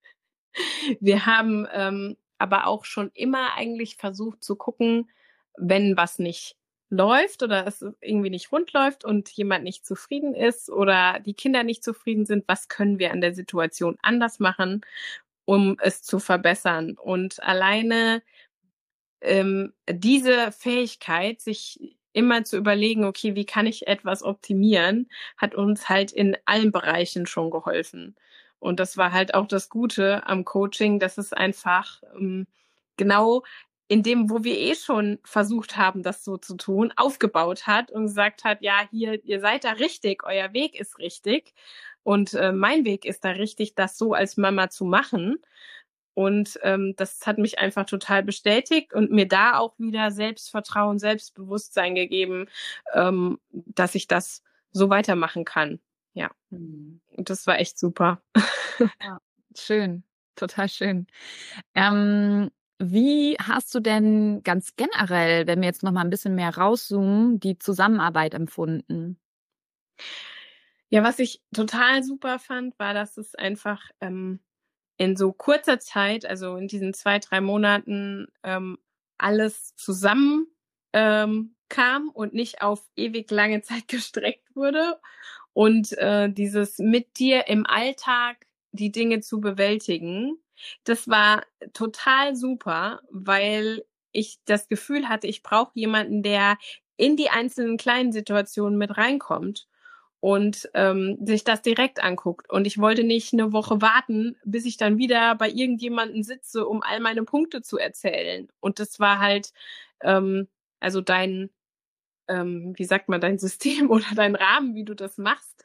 Wir 0.99 1.25
haben 1.25 1.67
ähm, 1.73 2.17
aber 2.37 2.67
auch 2.67 2.85
schon 2.85 3.11
immer 3.13 3.55
eigentlich 3.55 3.97
versucht 3.97 4.43
zu 4.43 4.55
gucken, 4.55 5.09
wenn 5.57 5.97
was 5.97 6.19
nicht 6.19 6.55
läuft 6.89 7.41
oder 7.41 7.65
es 7.65 7.85
irgendwie 8.01 8.29
nicht 8.29 8.51
rund 8.51 8.73
läuft 8.73 9.05
und 9.05 9.29
jemand 9.29 9.63
nicht 9.63 9.85
zufrieden 9.85 10.35
ist 10.35 10.69
oder 10.69 11.19
die 11.19 11.33
Kinder 11.33 11.63
nicht 11.63 11.83
zufrieden 11.83 12.25
sind, 12.25 12.43
was 12.47 12.67
können 12.67 12.99
wir 12.99 13.11
an 13.11 13.21
der 13.21 13.33
Situation 13.33 13.97
anders 14.01 14.39
machen, 14.39 14.81
um 15.45 15.77
es 15.81 16.03
zu 16.03 16.19
verbessern? 16.19 16.97
Und 16.97 17.41
alleine 17.41 18.21
ähm, 19.21 19.73
diese 19.89 20.51
Fähigkeit, 20.51 21.41
sich 21.41 21.97
immer 22.13 22.43
zu 22.43 22.57
überlegen, 22.57 23.05
okay, 23.05 23.35
wie 23.35 23.45
kann 23.45 23.67
ich 23.67 23.87
etwas 23.87 24.23
optimieren, 24.23 25.09
hat 25.37 25.55
uns 25.55 25.87
halt 25.89 26.11
in 26.11 26.35
allen 26.45 26.71
Bereichen 26.71 27.25
schon 27.25 27.51
geholfen. 27.51 28.15
Und 28.61 28.79
das 28.79 28.95
war 28.95 29.11
halt 29.11 29.33
auch 29.33 29.47
das 29.47 29.69
Gute 29.69 30.25
am 30.27 30.45
Coaching, 30.45 30.99
dass 30.99 31.17
es 31.17 31.33
einfach 31.33 32.01
ähm, 32.15 32.47
genau 32.95 33.43
in 33.87 34.03
dem, 34.03 34.29
wo 34.29 34.43
wir 34.45 34.57
eh 34.57 34.75
schon 34.75 35.19
versucht 35.25 35.75
haben, 35.75 36.03
das 36.03 36.23
so 36.23 36.37
zu 36.37 36.55
tun, 36.55 36.93
aufgebaut 36.95 37.67
hat 37.67 37.91
und 37.91 38.03
gesagt 38.03 38.45
hat, 38.45 38.61
ja, 38.61 38.87
hier, 38.91 39.21
ihr 39.25 39.41
seid 39.41 39.65
da 39.65 39.71
richtig, 39.71 40.23
euer 40.23 40.53
Weg 40.53 40.79
ist 40.79 40.99
richtig 40.99 41.53
und 42.03 42.33
äh, 42.35 42.51
mein 42.53 42.85
Weg 42.85 43.03
ist 43.03 43.25
da 43.25 43.31
richtig, 43.31 43.75
das 43.75 43.97
so 43.97 44.13
als 44.13 44.37
Mama 44.37 44.69
zu 44.69 44.85
machen. 44.85 45.39
Und 46.13 46.59
ähm, 46.63 46.93
das 46.97 47.25
hat 47.25 47.37
mich 47.37 47.59
einfach 47.59 47.85
total 47.85 48.23
bestätigt 48.23 48.93
und 48.93 49.11
mir 49.11 49.27
da 49.27 49.57
auch 49.57 49.73
wieder 49.79 50.11
Selbstvertrauen, 50.11 50.99
Selbstbewusstsein 50.99 51.95
gegeben, 51.95 52.47
ähm, 52.93 53.39
dass 53.51 53.95
ich 53.95 54.07
das 54.07 54.43
so 54.71 54.89
weitermachen 54.89 55.45
kann. 55.45 55.79
Ja. 56.13 56.31
Mhm. 56.49 57.01
Das 57.17 57.47
war 57.47 57.59
echt 57.59 57.77
super. 57.79 58.21
Ja, 59.01 59.19
schön. 59.55 60.03
Total 60.35 60.67
schön. 60.67 61.05
Ähm, 61.75 62.49
wie 62.79 63.37
hast 63.39 63.75
du 63.75 63.79
denn 63.79 64.41
ganz 64.41 64.75
generell, 64.75 65.45
wenn 65.45 65.61
wir 65.61 65.67
jetzt 65.67 65.83
noch 65.83 65.91
mal 65.91 66.01
ein 66.01 66.09
bisschen 66.09 66.33
mehr 66.33 66.57
rauszoomen, 66.57 67.39
die 67.39 67.59
Zusammenarbeit 67.59 68.33
empfunden? 68.33 69.19
Ja, 70.89 71.03
was 71.03 71.19
ich 71.19 71.41
total 71.53 72.03
super 72.03 72.39
fand, 72.39 72.77
war, 72.79 72.93
dass 72.95 73.17
es 73.17 73.35
einfach 73.35 73.81
ähm, 74.01 74.39
in 74.97 75.15
so 75.15 75.31
kurzer 75.31 75.79
Zeit, 75.79 76.25
also 76.25 76.55
in 76.57 76.67
diesen 76.67 76.93
zwei, 76.93 77.19
drei 77.19 77.39
Monaten, 77.39 78.27
ähm, 78.43 78.77
alles 79.17 79.75
zusammen 79.75 80.47
ähm, 80.93 81.55
kam 81.69 82.09
und 82.09 82.33
nicht 82.33 82.61
auf 82.61 82.83
ewig 82.95 83.31
lange 83.31 83.61
Zeit 83.61 83.87
gestreckt 83.87 84.55
wurde. 84.55 84.99
Und 85.53 85.97
äh, 85.97 86.31
dieses 86.31 86.77
mit 86.79 87.19
dir 87.19 87.47
im 87.47 87.65
Alltag 87.65 88.45
die 88.71 88.91
Dinge 88.91 89.19
zu 89.21 89.41
bewältigen, 89.41 90.37
das 90.83 91.07
war 91.07 91.43
total 91.73 92.35
super, 92.35 93.01
weil 93.09 93.83
ich 94.11 94.39
das 94.45 94.67
Gefühl 94.67 95.09
hatte, 95.09 95.27
ich 95.27 95.43
brauche 95.43 95.71
jemanden, 95.75 96.23
der 96.23 96.57
in 96.97 97.17
die 97.17 97.29
einzelnen 97.29 97.77
kleinen 97.77 98.11
Situationen 98.11 98.77
mit 98.77 98.97
reinkommt 98.97 99.67
und 100.19 100.69
ähm, 100.75 101.17
sich 101.25 101.43
das 101.43 101.61
direkt 101.63 102.03
anguckt. 102.03 102.49
Und 102.49 102.67
ich 102.67 102.77
wollte 102.77 103.03
nicht 103.03 103.33
eine 103.33 103.53
Woche 103.53 103.81
warten, 103.81 104.37
bis 104.45 104.65
ich 104.65 104.77
dann 104.77 104.97
wieder 104.99 105.35
bei 105.35 105.49
irgendjemanden 105.49 106.23
sitze, 106.23 106.67
um 106.67 106.83
all 106.83 106.99
meine 106.99 107.23
Punkte 107.23 107.61
zu 107.63 107.77
erzählen. 107.77 108.47
Und 108.59 108.79
das 108.79 108.99
war 108.99 109.19
halt, 109.19 109.51
ähm, 110.01 110.47
also 110.79 111.01
dein, 111.01 111.49
ähm, 112.31 112.73
wie 112.77 112.85
sagt 112.85 113.09
man, 113.09 113.21
dein 113.21 113.37
System 113.37 113.89
oder 113.91 114.15
dein 114.15 114.35
Rahmen, 114.35 114.75
wie 114.75 114.85
du 114.85 114.95
das 114.95 115.17
machst, 115.17 115.63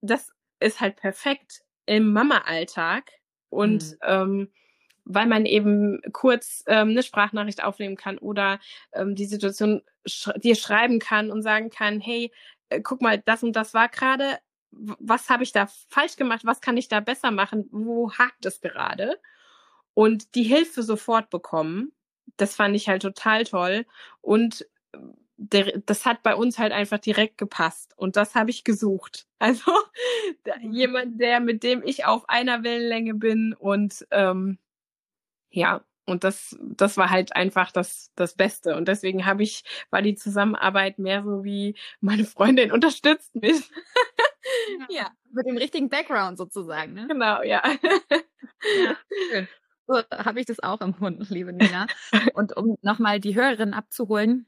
das 0.00 0.30
ist 0.60 0.80
halt 0.80 0.96
perfekt 0.96 1.62
im 1.86 2.12
Mama-Alltag 2.12 3.10
und 3.50 3.82
mhm. 3.82 3.98
ähm, 4.02 4.52
weil 5.04 5.26
man 5.26 5.46
eben 5.46 6.00
kurz 6.12 6.64
ähm, 6.66 6.90
eine 6.90 7.02
Sprachnachricht 7.02 7.62
aufnehmen 7.62 7.96
kann 7.96 8.18
oder 8.18 8.58
ähm, 8.92 9.14
die 9.14 9.26
Situation 9.26 9.82
sch 10.06 10.30
dir 10.36 10.56
schreiben 10.56 10.98
kann 10.98 11.30
und 11.30 11.42
sagen 11.42 11.70
kann, 11.70 12.00
hey, 12.00 12.32
äh, 12.70 12.80
guck 12.80 13.00
mal, 13.02 13.22
das 13.24 13.44
und 13.44 13.54
das 13.54 13.72
war 13.72 13.88
gerade, 13.88 14.38
was 14.72 15.30
habe 15.30 15.44
ich 15.44 15.52
da 15.52 15.68
falsch 15.88 16.16
gemacht, 16.16 16.44
was 16.44 16.60
kann 16.60 16.76
ich 16.76 16.88
da 16.88 17.00
besser 17.00 17.30
machen, 17.30 17.68
wo 17.70 18.12
hakt 18.12 18.44
es 18.46 18.60
gerade? 18.60 19.18
Und 19.94 20.34
die 20.34 20.42
Hilfe 20.42 20.82
sofort 20.82 21.30
bekommen, 21.30 21.92
das 22.36 22.56
fand 22.56 22.74
ich 22.74 22.88
halt 22.88 23.02
total 23.02 23.44
toll. 23.44 23.86
Und 24.20 24.66
der, 25.38 25.80
das 25.84 26.06
hat 26.06 26.22
bei 26.22 26.34
uns 26.34 26.58
halt 26.58 26.72
einfach 26.72 26.98
direkt 26.98 27.38
gepasst 27.38 27.92
und 27.96 28.16
das 28.16 28.34
habe 28.34 28.50
ich 28.50 28.64
gesucht. 28.64 29.26
Also 29.38 29.70
mhm. 30.62 30.72
jemand, 30.72 31.20
der 31.20 31.40
mit 31.40 31.62
dem 31.62 31.82
ich 31.82 32.06
auf 32.06 32.26
einer 32.26 32.62
Wellenlänge 32.62 33.12
bin 33.12 33.52
und 33.52 34.06
ähm, 34.10 34.58
ja, 35.50 35.84
und 36.06 36.24
das, 36.24 36.56
das 36.62 36.96
war 36.96 37.10
halt 37.10 37.34
einfach 37.34 37.72
das, 37.72 38.12
das 38.14 38.34
Beste. 38.34 38.76
Und 38.76 38.86
deswegen 38.88 39.26
habe 39.26 39.42
ich, 39.42 39.64
war 39.90 40.02
die 40.02 40.14
Zusammenarbeit 40.14 40.98
mehr 40.98 41.24
so 41.24 41.44
wie 41.44 41.74
meine 42.00 42.24
Freundin 42.24 42.70
unterstützt 42.72 43.34
mich. 43.34 43.68
ja. 44.78 44.86
ja. 44.88 45.10
Mit 45.32 45.46
dem 45.46 45.58
richtigen 45.58 45.88
Background 45.88 46.38
sozusagen, 46.38 46.94
ne? 46.94 47.06
Genau, 47.08 47.42
ja. 47.42 47.62
ja 47.62 48.96
schön. 49.30 49.48
So 49.88 50.02
habe 50.10 50.40
ich 50.40 50.46
das 50.46 50.60
auch 50.60 50.80
empfunden, 50.80 51.26
liebe 51.28 51.52
Nina. 51.52 51.86
Und 52.34 52.56
um 52.56 52.76
nochmal 52.82 53.20
die 53.20 53.34
Hörerin 53.34 53.74
abzuholen, 53.74 54.46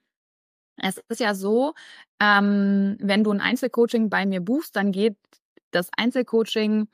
es 0.83 0.99
ist 1.09 1.21
ja 1.21 1.35
so, 1.35 1.75
ähm, 2.21 2.97
wenn 3.01 3.25
du 3.25 3.31
ein 3.33 3.41
Einzelcoaching 3.41 4.11
bei 4.11 4.27
mir 4.27 4.41
buchst, 4.41 4.77
dann 4.77 4.93
geht 4.93 5.17
das 5.71 5.89
Einzelcoaching 5.97 6.89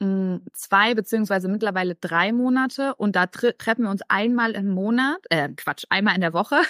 mh, 0.00 0.06
hm, 0.06 0.42
zwei 0.52 0.94
beziehungsweise 0.94 1.48
mittlerweile 1.48 1.94
drei 1.96 2.32
Monate 2.32 2.94
und 2.96 3.16
da 3.16 3.26
tre 3.26 3.56
treffen 3.56 3.84
wir 3.84 3.90
uns 3.90 4.02
einmal 4.08 4.52
im 4.52 4.68
Monat, 4.68 5.18
äh, 5.30 5.48
Quatsch, 5.50 5.84
einmal 5.90 6.14
in 6.14 6.20
der 6.20 6.32
Woche. 6.32 6.60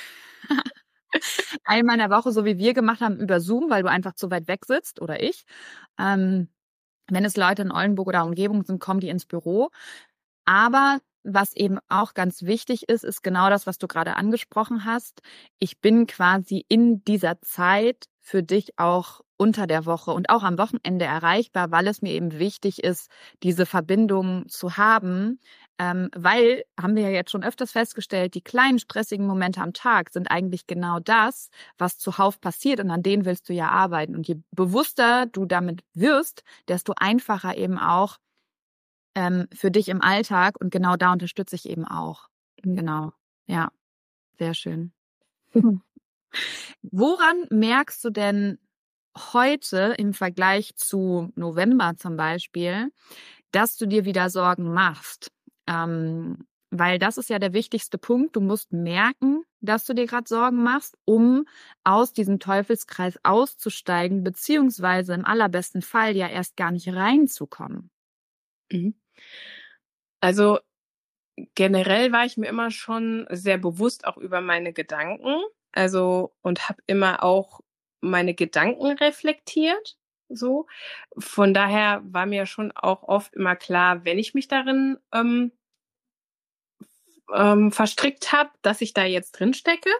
einmal 1.64 1.96
in 1.96 2.00
der 2.00 2.10
Woche, 2.10 2.32
so 2.32 2.44
wie 2.44 2.58
wir 2.58 2.74
gemacht 2.74 3.00
haben, 3.00 3.18
über 3.18 3.40
Zoom, 3.40 3.70
weil 3.70 3.82
du 3.82 3.90
einfach 3.90 4.14
zu 4.14 4.30
weit 4.30 4.48
weg 4.48 4.64
sitzt 4.66 5.00
oder 5.00 5.22
ich. 5.22 5.44
Ähm, 5.98 6.48
wenn 7.10 7.24
es 7.24 7.36
Leute 7.36 7.62
in 7.62 7.72
Oldenburg 7.72 8.08
oder 8.08 8.24
Umgebung 8.24 8.64
sind, 8.64 8.80
kommen 8.80 9.00
die 9.00 9.08
ins 9.08 9.26
Büro. 9.26 9.70
Aber 10.46 11.00
was 11.34 11.54
eben 11.54 11.78
auch 11.88 12.14
ganz 12.14 12.42
wichtig 12.42 12.88
ist, 12.88 13.04
ist 13.04 13.22
genau 13.22 13.50
das, 13.50 13.66
was 13.66 13.78
du 13.78 13.86
gerade 13.86 14.16
angesprochen 14.16 14.84
hast. 14.84 15.20
Ich 15.58 15.80
bin 15.80 16.06
quasi 16.06 16.64
in 16.68 17.04
dieser 17.04 17.40
Zeit 17.42 18.06
für 18.20 18.42
dich 18.42 18.78
auch 18.78 19.20
unter 19.36 19.66
der 19.66 19.86
Woche 19.86 20.10
und 20.10 20.30
auch 20.30 20.42
am 20.42 20.58
Wochenende 20.58 21.04
erreichbar, 21.04 21.70
weil 21.70 21.86
es 21.86 22.02
mir 22.02 22.12
eben 22.12 22.38
wichtig 22.38 22.82
ist, 22.82 23.08
diese 23.42 23.66
Verbindung 23.66 24.48
zu 24.48 24.76
haben. 24.76 25.38
Ähm, 25.78 26.10
weil, 26.14 26.64
haben 26.78 26.96
wir 26.96 27.04
ja 27.04 27.10
jetzt 27.10 27.30
schon 27.30 27.44
öfters 27.44 27.70
festgestellt, 27.70 28.34
die 28.34 28.42
kleinen 28.42 28.80
stressigen 28.80 29.28
Momente 29.28 29.60
am 29.60 29.72
Tag 29.72 30.10
sind 30.10 30.28
eigentlich 30.28 30.66
genau 30.66 30.98
das, 30.98 31.50
was 31.78 31.98
zuhauf 31.98 32.40
passiert 32.40 32.80
und 32.80 32.90
an 32.90 33.04
denen 33.04 33.24
willst 33.24 33.48
du 33.48 33.52
ja 33.52 33.68
arbeiten. 33.68 34.16
Und 34.16 34.26
je 34.26 34.40
bewusster 34.50 35.26
du 35.26 35.46
damit 35.46 35.84
wirst, 35.94 36.42
desto 36.66 36.94
einfacher 36.96 37.56
eben 37.56 37.78
auch 37.78 38.18
ähm, 39.18 39.48
für 39.52 39.72
dich 39.72 39.88
im 39.88 40.00
Alltag 40.00 40.60
und 40.60 40.70
genau 40.70 40.94
da 40.94 41.12
unterstütze 41.12 41.56
ich 41.56 41.68
eben 41.68 41.84
auch. 41.84 42.28
Genau. 42.62 43.12
Ja. 43.46 43.72
Sehr 44.38 44.54
schön. 44.54 44.92
Woran 46.82 47.46
merkst 47.50 48.04
du 48.04 48.10
denn 48.10 48.58
heute 49.16 49.96
im 49.98 50.14
Vergleich 50.14 50.76
zu 50.76 51.32
November 51.34 51.94
zum 51.96 52.16
Beispiel, 52.16 52.92
dass 53.50 53.76
du 53.76 53.86
dir 53.86 54.04
wieder 54.04 54.30
Sorgen 54.30 54.72
machst? 54.72 55.32
Ähm, 55.66 56.46
weil 56.70 57.00
das 57.00 57.18
ist 57.18 57.28
ja 57.28 57.40
der 57.40 57.54
wichtigste 57.54 57.98
Punkt. 57.98 58.36
Du 58.36 58.40
musst 58.40 58.72
merken, 58.72 59.42
dass 59.60 59.84
du 59.84 59.94
dir 59.94 60.06
gerade 60.06 60.28
Sorgen 60.28 60.62
machst, 60.62 60.96
um 61.04 61.44
aus 61.82 62.12
diesem 62.12 62.38
Teufelskreis 62.38 63.18
auszusteigen, 63.24 64.22
beziehungsweise 64.22 65.14
im 65.14 65.24
allerbesten 65.24 65.82
Fall 65.82 66.14
ja 66.14 66.28
erst 66.28 66.56
gar 66.56 66.70
nicht 66.70 66.86
reinzukommen. 66.88 67.90
Mhm. 68.70 68.94
Also 70.20 70.58
generell 71.54 72.12
war 72.12 72.24
ich 72.24 72.36
mir 72.36 72.48
immer 72.48 72.70
schon 72.70 73.26
sehr 73.30 73.58
bewusst 73.58 74.06
auch 74.06 74.16
über 74.16 74.40
meine 74.40 74.72
Gedanken. 74.72 75.40
Also 75.72 76.34
und 76.42 76.68
habe 76.68 76.82
immer 76.86 77.22
auch 77.22 77.60
meine 78.00 78.34
Gedanken 78.34 78.86
reflektiert. 78.92 79.96
So. 80.28 80.66
Von 81.18 81.54
daher 81.54 82.02
war 82.04 82.26
mir 82.26 82.46
schon 82.46 82.72
auch 82.72 83.02
oft 83.02 83.34
immer 83.34 83.56
klar, 83.56 84.04
wenn 84.04 84.18
ich 84.18 84.34
mich 84.34 84.48
darin 84.48 84.98
ähm, 85.12 85.52
ähm, 87.34 87.72
verstrickt 87.72 88.32
habe, 88.32 88.50
dass 88.62 88.80
ich 88.80 88.94
da 88.94 89.04
jetzt 89.04 89.32
drin 89.32 89.54
stecke. 89.54 89.90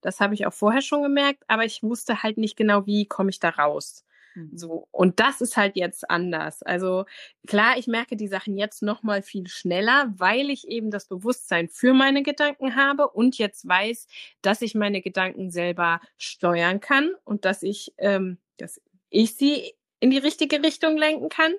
Das 0.00 0.20
habe 0.20 0.34
ich 0.34 0.46
auch 0.46 0.52
vorher 0.54 0.82
schon 0.82 1.02
gemerkt, 1.02 1.44
aber 1.48 1.64
ich 1.64 1.82
wusste 1.82 2.22
halt 2.22 2.38
nicht 2.38 2.56
genau, 2.56 2.86
wie 2.86 3.06
komme 3.06 3.30
ich 3.30 3.40
da 3.40 3.50
raus. 3.50 4.04
Mhm. 4.34 4.56
So. 4.56 4.88
Und 4.90 5.20
das 5.20 5.40
ist 5.40 5.56
halt 5.56 5.76
jetzt 5.76 6.10
anders. 6.10 6.62
Also 6.62 7.04
klar, 7.46 7.78
ich 7.78 7.86
merke 7.86 8.16
die 8.16 8.28
Sachen 8.28 8.56
jetzt 8.56 8.82
noch 8.82 9.02
mal 9.02 9.22
viel 9.22 9.46
schneller, 9.48 10.12
weil 10.16 10.50
ich 10.50 10.68
eben 10.68 10.90
das 10.90 11.06
Bewusstsein 11.06 11.68
für 11.68 11.94
meine 11.94 12.22
Gedanken 12.22 12.76
habe 12.76 13.08
und 13.08 13.38
jetzt 13.38 13.66
weiß, 13.66 14.06
dass 14.42 14.62
ich 14.62 14.74
meine 14.74 15.02
Gedanken 15.02 15.50
selber 15.50 16.00
steuern 16.16 16.80
kann 16.80 17.10
und 17.24 17.44
dass 17.44 17.62
ich, 17.62 17.92
ähm, 17.98 18.38
dass 18.56 18.80
ich 19.10 19.36
sie 19.36 19.74
in 20.00 20.10
die 20.10 20.18
richtige 20.18 20.62
Richtung 20.62 20.96
lenken 20.96 21.28
kann. 21.28 21.52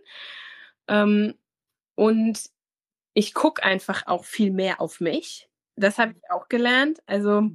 Ähm, 0.88 1.36
und 1.96 2.50
ich 3.14 3.34
gucke 3.34 3.64
einfach 3.64 4.08
auch 4.08 4.24
viel 4.24 4.52
mehr 4.52 4.80
auf 4.80 5.02
mich. 5.02 5.50
Das 5.76 5.98
habe 5.98 6.14
ich 6.14 6.32
auch 6.32 6.48
gelernt. 6.48 7.00
Also 7.06 7.50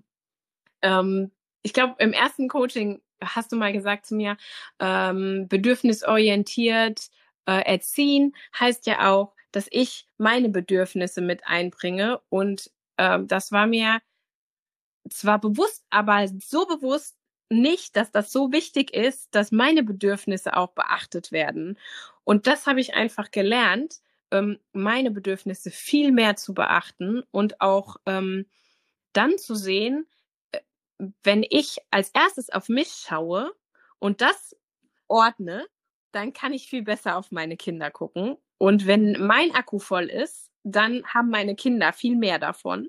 ähm, 0.83 1.31
ich 1.63 1.73
glaube, 1.73 1.95
im 1.99 2.13
ersten 2.13 2.49
Coaching 2.49 3.01
hast 3.23 3.53
du 3.53 3.57
mal 3.57 3.73
gesagt 3.73 4.07
zu 4.07 4.15
mir, 4.15 4.37
ähm, 4.81 5.47
bedürfnisorientiert 5.49 7.09
äh, 7.47 7.65
erziehen 7.65 8.35
heißt 8.59 8.87
ja 8.87 9.11
auch, 9.11 9.35
dass 9.53 9.67
ich 9.71 10.09
meine 10.19 10.49
Bedürfnisse 10.49 11.21
mit 11.21 11.47
einbringe. 11.47 12.21
Und 12.29 12.71
ähm, 12.99 13.29
das 13.29 13.53
war 13.53 13.67
mir 13.67 14.01
zwar 15.11 15.41
bewusst, 15.41 15.85
aber 15.91 16.27
so 16.41 16.67
bewusst 16.67 17.17
nicht, 17.51 17.97
dass 17.97 18.11
das 18.11 18.33
so 18.33 18.53
wichtig 18.53 18.93
ist, 18.95 19.35
dass 19.35 19.53
meine 19.53 19.83
Bedürfnisse 19.83 20.57
auch 20.57 20.73
beachtet 20.73 21.31
werden. 21.31 21.79
Und 22.25 22.47
das 22.47 22.67
habe 22.67 22.81
ich 22.81 22.95
einfach 22.95 23.31
gelernt, 23.31 24.01
ähm, 24.31 24.59
meine 24.73 25.11
Bedürfnisse 25.11 25.71
viel 25.71 26.11
mehr 26.11 26.37
zu 26.37 26.55
beachten 26.55 27.23
und 27.31 27.61
auch 27.61 27.97
ähm, 28.07 28.47
dann 29.13 29.39
zu 29.39 29.55
sehen, 29.55 30.07
wenn 31.23 31.45
ich 31.49 31.79
als 31.91 32.11
erstes 32.11 32.51
auf 32.51 32.69
mich 32.69 33.05
schaue 33.07 33.53
und 33.99 34.21
das 34.21 34.57
ordne, 35.09 35.67
dann 36.13 36.33
kann 36.33 36.53
ich 36.53 36.69
viel 36.69 36.83
besser 36.83 37.17
auf 37.17 37.33
meine 37.33 37.57
Kinder 37.57 37.91
gucken. 37.91 38.37
Und 38.59 38.87
wenn 38.87 39.17
mein 39.21 39.55
Akku 39.55 39.79
voll 39.79 40.05
ist, 40.05 40.51
dann 40.63 41.05
haben 41.07 41.29
meine 41.31 41.57
Kinder 41.57 41.93
viel 41.93 42.17
mehr 42.17 42.39
davon. 42.39 42.89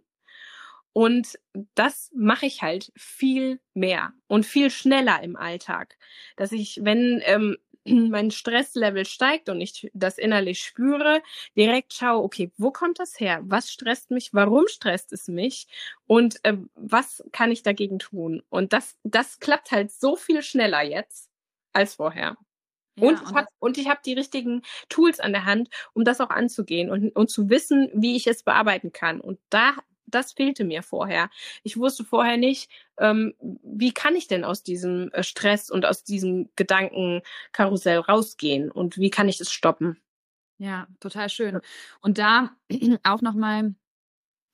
Und 0.94 1.38
das 1.74 2.10
mache 2.16 2.46
ich 2.46 2.62
halt 2.62 2.94
viel 2.96 3.60
mehr 3.74 4.14
und 4.28 4.46
viel 4.46 4.70
schneller 4.70 5.22
im 5.24 5.36
Alltag. 5.36 5.98
Dass 6.38 6.54
ich, 6.54 6.80
wenn 6.84 7.22
ähm, 7.26 7.58
mein 8.10 8.32
Stresslevel 8.32 9.06
steigt 9.06 9.50
und 9.50 9.62
ich 9.62 9.90
das 9.94 10.18
innerlich 10.18 10.62
spüre, 10.64 11.22
direkt 11.56 11.94
schaue, 11.94 12.24
okay, 12.24 12.52
wo 12.58 12.72
kommt 12.72 13.00
das 13.00 13.20
her? 13.20 13.42
Was 13.44 13.72
stresst 13.72 14.12
mich? 14.12 14.34
Warum 14.34 14.68
stresst 14.68 15.14
es 15.14 15.28
mich? 15.28 15.68
Und 16.08 16.44
äh, 16.44 16.58
was 16.76 17.24
kann 17.32 17.52
ich 17.52 17.64
dagegen 17.64 18.00
tun? 18.00 18.44
Und 18.50 18.74
das, 18.74 18.96
das 19.04 19.40
klappt 19.40 19.72
halt 19.72 19.92
so 19.92 20.16
viel 20.16 20.42
schneller 20.42 20.84
jetzt 20.84 21.30
als 21.74 21.96
vorher. 21.96 22.38
Ja, 22.98 23.10
und, 23.10 23.22
ich 23.22 23.34
hab, 23.34 23.48
und 23.60 23.78
ich 23.78 23.90
habe 23.90 24.00
die 24.06 24.14
richtigen 24.14 24.62
Tools 24.88 25.20
an 25.20 25.34
der 25.34 25.46
Hand, 25.46 25.70
um 25.94 26.06
das 26.06 26.22
auch 26.22 26.30
anzugehen 26.30 26.90
und, 26.90 27.14
und 27.16 27.30
zu 27.30 27.50
wissen, 27.50 27.90
wie 27.94 28.16
ich 28.16 28.26
es 28.28 28.44
bearbeiten 28.44 28.94
kann. 28.94 29.20
Und 29.20 29.40
da 29.50 29.76
das 30.08 30.34
fehlte 30.34 30.64
mir 30.64 30.84
vorher. 30.84 31.30
Ich 31.64 31.78
wusste 31.78 32.04
vorher 32.04 32.38
nicht, 32.38 32.70
ähm, 32.98 33.34
wie 33.64 33.94
kann 33.94 34.16
ich 34.16 34.28
denn 34.28 34.44
aus 34.44 34.64
diesem 34.64 35.12
äh, 35.12 35.24
Stress 35.24 35.70
und 35.70 35.86
aus 35.86 36.04
diesem 36.04 36.50
Gedankenkarussell 36.56 38.00
rausgehen 38.00 38.72
und 38.72 38.98
wie 38.98 39.10
kann 39.10 39.28
ich 39.30 39.40
es 39.40 39.52
stoppen? 39.52 39.98
Ja, 40.58 40.88
total 41.00 41.30
schön. 41.30 41.60
Und 42.02 42.18
da 42.18 42.56
auch 43.04 43.22
nochmal 43.22 43.76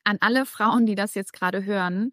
an 0.04 0.18
alle 0.20 0.46
Frauen, 0.46 0.86
die 0.86 0.96
das 0.96 1.14
jetzt 1.16 1.34
gerade 1.34 1.66
hören. 1.66 2.12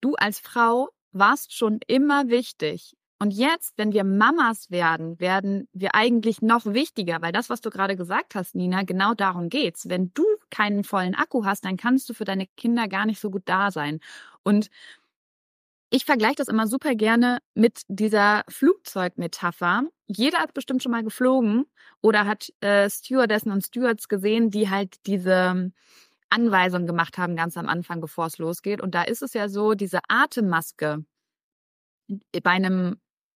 Du 0.00 0.14
als 0.14 0.40
Frau 0.40 0.90
warst 1.12 1.54
schon 1.54 1.80
immer 1.86 2.28
wichtig. 2.28 2.96
Und 3.22 3.30
jetzt, 3.30 3.78
wenn 3.78 3.92
wir 3.92 4.02
Mamas 4.02 4.72
werden, 4.72 5.20
werden 5.20 5.68
wir 5.72 5.94
eigentlich 5.94 6.42
noch 6.42 6.66
wichtiger, 6.66 7.22
weil 7.22 7.30
das, 7.30 7.50
was 7.50 7.60
du 7.60 7.70
gerade 7.70 7.94
gesagt 7.94 8.34
hast, 8.34 8.56
Nina, 8.56 8.82
genau 8.82 9.14
darum 9.14 9.48
geht's. 9.48 9.88
Wenn 9.88 10.12
du 10.12 10.24
keinen 10.50 10.82
vollen 10.82 11.14
Akku 11.14 11.44
hast, 11.44 11.64
dann 11.64 11.76
kannst 11.76 12.10
du 12.10 12.14
für 12.14 12.24
deine 12.24 12.48
Kinder 12.56 12.88
gar 12.88 13.06
nicht 13.06 13.20
so 13.20 13.30
gut 13.30 13.44
da 13.44 13.70
sein. 13.70 14.00
Und 14.42 14.70
ich 15.88 16.04
vergleiche 16.04 16.34
das 16.34 16.48
immer 16.48 16.66
super 16.66 16.96
gerne 16.96 17.38
mit 17.54 17.82
dieser 17.86 18.42
Flugzeugmetapher. 18.48 19.84
Jeder 20.08 20.38
hat 20.38 20.52
bestimmt 20.52 20.82
schon 20.82 20.90
mal 20.90 21.04
geflogen 21.04 21.66
oder 22.00 22.26
hat 22.26 22.52
äh, 22.58 22.90
Stewardessen 22.90 23.52
und 23.52 23.64
Stewards 23.64 24.08
gesehen, 24.08 24.50
die 24.50 24.68
halt 24.68 24.96
diese 25.06 25.70
Anweisungen 26.28 26.88
gemacht 26.88 27.18
haben 27.18 27.36
ganz 27.36 27.56
am 27.56 27.68
Anfang, 27.68 28.00
bevor 28.00 28.26
es 28.26 28.38
losgeht. 28.38 28.80
Und 28.80 28.96
da 28.96 29.04
ist 29.04 29.22
es 29.22 29.32
ja 29.32 29.48
so, 29.48 29.74
diese 29.74 30.00
Atemmaske 30.08 31.04
bei 32.42 32.50
einem 32.50 32.96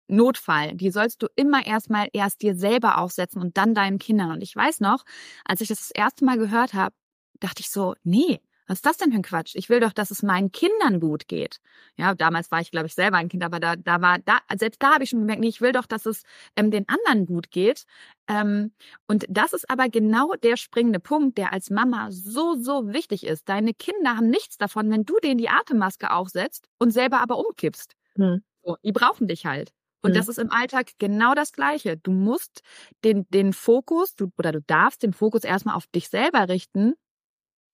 Notfall, 0.08 0.74
die 0.74 0.90
sollst 0.90 1.22
du 1.22 1.28
immer 1.36 1.66
erstmal 1.66 2.08
erst 2.12 2.42
dir 2.42 2.54
selber 2.54 2.98
aufsetzen 2.98 3.40
und 3.40 3.56
dann 3.56 3.74
deinen 3.74 3.98
Kindern. 3.98 4.30
Und 4.30 4.42
ich 4.42 4.54
weiß 4.54 4.80
noch, 4.80 5.04
als 5.44 5.60
ich 5.60 5.68
das 5.68 5.78
das 5.78 5.90
erste 5.90 6.24
Mal 6.24 6.38
gehört 6.38 6.74
habe, 6.74 6.94
dachte 7.40 7.60
ich 7.60 7.70
so, 7.70 7.94
nee, 8.04 8.40
was 8.66 8.78
ist 8.78 8.86
das 8.86 8.96
denn 8.96 9.10
für 9.10 9.18
ein 9.18 9.22
Quatsch? 9.22 9.54
Ich 9.56 9.68
will 9.68 9.80
doch, 9.80 9.92
dass 9.92 10.10
es 10.10 10.22
meinen 10.22 10.50
Kindern 10.50 10.98
gut 10.98 11.28
geht. 11.28 11.60
Ja, 11.96 12.14
damals 12.14 12.50
war 12.50 12.60
ich, 12.60 12.70
glaube 12.70 12.86
ich, 12.86 12.94
selber 12.94 13.18
ein 13.18 13.28
Kind, 13.28 13.44
aber 13.44 13.60
da, 13.60 13.76
da 13.76 14.00
war, 14.00 14.18
da, 14.18 14.38
selbst 14.56 14.82
da 14.82 14.94
habe 14.94 15.04
ich 15.04 15.10
schon 15.10 15.20
gemerkt, 15.20 15.40
nee, 15.40 15.48
ich 15.48 15.60
will 15.60 15.72
doch, 15.72 15.86
dass 15.86 16.06
es 16.06 16.22
ähm, 16.56 16.70
den 16.70 16.86
anderen 16.88 17.26
gut 17.26 17.50
geht. 17.50 17.84
Ähm, 18.26 18.72
und 19.06 19.26
das 19.28 19.52
ist 19.52 19.68
aber 19.68 19.88
genau 19.90 20.32
der 20.42 20.56
springende 20.56 21.00
Punkt, 21.00 21.36
der 21.36 21.52
als 21.52 21.68
Mama 21.68 22.10
so, 22.10 22.54
so 22.54 22.92
wichtig 22.92 23.26
ist. 23.26 23.48
Deine 23.48 23.74
Kinder 23.74 24.16
haben 24.16 24.30
nichts 24.30 24.56
davon, 24.56 24.90
wenn 24.90 25.04
du 25.04 25.18
denen 25.22 25.38
die 25.38 25.50
Atemmaske 25.50 26.10
aufsetzt 26.10 26.68
und 26.78 26.90
selber 26.90 27.20
aber 27.20 27.38
umkippst. 27.38 27.94
Hm. 28.16 28.42
So, 28.62 28.76
die 28.82 28.92
brauchen 28.92 29.28
dich 29.28 29.44
halt. 29.44 29.72
Und 30.04 30.10
mhm. 30.10 30.16
das 30.16 30.28
ist 30.28 30.38
im 30.38 30.50
Alltag 30.50 30.90
genau 30.98 31.34
das 31.34 31.52
Gleiche. 31.52 31.96
Du 31.96 32.12
musst 32.12 32.62
den, 33.04 33.26
den 33.30 33.54
Fokus, 33.54 34.14
du, 34.14 34.30
oder 34.36 34.52
du 34.52 34.60
darfst 34.60 35.02
den 35.02 35.14
Fokus 35.14 35.44
erstmal 35.44 35.76
auf 35.76 35.86
dich 35.86 36.08
selber 36.08 36.50
richten, 36.50 36.92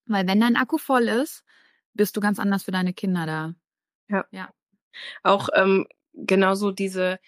weil 0.07 0.29
wenn 0.29 0.41
dein 0.41 0.57
Akku 0.57 0.79
voll 0.79 1.09
ist, 1.09 1.43
bist 1.93 2.17
du 2.17 2.21
ganz 2.21 2.39
anders 2.39 2.63
für 2.63 2.71
deine 2.71 2.93
Kinder 2.93 3.27
da. 3.27 3.55
Ja. 4.09 4.25
ja. 4.31 4.49
Auch 5.25 5.49
ähm, 5.55 5.89
genauso 6.15 6.71
diese 6.71 7.19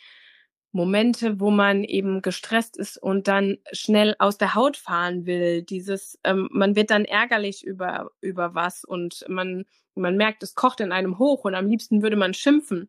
Momente, 0.71 1.41
wo 1.41 1.51
man 1.51 1.83
eben 1.83 2.23
gestresst 2.23 2.77
ist 2.77 2.97
und 2.97 3.27
dann 3.27 3.59
schnell 3.73 4.15
aus 4.21 4.39
der 4.39 4.55
Haut 4.55 4.77
fahren 4.77 5.27
will. 5.27 5.63
Dieses, 5.63 6.17
ähm, 6.23 6.49
man 6.53 6.77
wird 6.77 6.93
dann 6.93 7.05
ärgerlich 7.05 7.65
über, 7.65 8.13
über 8.21 8.55
was 8.55 8.85
und 8.85 9.25
man, 9.29 9.65
man 9.97 10.17
merkt, 10.17 10.45
es 10.45 10.55
kocht 10.55 10.79
in 10.79 10.93
einem 10.93 11.19
hoch 11.19 11.45
und 11.45 11.57
am 11.57 11.67
liebsten 11.67 12.03
würde 12.03 12.17
man 12.17 12.35
schimpfen. 12.35 12.89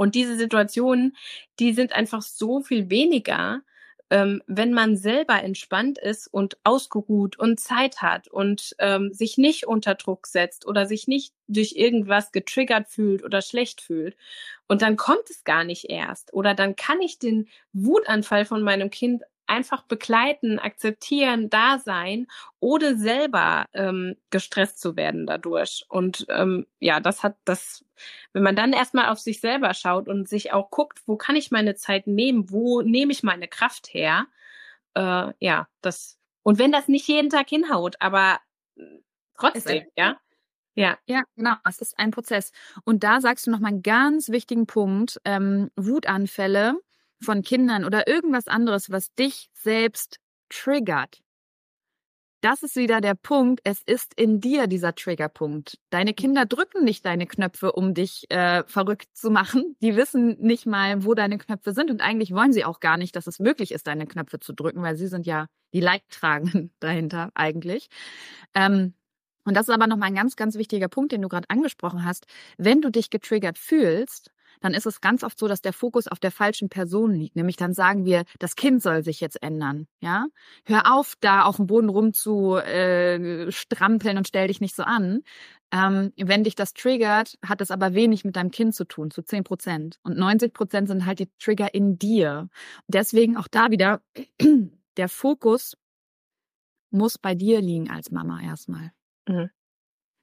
Und 0.00 0.14
diese 0.14 0.34
Situationen, 0.34 1.14
die 1.58 1.74
sind 1.74 1.92
einfach 1.92 2.22
so 2.22 2.62
viel 2.62 2.88
weniger, 2.88 3.60
ähm, 4.08 4.42
wenn 4.46 4.72
man 4.72 4.96
selber 4.96 5.42
entspannt 5.42 5.98
ist 5.98 6.26
und 6.26 6.56
ausgeruht 6.64 7.38
und 7.38 7.60
Zeit 7.60 8.00
hat 8.00 8.26
und 8.26 8.74
ähm, 8.78 9.12
sich 9.12 9.36
nicht 9.36 9.66
unter 9.66 9.94
Druck 9.96 10.26
setzt 10.26 10.66
oder 10.66 10.86
sich 10.86 11.06
nicht 11.06 11.34
durch 11.48 11.72
irgendwas 11.76 12.32
getriggert 12.32 12.88
fühlt 12.88 13.22
oder 13.22 13.42
schlecht 13.42 13.82
fühlt. 13.82 14.16
Und 14.68 14.80
dann 14.80 14.96
kommt 14.96 15.28
es 15.28 15.44
gar 15.44 15.64
nicht 15.64 15.90
erst. 15.90 16.32
Oder 16.32 16.54
dann 16.54 16.76
kann 16.76 17.02
ich 17.02 17.18
den 17.18 17.46
Wutanfall 17.74 18.46
von 18.46 18.62
meinem 18.62 18.88
Kind 18.88 19.24
einfach 19.50 19.82
begleiten, 19.82 20.58
akzeptieren, 20.58 21.50
da 21.50 21.78
sein, 21.78 22.26
ohne 22.60 22.96
selber 22.96 23.66
ähm, 23.74 24.16
gestresst 24.30 24.80
zu 24.80 24.96
werden 24.96 25.26
dadurch. 25.26 25.84
Und 25.88 26.26
ähm, 26.30 26.66
ja, 26.78 27.00
das 27.00 27.22
hat 27.22 27.36
das, 27.44 27.84
wenn 28.32 28.42
man 28.44 28.56
dann 28.56 28.72
erstmal 28.72 29.08
auf 29.10 29.18
sich 29.20 29.40
selber 29.40 29.74
schaut 29.74 30.08
und 30.08 30.28
sich 30.28 30.52
auch 30.52 30.70
guckt, 30.70 31.00
wo 31.06 31.16
kann 31.16 31.36
ich 31.36 31.50
meine 31.50 31.74
Zeit 31.74 32.06
nehmen, 32.06 32.50
wo 32.50 32.82
nehme 32.82 33.12
ich 33.12 33.22
meine 33.22 33.48
Kraft 33.48 33.92
her, 33.92 34.26
äh, 34.94 35.32
ja, 35.40 35.68
das 35.82 36.18
und 36.42 36.58
wenn 36.58 36.72
das 36.72 36.88
nicht 36.88 37.06
jeden 37.08 37.30
Tag 37.30 37.48
hinhaut, 37.50 37.96
aber 38.00 38.38
trotzdem, 39.38 39.84
ja. 39.96 40.18
Ja. 40.74 40.98
Ja, 41.06 41.22
genau. 41.36 41.54
Es 41.68 41.80
ist 41.80 41.98
ein 41.98 42.12
Prozess. 42.12 42.52
Und 42.84 43.02
da 43.04 43.20
sagst 43.20 43.46
du 43.46 43.50
nochmal 43.50 43.72
einen 43.72 43.82
ganz 43.82 44.30
wichtigen 44.30 44.66
Punkt. 44.66 45.20
Ähm, 45.24 45.70
Wutanfälle 45.76 46.74
von 47.22 47.42
Kindern 47.42 47.84
oder 47.84 48.08
irgendwas 48.08 48.48
anderes, 48.48 48.90
was 48.90 49.14
dich 49.14 49.50
selbst 49.54 50.18
triggert. 50.48 51.20
Das 52.42 52.62
ist 52.62 52.76
wieder 52.76 53.02
der 53.02 53.14
Punkt. 53.14 53.60
Es 53.64 53.82
ist 53.82 54.14
in 54.18 54.40
dir 54.40 54.66
dieser 54.66 54.94
Triggerpunkt. 54.94 55.78
Deine 55.90 56.14
Kinder 56.14 56.46
drücken 56.46 56.84
nicht 56.84 57.04
deine 57.04 57.26
Knöpfe, 57.26 57.72
um 57.72 57.92
dich 57.92 58.30
äh, 58.30 58.64
verrückt 58.66 59.08
zu 59.12 59.30
machen. 59.30 59.76
Die 59.82 59.94
wissen 59.94 60.38
nicht 60.40 60.64
mal, 60.64 61.04
wo 61.04 61.12
deine 61.12 61.36
Knöpfe 61.36 61.72
sind. 61.74 61.90
Und 61.90 62.00
eigentlich 62.00 62.32
wollen 62.32 62.54
sie 62.54 62.64
auch 62.64 62.80
gar 62.80 62.96
nicht, 62.96 63.14
dass 63.14 63.26
es 63.26 63.40
möglich 63.40 63.72
ist, 63.72 63.86
deine 63.86 64.06
Knöpfe 64.06 64.40
zu 64.40 64.54
drücken, 64.54 64.82
weil 64.82 64.96
sie 64.96 65.08
sind 65.08 65.26
ja 65.26 65.48
die 65.74 65.80
Leidtragenden 65.80 66.72
dahinter 66.80 67.30
eigentlich. 67.34 67.88
Ähm, 68.54 68.94
und 69.44 69.54
das 69.54 69.68
ist 69.68 69.74
aber 69.74 69.86
nochmal 69.86 70.08
ein 70.08 70.14
ganz, 70.14 70.36
ganz 70.36 70.56
wichtiger 70.56 70.88
Punkt, 70.88 71.12
den 71.12 71.22
du 71.22 71.28
gerade 71.28 71.48
angesprochen 71.50 72.04
hast. 72.06 72.26
Wenn 72.56 72.80
du 72.80 72.90
dich 72.90 73.10
getriggert 73.10 73.58
fühlst, 73.58 74.30
dann 74.60 74.74
ist 74.74 74.86
es 74.86 75.00
ganz 75.00 75.24
oft 75.24 75.38
so, 75.38 75.48
dass 75.48 75.60
der 75.60 75.72
Fokus 75.72 76.06
auf 76.06 76.18
der 76.18 76.30
falschen 76.30 76.68
Person 76.68 77.12
liegt. 77.14 77.36
Nämlich 77.36 77.56
dann 77.56 77.74
sagen 77.74 78.04
wir, 78.04 78.24
das 78.38 78.56
Kind 78.56 78.82
soll 78.82 79.02
sich 79.02 79.20
jetzt 79.20 79.42
ändern. 79.42 79.86
Ja, 80.00 80.26
hör 80.64 80.94
auf, 80.94 81.14
da 81.20 81.42
auf 81.42 81.56
dem 81.56 81.66
Boden 81.66 81.88
rum 81.88 82.12
zu 82.12 82.56
äh, 82.56 83.50
strampeln 83.50 84.16
und 84.16 84.28
stell 84.28 84.48
dich 84.48 84.60
nicht 84.60 84.76
so 84.76 84.82
an. 84.82 85.22
Ähm, 85.72 86.12
wenn 86.16 86.44
dich 86.44 86.56
das 86.56 86.74
triggert, 86.74 87.38
hat 87.44 87.60
es 87.60 87.70
aber 87.70 87.94
wenig 87.94 88.24
mit 88.24 88.36
deinem 88.36 88.50
Kind 88.50 88.74
zu 88.74 88.84
tun, 88.84 89.10
zu 89.10 89.22
10 89.22 89.44
Prozent. 89.44 89.98
Und 90.02 90.18
90 90.18 90.52
Prozent 90.52 90.88
sind 90.88 91.06
halt 91.06 91.20
die 91.20 91.30
Trigger 91.38 91.72
in 91.74 91.98
dir. 91.98 92.48
Deswegen 92.88 93.36
auch 93.36 93.48
da 93.48 93.70
wieder 93.70 94.02
der 94.96 95.08
Fokus 95.08 95.76
muss 96.90 97.18
bei 97.18 97.34
dir 97.34 97.60
liegen 97.60 97.88
als 97.88 98.10
Mama 98.10 98.40
erstmal. 98.42 98.92
Mhm. 99.28 99.50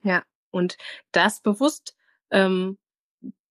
Ja, 0.03 0.23
und 0.51 0.77
das 1.11 1.41
bewusst 1.41 1.95
ähm, 2.29 2.77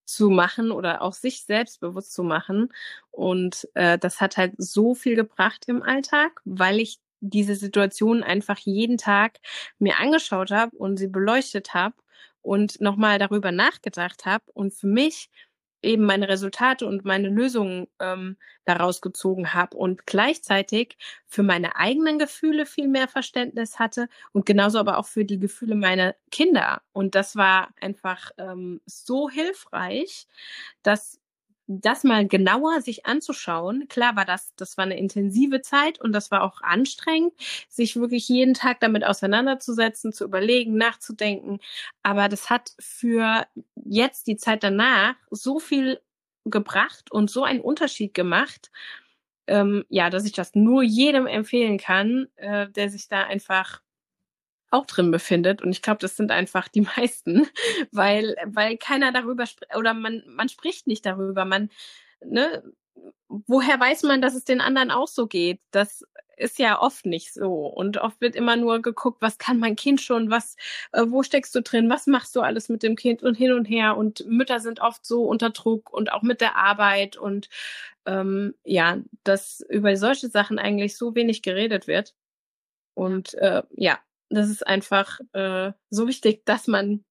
zu 0.06 0.30
machen 0.30 0.70
oder 0.70 1.02
auch 1.02 1.12
sich 1.12 1.44
selbst 1.44 1.80
bewusst 1.80 2.12
zu 2.14 2.22
machen. 2.22 2.72
Und 3.10 3.68
äh, 3.74 3.98
das 3.98 4.20
hat 4.20 4.36
halt 4.36 4.54
so 4.58 4.94
viel 4.94 5.16
gebracht 5.16 5.64
im 5.68 5.82
Alltag, 5.82 6.40
weil 6.44 6.80
ich 6.80 6.98
diese 7.20 7.54
Situation 7.56 8.22
einfach 8.22 8.58
jeden 8.58 8.98
Tag 8.98 9.38
mir 9.78 9.98
angeschaut 9.98 10.50
habe 10.50 10.76
und 10.76 10.96
sie 10.98 11.08
beleuchtet 11.08 11.74
habe 11.74 11.94
und 12.42 12.80
nochmal 12.80 13.18
darüber 13.18 13.52
nachgedacht 13.52 14.24
habe 14.26 14.44
und 14.54 14.72
für 14.74 14.86
mich 14.86 15.30
eben 15.82 16.04
meine 16.04 16.28
Resultate 16.28 16.86
und 16.86 17.04
meine 17.04 17.28
Lösungen 17.28 17.86
ähm, 18.00 18.36
daraus 18.64 19.00
gezogen 19.00 19.54
habe 19.54 19.76
und 19.76 20.06
gleichzeitig 20.06 20.96
für 21.26 21.42
meine 21.42 21.76
eigenen 21.76 22.18
Gefühle 22.18 22.66
viel 22.66 22.88
mehr 22.88 23.08
Verständnis 23.08 23.78
hatte 23.78 24.08
und 24.32 24.46
genauso 24.46 24.78
aber 24.78 24.98
auch 24.98 25.06
für 25.06 25.24
die 25.24 25.38
Gefühle 25.38 25.74
meiner 25.76 26.14
Kinder. 26.30 26.82
Und 26.92 27.14
das 27.14 27.36
war 27.36 27.70
einfach 27.80 28.30
ähm, 28.38 28.80
so 28.86 29.28
hilfreich, 29.30 30.26
dass 30.82 31.20
das 31.66 32.04
mal 32.04 32.26
genauer 32.26 32.80
sich 32.80 33.06
anzuschauen. 33.06 33.88
Klar 33.88 34.16
war 34.16 34.24
das, 34.24 34.54
das 34.56 34.76
war 34.76 34.84
eine 34.84 34.98
intensive 34.98 35.62
Zeit 35.62 36.00
und 36.00 36.12
das 36.12 36.30
war 36.30 36.42
auch 36.42 36.62
anstrengend, 36.62 37.32
sich 37.68 37.96
wirklich 37.96 38.28
jeden 38.28 38.54
Tag 38.54 38.80
damit 38.80 39.04
auseinanderzusetzen, 39.04 40.12
zu 40.12 40.24
überlegen, 40.24 40.76
nachzudenken. 40.76 41.58
Aber 42.02 42.28
das 42.28 42.50
hat 42.50 42.72
für 42.78 43.46
jetzt 43.84 44.26
die 44.28 44.36
Zeit 44.36 44.62
danach 44.62 45.14
so 45.30 45.58
viel 45.58 46.00
gebracht 46.44 47.10
und 47.10 47.30
so 47.30 47.44
einen 47.44 47.60
Unterschied 47.60 48.14
gemacht, 48.14 48.70
ähm, 49.48 49.84
ja, 49.88 50.10
dass 50.10 50.24
ich 50.24 50.32
das 50.32 50.54
nur 50.54 50.82
jedem 50.82 51.26
empfehlen 51.26 51.78
kann, 51.78 52.28
äh, 52.36 52.68
der 52.70 52.90
sich 52.90 53.08
da 53.08 53.24
einfach 53.24 53.80
auch 54.70 54.86
drin 54.86 55.10
befindet. 55.10 55.62
Und 55.62 55.70
ich 55.70 55.82
glaube, 55.82 55.98
das 56.00 56.16
sind 56.16 56.30
einfach 56.30 56.68
die 56.68 56.80
meisten, 56.96 57.48
weil, 57.92 58.36
weil 58.46 58.76
keiner 58.76 59.12
darüber 59.12 59.46
spricht 59.46 59.76
oder 59.76 59.94
man, 59.94 60.22
man 60.26 60.48
spricht 60.48 60.86
nicht 60.86 61.06
darüber. 61.06 61.44
Man, 61.44 61.70
ne, 62.24 62.62
woher 63.28 63.78
weiß 63.78 64.02
man, 64.04 64.20
dass 64.22 64.34
es 64.34 64.44
den 64.44 64.60
anderen 64.60 64.90
auch 64.90 65.08
so 65.08 65.26
geht? 65.26 65.60
Das 65.70 66.04
ist 66.36 66.58
ja 66.58 66.80
oft 66.80 67.06
nicht 67.06 67.32
so. 67.32 67.66
Und 67.66 67.98
oft 67.98 68.20
wird 68.20 68.36
immer 68.36 68.56
nur 68.56 68.82
geguckt, 68.82 69.22
was 69.22 69.38
kann 69.38 69.58
mein 69.58 69.76
Kind 69.76 70.00
schon, 70.00 70.30
was, 70.30 70.56
äh, 70.92 71.04
wo 71.08 71.22
steckst 71.22 71.54
du 71.54 71.62
drin, 71.62 71.88
was 71.90 72.06
machst 72.06 72.36
du 72.36 72.40
alles 72.40 72.68
mit 72.68 72.82
dem 72.82 72.96
Kind 72.96 73.22
und 73.22 73.34
hin 73.34 73.52
und 73.52 73.64
her. 73.64 73.96
Und 73.96 74.26
Mütter 74.26 74.60
sind 74.60 74.80
oft 74.80 75.04
so 75.06 75.24
unter 75.24 75.50
Druck 75.50 75.92
und 75.92 76.12
auch 76.12 76.22
mit 76.22 76.40
der 76.40 76.56
Arbeit 76.56 77.16
und 77.16 77.48
ähm, 78.06 78.54
ja, 78.64 78.98
dass 79.24 79.64
über 79.68 79.96
solche 79.96 80.28
Sachen 80.28 80.58
eigentlich 80.58 80.96
so 80.96 81.14
wenig 81.14 81.42
geredet 81.42 81.86
wird. 81.86 82.14
Und 82.94 83.34
äh, 83.34 83.62
ja, 83.72 83.98
das 84.28 84.50
ist 84.50 84.66
einfach 84.66 85.20
äh, 85.32 85.72
so 85.90 86.08
wichtig, 86.08 86.44
dass 86.44 86.66
man 86.66 87.04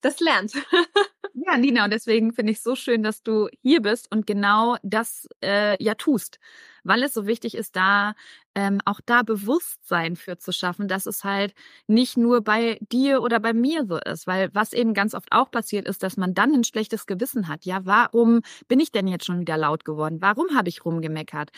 das 0.00 0.20
lernt. 0.20 0.52
ja, 1.34 1.56
Nina, 1.56 1.84
und 1.84 1.92
deswegen 1.92 2.32
finde 2.32 2.52
ich 2.52 2.60
so 2.62 2.76
schön, 2.76 3.02
dass 3.02 3.22
du 3.22 3.48
hier 3.62 3.82
bist 3.82 4.10
und 4.12 4.26
genau 4.26 4.76
das 4.82 5.26
äh, 5.42 5.82
ja 5.82 5.94
tust, 5.94 6.38
weil 6.84 7.02
es 7.02 7.14
so 7.14 7.26
wichtig 7.26 7.56
ist, 7.56 7.76
da 7.76 8.14
ähm, 8.54 8.80
auch 8.84 9.00
da 9.04 9.22
Bewusstsein 9.22 10.16
für 10.16 10.38
zu 10.38 10.52
schaffen, 10.52 10.88
dass 10.88 11.06
es 11.06 11.24
halt 11.24 11.54
nicht 11.88 12.16
nur 12.16 12.42
bei 12.42 12.78
dir 12.92 13.22
oder 13.22 13.40
bei 13.40 13.52
mir 13.52 13.84
so 13.86 13.98
ist, 13.98 14.26
weil 14.26 14.50
was 14.54 14.72
eben 14.72 14.94
ganz 14.94 15.14
oft 15.14 15.32
auch 15.32 15.50
passiert 15.50 15.88
ist, 15.88 16.02
dass 16.02 16.16
man 16.16 16.34
dann 16.34 16.54
ein 16.54 16.64
schlechtes 16.64 17.06
Gewissen 17.06 17.48
hat. 17.48 17.64
Ja, 17.64 17.80
warum 17.84 18.42
bin 18.68 18.80
ich 18.80 18.92
denn 18.92 19.08
jetzt 19.08 19.26
schon 19.26 19.40
wieder 19.40 19.56
laut 19.58 19.84
geworden? 19.84 20.18
Warum 20.20 20.54
habe 20.56 20.68
ich 20.68 20.84
rumgemeckert? 20.84 21.50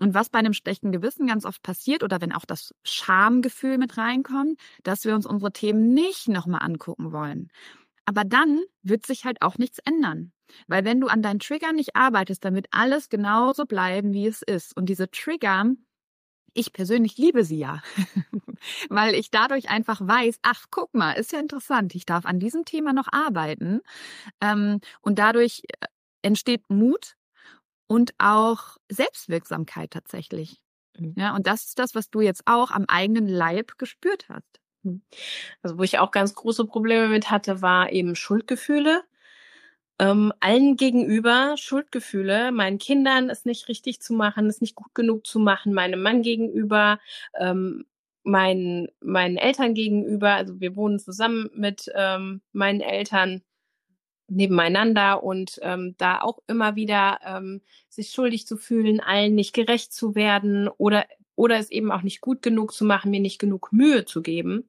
Und 0.00 0.14
was 0.14 0.28
bei 0.28 0.40
einem 0.40 0.54
schlechten 0.54 0.92
Gewissen 0.92 1.26
ganz 1.26 1.44
oft 1.44 1.62
passiert 1.62 2.02
oder 2.02 2.20
wenn 2.20 2.32
auch 2.32 2.44
das 2.44 2.74
Schamgefühl 2.82 3.78
mit 3.78 3.96
reinkommt, 3.96 4.58
dass 4.82 5.04
wir 5.04 5.14
uns 5.14 5.26
unsere 5.26 5.52
Themen 5.52 5.94
nicht 5.94 6.28
nochmal 6.28 6.62
angucken 6.62 7.12
wollen. 7.12 7.48
Aber 8.04 8.24
dann 8.24 8.60
wird 8.82 9.06
sich 9.06 9.24
halt 9.24 9.40
auch 9.42 9.56
nichts 9.56 9.78
ändern. 9.78 10.32
Weil 10.66 10.84
wenn 10.84 11.00
du 11.00 11.06
an 11.06 11.22
deinen 11.22 11.38
Triggern 11.38 11.76
nicht 11.76 11.96
arbeitest, 11.96 12.44
dann 12.44 12.54
wird 12.54 12.66
alles 12.70 13.08
genauso 13.08 13.64
bleiben, 13.64 14.12
wie 14.12 14.26
es 14.26 14.42
ist. 14.42 14.76
Und 14.76 14.86
diese 14.86 15.10
Trigger, 15.10 15.66
ich 16.52 16.72
persönlich 16.72 17.16
liebe 17.16 17.44
sie 17.44 17.58
ja, 17.58 17.82
weil 18.88 19.14
ich 19.14 19.30
dadurch 19.30 19.70
einfach 19.70 20.00
weiß, 20.00 20.38
ach, 20.42 20.66
guck 20.70 20.94
mal, 20.94 21.12
ist 21.12 21.32
ja 21.32 21.40
interessant, 21.40 21.94
ich 21.94 22.06
darf 22.06 22.26
an 22.26 22.40
diesem 22.40 22.64
Thema 22.64 22.92
noch 22.92 23.08
arbeiten. 23.10 23.80
Ähm, 24.40 24.80
und 25.00 25.18
dadurch 25.18 25.62
äh, 25.80 25.86
entsteht 26.22 26.68
Mut, 26.68 27.16
und 27.86 28.14
auch 28.18 28.76
Selbstwirksamkeit 28.90 29.90
tatsächlich. 29.90 30.60
Mhm. 30.98 31.14
Ja, 31.16 31.34
und 31.34 31.46
das 31.46 31.64
ist 31.66 31.78
das, 31.78 31.94
was 31.94 32.10
du 32.10 32.20
jetzt 32.20 32.42
auch 32.46 32.70
am 32.70 32.84
eigenen 32.88 33.28
Leib 33.28 33.78
gespürt 33.78 34.28
hast. 34.28 34.60
Mhm. 34.82 35.02
Also, 35.62 35.78
wo 35.78 35.82
ich 35.82 35.98
auch 35.98 36.10
ganz 36.10 36.34
große 36.34 36.64
Probleme 36.66 37.08
mit 37.08 37.30
hatte, 37.30 37.62
war 37.62 37.92
eben 37.92 38.16
Schuldgefühle. 38.16 39.02
Ähm, 40.00 40.32
allen 40.40 40.76
gegenüber 40.76 41.54
Schuldgefühle, 41.56 42.50
meinen 42.50 42.78
Kindern 42.78 43.30
es 43.30 43.44
nicht 43.44 43.68
richtig 43.68 44.00
zu 44.00 44.12
machen, 44.12 44.48
es 44.48 44.60
nicht 44.60 44.74
gut 44.74 44.92
genug 44.94 45.24
zu 45.26 45.38
machen, 45.38 45.72
meinem 45.72 46.02
Mann 46.02 46.22
gegenüber, 46.22 46.98
ähm, 47.38 47.86
meinen, 48.24 48.88
meinen 49.00 49.36
Eltern 49.36 49.74
gegenüber. 49.74 50.32
Also 50.34 50.58
wir 50.60 50.74
wohnen 50.74 50.98
zusammen 50.98 51.48
mit 51.54 51.90
ähm, 51.94 52.42
meinen 52.52 52.80
Eltern 52.80 53.42
nebeneinander 54.28 55.22
und 55.22 55.58
ähm, 55.62 55.94
da 55.98 56.20
auch 56.20 56.38
immer 56.46 56.76
wieder 56.76 57.18
ähm, 57.24 57.60
sich 57.88 58.10
schuldig 58.10 58.46
zu 58.46 58.56
fühlen, 58.56 59.00
allen 59.00 59.34
nicht 59.34 59.54
gerecht 59.54 59.92
zu 59.92 60.14
werden 60.14 60.68
oder 60.68 61.06
oder 61.36 61.58
es 61.58 61.70
eben 61.70 61.90
auch 61.90 62.02
nicht 62.02 62.20
gut 62.20 62.42
genug 62.42 62.72
zu 62.72 62.84
machen, 62.84 63.10
mir 63.10 63.20
nicht 63.20 63.40
genug 63.40 63.72
Mühe 63.72 64.04
zu 64.04 64.22
geben. 64.22 64.68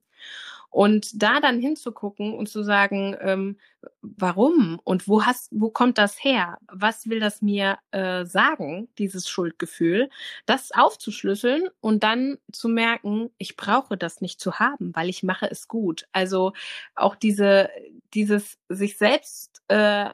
Und 0.76 1.22
da 1.22 1.40
dann 1.40 1.58
hinzugucken 1.58 2.34
und 2.34 2.50
zu 2.50 2.62
sagen, 2.62 3.16
ähm, 3.22 3.56
warum 4.02 4.78
und 4.84 5.08
wo 5.08 5.24
hast, 5.24 5.48
wo 5.50 5.70
kommt 5.70 5.96
das 5.96 6.22
her? 6.22 6.58
Was 6.70 7.08
will 7.08 7.18
das 7.18 7.40
mir 7.40 7.78
äh, 7.92 8.26
sagen, 8.26 8.86
dieses 8.98 9.26
Schuldgefühl? 9.26 10.10
Das 10.44 10.72
aufzuschlüsseln 10.72 11.70
und 11.80 12.04
dann 12.04 12.36
zu 12.52 12.68
merken, 12.68 13.30
ich 13.38 13.56
brauche 13.56 13.96
das 13.96 14.20
nicht 14.20 14.38
zu 14.38 14.58
haben, 14.58 14.94
weil 14.94 15.08
ich 15.08 15.22
mache 15.22 15.50
es 15.50 15.66
gut. 15.66 16.06
Also 16.12 16.52
auch 16.94 17.16
diese, 17.16 17.70
dieses 18.12 18.58
sich 18.68 18.98
selbst 18.98 19.62
äh, 19.68 20.10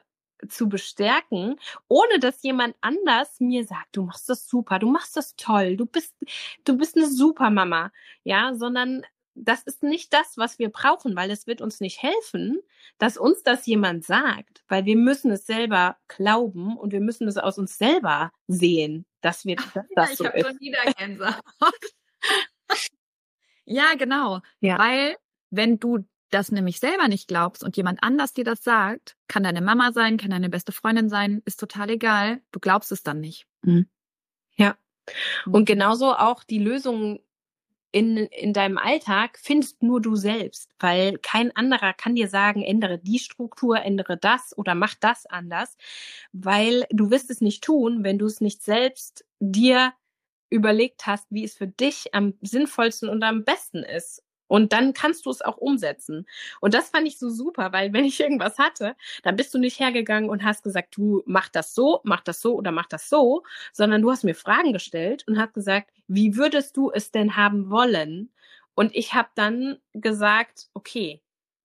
zu 0.47 0.69
bestärken, 0.69 1.57
ohne 1.89 2.19
dass 2.19 2.41
jemand 2.41 2.75
anders 2.79 3.41
mir 3.41 3.65
sagt, 3.65 3.97
du 3.97 4.03
machst 4.03 4.29
das 4.29 4.47
super, 4.47 4.79
du 4.79 4.89
machst 4.89 5.17
das 5.17 5.35
toll, 5.35 5.75
du 5.75 5.85
bist, 5.85 6.15
du 6.63 6.77
bist 6.77 6.95
eine 6.95 7.07
super 7.07 7.49
Mama, 7.49 7.91
ja, 8.23 8.53
sondern 8.55 9.03
das 9.35 9.63
ist 9.63 9.83
nicht 9.83 10.13
das, 10.13 10.37
was 10.37 10.59
wir 10.59 10.69
brauchen, 10.69 11.15
weil 11.15 11.31
es 11.31 11.47
wird 11.47 11.61
uns 11.61 11.79
nicht 11.79 12.01
helfen, 12.01 12.59
dass 12.97 13.17
uns 13.17 13.43
das 13.43 13.65
jemand 13.65 14.05
sagt, 14.05 14.63
weil 14.67 14.85
wir 14.85 14.95
müssen 14.95 15.31
es 15.31 15.45
selber 15.45 15.97
glauben 16.07 16.77
und 16.77 16.93
wir 16.93 17.01
müssen 17.01 17.27
es 17.27 17.37
aus 17.37 17.57
uns 17.57 17.77
selber 17.77 18.31
sehen, 18.47 19.05
dass 19.21 19.45
wir 19.45 19.55
dass 19.55 19.85
das 19.95 20.09
ja, 20.09 20.15
so 20.15 20.25
ich 20.25 20.33
ist. 20.33 20.47
Schon 20.47 20.59
wieder 20.59 20.79
Gänsehaut. 20.97 21.41
ja, 23.65 23.93
genau. 23.97 24.41
Ja. 24.59 24.77
Weil 24.77 25.15
wenn 25.49 25.79
du 25.79 26.05
das 26.29 26.51
nämlich 26.51 26.79
selber 26.79 27.07
nicht 27.07 27.27
glaubst 27.27 27.63
und 27.63 27.77
jemand 27.77 28.01
anders 28.01 28.33
dir 28.33 28.43
das 28.43 28.63
sagt, 28.63 29.15
kann 29.27 29.43
deine 29.43 29.61
Mama 29.61 29.91
sein, 29.91 30.17
kann 30.17 30.31
deine 30.31 30.49
beste 30.49 30.71
Freundin 30.71 31.09
sein, 31.09 31.41
ist 31.45 31.59
total 31.59 31.91
egal. 31.91 32.41
Du 32.51 32.59
glaubst 32.59 32.91
es 32.91 33.03
dann 33.03 33.19
nicht. 33.19 33.45
Mhm. 33.61 33.87
Ja. 34.55 34.75
Und 35.45 35.65
genauso 35.65 36.13
auch 36.13 36.43
die 36.43 36.59
Lösungen 36.59 37.19
in, 37.93 38.17
in 38.17 38.53
deinem 38.53 38.77
Alltag 38.79 39.39
findest 39.41 39.83
nur 39.83 40.01
du 40.01 40.15
selbst, 40.17 40.69
weil 40.79 41.17
kein 41.19 41.55
anderer 41.55 41.93
kann 41.93 42.15
dir 42.15 42.27
sagen, 42.27 42.63
ändere 42.63 42.99
die 42.99 43.19
Struktur, 43.19 43.79
ändere 43.81 44.17
das 44.17 44.57
oder 44.57 44.75
mach 44.75 44.95
das 44.95 45.25
anders, 45.27 45.77
weil 46.33 46.85
du 46.91 47.11
wirst 47.11 47.29
es 47.31 47.41
nicht 47.41 47.63
tun, 47.63 48.03
wenn 48.03 48.17
du 48.19 48.25
es 48.25 48.41
nicht 48.41 48.63
selbst 48.63 49.25
dir 49.39 49.93
überlegt 50.49 51.07
hast, 51.07 51.27
wie 51.31 51.43
es 51.45 51.55
für 51.55 51.67
dich 51.67 52.13
am 52.13 52.33
sinnvollsten 52.41 53.09
und 53.09 53.23
am 53.23 53.43
besten 53.45 53.83
ist. 53.83 54.23
Und 54.53 54.71
dann 54.71 54.93
kannst 54.93 55.25
du 55.25 55.31
es 55.31 55.41
auch 55.41 55.57
umsetzen. 55.57 56.27
Und 56.61 56.75
das 56.75 56.89
fand 56.91 57.07
ich 57.07 57.17
so 57.17 57.31
super, 57.31 57.71
weil 57.73 57.91
wenn 57.91 58.05
ich 58.05 58.19
irgendwas 58.19 58.59
hatte, 58.59 58.95
dann 59.23 59.35
bist 59.35 59.51
du 59.55 59.57
nicht 59.57 59.79
hergegangen 59.79 60.29
und 60.29 60.43
hast 60.43 60.61
gesagt, 60.63 60.95
du 60.95 61.23
mach 61.25 61.49
das 61.49 61.73
so, 61.73 62.01
mach 62.03 62.21
das 62.21 62.39
so 62.39 62.53
oder 62.53 62.71
mach 62.71 62.85
das 62.85 63.09
so, 63.09 63.41
sondern 63.71 64.03
du 64.03 64.11
hast 64.11 64.23
mir 64.23 64.35
Fragen 64.35 64.71
gestellt 64.71 65.23
und 65.27 65.39
hast 65.39 65.55
gesagt, 65.55 65.89
wie 66.07 66.37
würdest 66.37 66.77
du 66.77 66.91
es 66.91 67.09
denn 67.09 67.35
haben 67.35 67.71
wollen? 67.71 68.29
Und 68.75 68.95
ich 68.95 69.15
habe 69.15 69.29
dann 69.33 69.79
gesagt, 69.95 70.67
okay, 70.75 71.19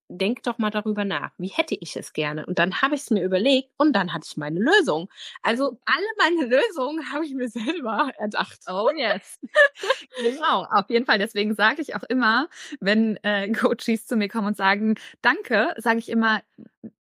denk 0.09 0.43
doch 0.43 0.59
mal 0.59 0.71
darüber 0.71 1.05
nach, 1.05 1.31
wie 1.39 1.49
hätte 1.49 1.77
ich 1.79 1.97
es 1.97 2.13
gerne? 2.13 2.47
Und 2.47 2.59
dann 2.59 2.81
habe 2.81 2.95
ich 2.95 3.03
es 3.03 3.11
mir 3.11 3.25
überlegt 3.25 3.71
und 3.77 3.93
dann 3.95 4.13
hatte 4.13 4.27
ich 4.29 4.37
meine 4.37 4.61
Lösung. 4.61 5.09
Also 5.43 5.79
alle 5.85 6.07
meine 6.19 6.47
Lösungen 6.57 7.13
habe 7.13 7.25
ich 7.25 7.35
mir 7.35 7.49
selber 7.49 8.11
erdacht. 8.19 8.61
Oh 8.69 8.91
yes. 8.95 9.39
genau, 10.17 10.65
auf 10.65 10.89
jeden 10.91 11.07
Fall. 11.07 11.19
Deswegen 11.19 11.55
sage 11.55 11.83
ich 11.83 11.95
auch 11.95 12.05
immer, 12.05 12.49
wenn 12.81 13.17
äh, 13.23 13.49
Coaches 13.53 14.07
zu 14.07 14.17
mir 14.17 14.29
kommen 14.29 14.49
und 14.49 14.57
sagen, 14.57 14.97
danke, 15.23 15.75
sage 15.77 15.99
ich 15.99 16.09
immer, 16.09 16.43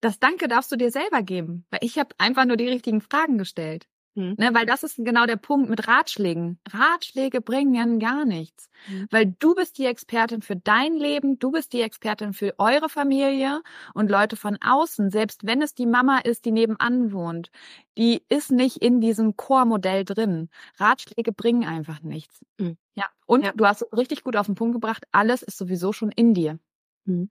das 0.00 0.18
Danke 0.18 0.48
darfst 0.48 0.70
du 0.72 0.76
dir 0.76 0.90
selber 0.90 1.22
geben. 1.22 1.64
Weil 1.70 1.80
ich 1.82 1.98
habe 1.98 2.14
einfach 2.18 2.44
nur 2.44 2.56
die 2.56 2.68
richtigen 2.68 3.00
Fragen 3.00 3.38
gestellt. 3.38 3.86
Mhm. 4.18 4.34
Ne, 4.36 4.50
weil 4.52 4.66
das 4.66 4.82
ist 4.82 4.96
genau 4.96 5.26
der 5.26 5.36
Punkt 5.36 5.70
mit 5.70 5.86
Ratschlägen. 5.86 6.58
Ratschläge 6.68 7.40
bringen 7.40 7.72
ja 7.72 7.86
gar 7.98 8.24
nichts. 8.24 8.68
Mhm. 8.88 9.06
Weil 9.10 9.36
du 9.38 9.54
bist 9.54 9.78
die 9.78 9.86
Expertin 9.86 10.42
für 10.42 10.56
dein 10.56 10.94
Leben, 10.94 11.38
du 11.38 11.52
bist 11.52 11.72
die 11.72 11.82
Expertin 11.82 12.32
für 12.32 12.58
eure 12.58 12.88
Familie 12.88 13.62
und 13.94 14.10
Leute 14.10 14.34
von 14.34 14.58
außen, 14.60 15.10
selbst 15.10 15.46
wenn 15.46 15.62
es 15.62 15.74
die 15.74 15.86
Mama 15.86 16.18
ist, 16.18 16.46
die 16.46 16.50
nebenan 16.50 17.12
wohnt, 17.12 17.52
die 17.96 18.24
ist 18.28 18.50
nicht 18.50 18.78
in 18.78 19.00
diesem 19.00 19.36
Core-Modell 19.36 20.04
drin. 20.04 20.48
Ratschläge 20.78 21.32
bringen 21.32 21.64
einfach 21.64 22.02
nichts. 22.02 22.44
Mhm. 22.58 22.76
Ja. 22.96 23.04
Und 23.26 23.44
ja. 23.44 23.52
du 23.54 23.66
hast 23.66 23.86
richtig 23.92 24.24
gut 24.24 24.34
auf 24.34 24.46
den 24.46 24.56
Punkt 24.56 24.74
gebracht, 24.74 25.04
alles 25.12 25.44
ist 25.44 25.58
sowieso 25.58 25.92
schon 25.92 26.10
in 26.10 26.34
dir. 26.34 26.58
Mhm. 27.04 27.30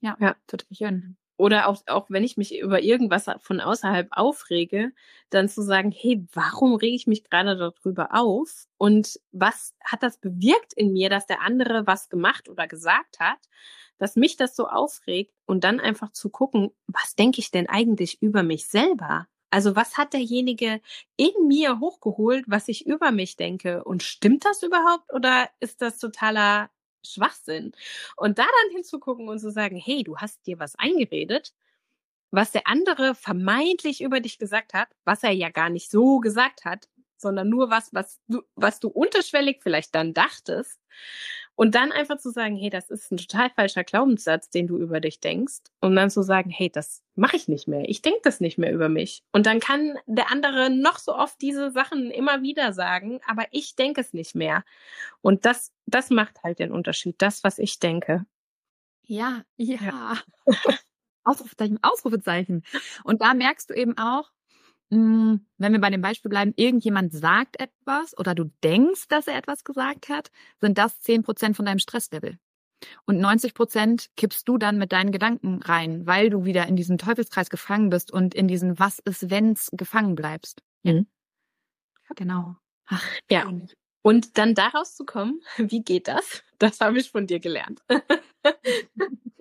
Ja, 0.00 0.16
ja, 0.18 0.34
total 0.46 0.66
schön. 0.74 1.16
Oder 1.40 1.68
auch, 1.68 1.82
auch 1.86 2.10
wenn 2.10 2.22
ich 2.22 2.36
mich 2.36 2.58
über 2.58 2.82
irgendwas 2.82 3.24
von 3.38 3.60
außerhalb 3.60 4.08
aufrege, 4.10 4.92
dann 5.30 5.48
zu 5.48 5.62
sagen, 5.62 5.90
hey, 5.90 6.26
warum 6.34 6.74
rege 6.74 6.94
ich 6.94 7.06
mich 7.06 7.24
gerade 7.24 7.56
darüber 7.56 8.10
auf? 8.12 8.66
Und 8.76 9.18
was 9.32 9.74
hat 9.82 10.02
das 10.02 10.18
bewirkt 10.18 10.74
in 10.74 10.92
mir, 10.92 11.08
dass 11.08 11.26
der 11.26 11.40
andere 11.40 11.86
was 11.86 12.10
gemacht 12.10 12.50
oder 12.50 12.68
gesagt 12.68 13.20
hat, 13.20 13.38
dass 13.96 14.16
mich 14.16 14.36
das 14.36 14.54
so 14.54 14.68
aufregt? 14.68 15.32
Und 15.46 15.64
dann 15.64 15.80
einfach 15.80 16.12
zu 16.12 16.28
gucken, 16.28 16.72
was 16.86 17.16
denke 17.16 17.40
ich 17.40 17.50
denn 17.50 17.70
eigentlich 17.70 18.20
über 18.20 18.42
mich 18.42 18.66
selber? 18.66 19.26
Also 19.48 19.74
was 19.74 19.96
hat 19.96 20.12
derjenige 20.12 20.82
in 21.16 21.32
mir 21.48 21.80
hochgeholt, 21.80 22.44
was 22.48 22.68
ich 22.68 22.86
über 22.86 23.12
mich 23.12 23.36
denke? 23.36 23.82
Und 23.84 24.02
stimmt 24.02 24.44
das 24.44 24.62
überhaupt 24.62 25.10
oder 25.10 25.48
ist 25.58 25.80
das 25.80 25.98
totaler 25.98 26.68
Schwachsinn. 27.04 27.72
Und 28.16 28.38
da 28.38 28.44
dann 28.44 28.74
hinzugucken 28.74 29.28
und 29.28 29.38
zu 29.38 29.50
sagen, 29.50 29.76
hey, 29.76 30.02
du 30.02 30.18
hast 30.18 30.46
dir 30.46 30.58
was 30.58 30.76
eingeredet, 30.76 31.52
was 32.30 32.52
der 32.52 32.66
andere 32.66 33.14
vermeintlich 33.14 34.02
über 34.02 34.20
dich 34.20 34.38
gesagt 34.38 34.74
hat, 34.74 34.88
was 35.04 35.22
er 35.22 35.32
ja 35.32 35.50
gar 35.50 35.70
nicht 35.70 35.90
so 35.90 36.20
gesagt 36.20 36.64
hat, 36.64 36.88
sondern 37.16 37.48
nur 37.48 37.70
was, 37.70 37.92
was 37.92 38.20
du, 38.28 38.42
was 38.54 38.80
du 38.80 38.88
unterschwellig 38.88 39.60
vielleicht 39.62 39.94
dann 39.94 40.14
dachtest. 40.14 40.80
Und 41.60 41.74
dann 41.74 41.92
einfach 41.92 42.16
zu 42.16 42.30
sagen, 42.30 42.56
hey, 42.56 42.70
das 42.70 42.88
ist 42.88 43.12
ein 43.12 43.18
total 43.18 43.50
falscher 43.50 43.84
Glaubenssatz, 43.84 44.48
den 44.48 44.66
du 44.66 44.78
über 44.78 44.98
dich 44.98 45.20
denkst. 45.20 45.58
Und 45.82 45.94
dann 45.94 46.08
zu 46.08 46.22
sagen, 46.22 46.48
hey, 46.48 46.70
das 46.70 47.02
mache 47.16 47.36
ich 47.36 47.48
nicht 47.48 47.68
mehr. 47.68 47.86
Ich 47.86 48.00
denke 48.00 48.20
das 48.22 48.40
nicht 48.40 48.56
mehr 48.56 48.72
über 48.72 48.88
mich. 48.88 49.24
Und 49.30 49.44
dann 49.44 49.60
kann 49.60 49.98
der 50.06 50.32
andere 50.32 50.70
noch 50.70 50.98
so 50.98 51.14
oft 51.14 51.38
diese 51.42 51.70
Sachen 51.70 52.10
immer 52.12 52.40
wieder 52.40 52.72
sagen, 52.72 53.20
aber 53.26 53.44
ich 53.50 53.76
denke 53.76 54.00
es 54.00 54.14
nicht 54.14 54.34
mehr. 54.34 54.64
Und 55.20 55.44
das, 55.44 55.74
das 55.84 56.08
macht 56.08 56.42
halt 56.42 56.60
den 56.60 56.72
Unterschied. 56.72 57.16
Das, 57.18 57.44
was 57.44 57.58
ich 57.58 57.78
denke. 57.78 58.24
Ja, 59.02 59.42
ja. 59.58 59.76
ja. 59.82 60.18
Ausrufezeichen, 61.24 61.78
Ausrufezeichen. 61.82 62.64
Und 63.04 63.20
da 63.20 63.34
merkst 63.34 63.68
du 63.68 63.74
eben 63.74 63.98
auch, 63.98 64.30
wenn 64.90 65.72
wir 65.72 65.80
bei 65.80 65.90
dem 65.90 66.00
Beispiel 66.00 66.28
bleiben, 66.28 66.52
irgendjemand 66.56 67.12
sagt 67.12 67.60
etwas 67.60 68.16
oder 68.18 68.34
du 68.34 68.50
denkst, 68.64 69.06
dass 69.08 69.28
er 69.28 69.36
etwas 69.36 69.62
gesagt 69.64 70.08
hat, 70.08 70.30
sind 70.60 70.78
das 70.78 71.00
zehn 71.00 71.22
Prozent 71.22 71.56
von 71.56 71.64
deinem 71.64 71.78
Stresslevel. 71.78 72.38
Und 73.04 73.20
90 73.20 73.54
Prozent 73.54 74.10
kippst 74.16 74.48
du 74.48 74.58
dann 74.58 74.78
mit 74.78 74.92
deinen 74.92 75.12
Gedanken 75.12 75.62
rein, 75.62 76.06
weil 76.06 76.30
du 76.30 76.44
wieder 76.44 76.66
in 76.66 76.76
diesem 76.76 76.98
Teufelskreis 76.98 77.50
gefangen 77.50 77.90
bist 77.90 78.10
und 78.10 78.34
in 78.34 78.48
diesen 78.48 78.78
Was 78.78 78.98
ist 79.00 79.30
wenns 79.30 79.70
gefangen 79.72 80.14
bleibst. 80.14 80.62
Mhm. 80.82 81.06
Genau. 82.16 82.56
Ach, 82.86 83.04
ja. 83.30 83.48
Und 84.02 84.38
dann 84.38 84.54
daraus 84.54 84.96
zu 84.96 85.04
kommen, 85.04 85.40
wie 85.56 85.82
geht 85.82 86.08
das? 86.08 86.42
Das 86.58 86.80
habe 86.80 86.98
ich 86.98 87.10
von 87.10 87.26
dir 87.26 87.38
gelernt. 87.38 87.82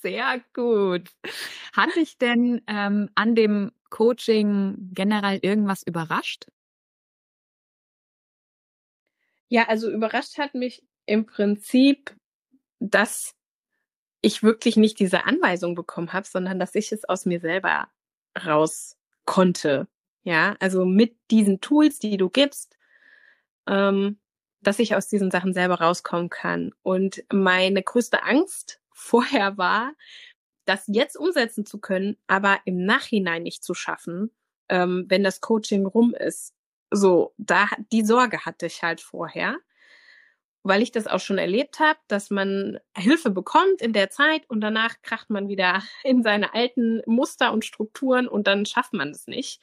Sehr 0.00 0.42
gut. 0.54 1.10
Hat 1.72 1.94
dich 1.96 2.18
denn 2.18 2.62
ähm, 2.66 3.10
an 3.14 3.34
dem 3.34 3.72
Coaching 3.90 4.90
generell 4.92 5.38
irgendwas 5.42 5.82
überrascht? 5.82 6.46
Ja, 9.48 9.68
also 9.68 9.90
überrascht 9.90 10.38
hat 10.38 10.54
mich 10.54 10.82
im 11.06 11.26
Prinzip, 11.26 12.16
dass 12.78 13.34
ich 14.22 14.42
wirklich 14.42 14.76
nicht 14.76 14.98
diese 14.98 15.24
Anweisung 15.24 15.74
bekommen 15.74 16.12
habe, 16.12 16.26
sondern 16.26 16.58
dass 16.58 16.74
ich 16.74 16.92
es 16.92 17.04
aus 17.04 17.26
mir 17.26 17.40
selber 17.40 17.88
raus 18.46 18.96
konnte. 19.24 19.88
Ja, 20.22 20.56
also 20.60 20.84
mit 20.84 21.16
diesen 21.30 21.60
Tools, 21.60 21.98
die 21.98 22.16
du 22.16 22.30
gibst, 22.30 22.78
ähm, 23.66 24.20
dass 24.60 24.78
ich 24.78 24.94
aus 24.94 25.08
diesen 25.08 25.30
Sachen 25.30 25.52
selber 25.52 25.80
rauskommen 25.80 26.30
kann. 26.30 26.72
Und 26.82 27.24
meine 27.32 27.82
größte 27.82 28.22
Angst 28.22 28.81
vorher 29.02 29.58
war, 29.58 29.92
das 30.64 30.84
jetzt 30.86 31.16
umsetzen 31.16 31.66
zu 31.66 31.78
können, 31.80 32.16
aber 32.26 32.60
im 32.64 32.84
Nachhinein 32.84 33.42
nicht 33.42 33.64
zu 33.64 33.74
schaffen, 33.74 34.30
ähm, 34.68 35.06
wenn 35.08 35.24
das 35.24 35.40
Coaching 35.40 35.86
rum 35.86 36.14
ist. 36.14 36.54
So, 36.90 37.34
da 37.36 37.66
die 37.90 38.04
Sorge 38.04 38.44
hatte 38.44 38.66
ich 38.66 38.82
halt 38.82 39.00
vorher, 39.00 39.58
weil 40.62 40.82
ich 40.82 40.92
das 40.92 41.06
auch 41.06 41.18
schon 41.18 41.38
erlebt 41.38 41.80
habe, 41.80 41.98
dass 42.06 42.30
man 42.30 42.78
Hilfe 42.96 43.30
bekommt 43.30 43.82
in 43.82 43.92
der 43.92 44.10
Zeit 44.10 44.48
und 44.48 44.60
danach 44.60 45.02
kracht 45.02 45.30
man 45.30 45.48
wieder 45.48 45.82
in 46.04 46.22
seine 46.22 46.54
alten 46.54 47.02
Muster 47.06 47.52
und 47.52 47.64
Strukturen 47.64 48.28
und 48.28 48.46
dann 48.46 48.66
schafft 48.66 48.92
man 48.92 49.10
es 49.10 49.26
nicht. 49.26 49.60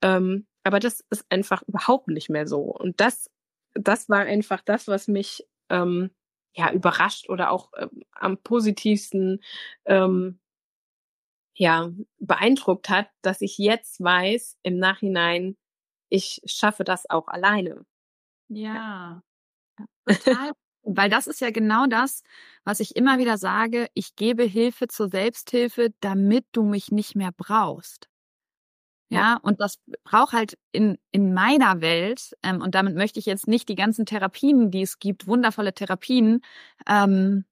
Ähm, 0.00 0.46
aber 0.64 0.80
das 0.80 1.04
ist 1.10 1.26
einfach 1.28 1.62
überhaupt 1.62 2.08
nicht 2.08 2.30
mehr 2.30 2.46
so. 2.46 2.60
Und 2.62 3.00
das, 3.00 3.30
das 3.74 4.08
war 4.08 4.20
einfach 4.20 4.62
das, 4.62 4.88
was 4.88 5.08
mich 5.08 5.46
ähm, 5.68 6.10
ja 6.54 6.72
überrascht 6.72 7.28
oder 7.28 7.50
auch 7.50 7.70
ähm, 7.78 8.02
am 8.12 8.38
positivsten 8.38 9.42
ähm, 9.86 10.38
ja 11.54 11.90
beeindruckt 12.18 12.88
hat, 12.88 13.08
dass 13.22 13.40
ich 13.40 13.58
jetzt 13.58 14.02
weiß 14.02 14.58
im 14.62 14.78
Nachhinein, 14.78 15.56
ich 16.08 16.40
schaffe 16.46 16.84
das 16.84 17.08
auch 17.10 17.28
alleine. 17.28 17.84
Ja. 18.48 19.22
Total. 20.06 20.52
Weil 20.84 21.10
das 21.10 21.28
ist 21.28 21.40
ja 21.40 21.50
genau 21.50 21.86
das, 21.86 22.22
was 22.64 22.80
ich 22.80 22.96
immer 22.96 23.18
wieder 23.18 23.38
sage. 23.38 23.88
Ich 23.94 24.16
gebe 24.16 24.44
Hilfe 24.44 24.88
zur 24.88 25.08
Selbsthilfe, 25.08 25.94
damit 26.00 26.46
du 26.52 26.64
mich 26.64 26.90
nicht 26.92 27.14
mehr 27.16 27.32
brauchst. 27.36 28.08
Ja, 29.14 29.38
und 29.42 29.60
das 29.60 29.78
braucht 30.04 30.32
halt 30.32 30.58
in, 30.72 30.98
in 31.10 31.34
meiner 31.34 31.80
Welt, 31.80 32.34
ähm, 32.42 32.60
und 32.62 32.74
damit 32.74 32.96
möchte 32.96 33.18
ich 33.18 33.26
jetzt 33.26 33.46
nicht 33.48 33.68
die 33.68 33.74
ganzen 33.74 34.06
Therapien, 34.06 34.70
die 34.70 34.82
es 34.82 34.98
gibt, 34.98 35.26
wundervolle 35.26 35.74
Therapien, 35.74 36.40
ähm, 36.88 37.44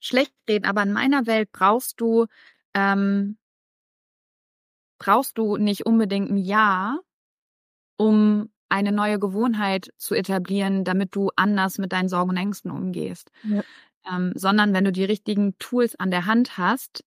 schlecht 0.00 0.34
reden, 0.48 0.66
aber 0.66 0.82
in 0.82 0.92
meiner 0.92 1.26
Welt 1.26 1.52
brauchst 1.52 2.00
du, 2.00 2.26
ähm, 2.74 3.38
brauchst 4.98 5.38
du 5.38 5.56
nicht 5.56 5.86
unbedingt 5.86 6.30
ein 6.30 6.38
Ja, 6.38 6.98
um 7.96 8.50
eine 8.68 8.92
neue 8.92 9.18
Gewohnheit 9.18 9.92
zu 9.98 10.14
etablieren, 10.14 10.84
damit 10.84 11.14
du 11.14 11.30
anders 11.36 11.78
mit 11.78 11.92
deinen 11.92 12.08
Sorgen 12.08 12.30
und 12.30 12.36
Ängsten 12.36 12.70
umgehst. 12.70 13.30
Ja. 13.42 13.62
Ähm, 14.10 14.32
sondern 14.34 14.72
wenn 14.72 14.84
du 14.84 14.92
die 14.92 15.04
richtigen 15.04 15.58
Tools 15.58 15.96
an 15.96 16.10
der 16.10 16.26
Hand 16.26 16.56
hast, 16.56 17.04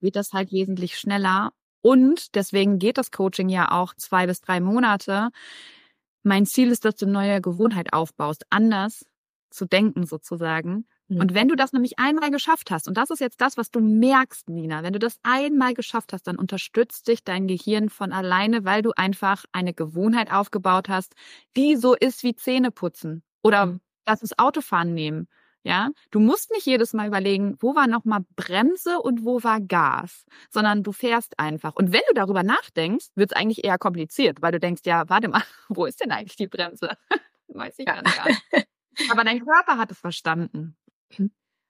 wird 0.00 0.16
das 0.16 0.32
halt 0.32 0.50
wesentlich 0.50 0.98
schneller 0.98 1.52
und 1.82 2.34
deswegen 2.34 2.78
geht 2.78 2.98
das 2.98 3.10
Coaching 3.10 3.48
ja 3.48 3.70
auch 3.70 3.94
zwei 3.94 4.26
bis 4.26 4.40
drei 4.40 4.60
Monate. 4.60 5.30
Mein 6.22 6.46
Ziel 6.46 6.70
ist, 6.70 6.84
dass 6.84 6.96
du 6.96 7.06
eine 7.06 7.12
neue 7.12 7.40
Gewohnheit 7.40 7.92
aufbaust, 7.92 8.44
anders 8.50 9.04
zu 9.50 9.66
denken 9.66 10.06
sozusagen. 10.06 10.86
Mhm. 11.08 11.20
Und 11.20 11.34
wenn 11.34 11.48
du 11.48 11.56
das 11.56 11.72
nämlich 11.72 11.98
einmal 11.98 12.30
geschafft 12.30 12.70
hast, 12.70 12.88
und 12.88 12.96
das 12.96 13.10
ist 13.10 13.20
jetzt 13.20 13.40
das, 13.40 13.56
was 13.56 13.70
du 13.70 13.80
merkst, 13.80 14.48
Nina, 14.48 14.82
wenn 14.82 14.92
du 14.92 14.98
das 14.98 15.18
einmal 15.22 15.74
geschafft 15.74 16.12
hast, 16.12 16.26
dann 16.26 16.36
unterstützt 16.36 17.08
dich 17.08 17.24
dein 17.24 17.48
Gehirn 17.48 17.90
von 17.90 18.12
alleine, 18.12 18.64
weil 18.64 18.82
du 18.82 18.92
einfach 18.96 19.44
eine 19.52 19.74
Gewohnheit 19.74 20.32
aufgebaut 20.32 20.88
hast, 20.88 21.14
die 21.56 21.76
so 21.76 21.94
ist 21.94 22.22
wie 22.22 22.34
Zähneputzen 22.34 23.22
oder 23.42 23.66
mhm. 23.66 23.80
Lass 24.06 24.22
uns 24.22 24.38
Autofahren 24.38 24.94
nehmen. 24.94 25.28
Ja, 25.64 25.90
du 26.10 26.18
musst 26.18 26.50
nicht 26.50 26.66
jedes 26.66 26.92
Mal 26.92 27.06
überlegen, 27.06 27.56
wo 27.60 27.76
war 27.76 27.86
nochmal 27.86 28.24
Bremse 28.34 28.98
und 28.98 29.24
wo 29.24 29.44
war 29.44 29.60
Gas, 29.60 30.24
sondern 30.50 30.82
du 30.82 30.90
fährst 30.90 31.38
einfach. 31.38 31.76
Und 31.76 31.92
wenn 31.92 32.02
du 32.08 32.14
darüber 32.14 32.42
nachdenkst, 32.42 33.10
wird 33.14 33.30
es 33.30 33.36
eigentlich 33.36 33.64
eher 33.64 33.78
kompliziert, 33.78 34.42
weil 34.42 34.52
du 34.52 34.58
denkst, 34.58 34.82
ja, 34.84 35.08
warte 35.08 35.28
mal, 35.28 35.42
wo 35.68 35.86
ist 35.86 36.00
denn 36.00 36.10
eigentlich 36.10 36.36
die 36.36 36.48
Bremse? 36.48 36.96
Weiß 37.48 37.78
ich 37.78 37.86
ja. 37.86 38.00
gar 38.00 38.28
nicht. 38.28 38.42
Aber 39.10 39.24
dein 39.24 39.44
Körper 39.44 39.78
hat 39.78 39.90
es 39.90 39.98
verstanden. 39.98 40.76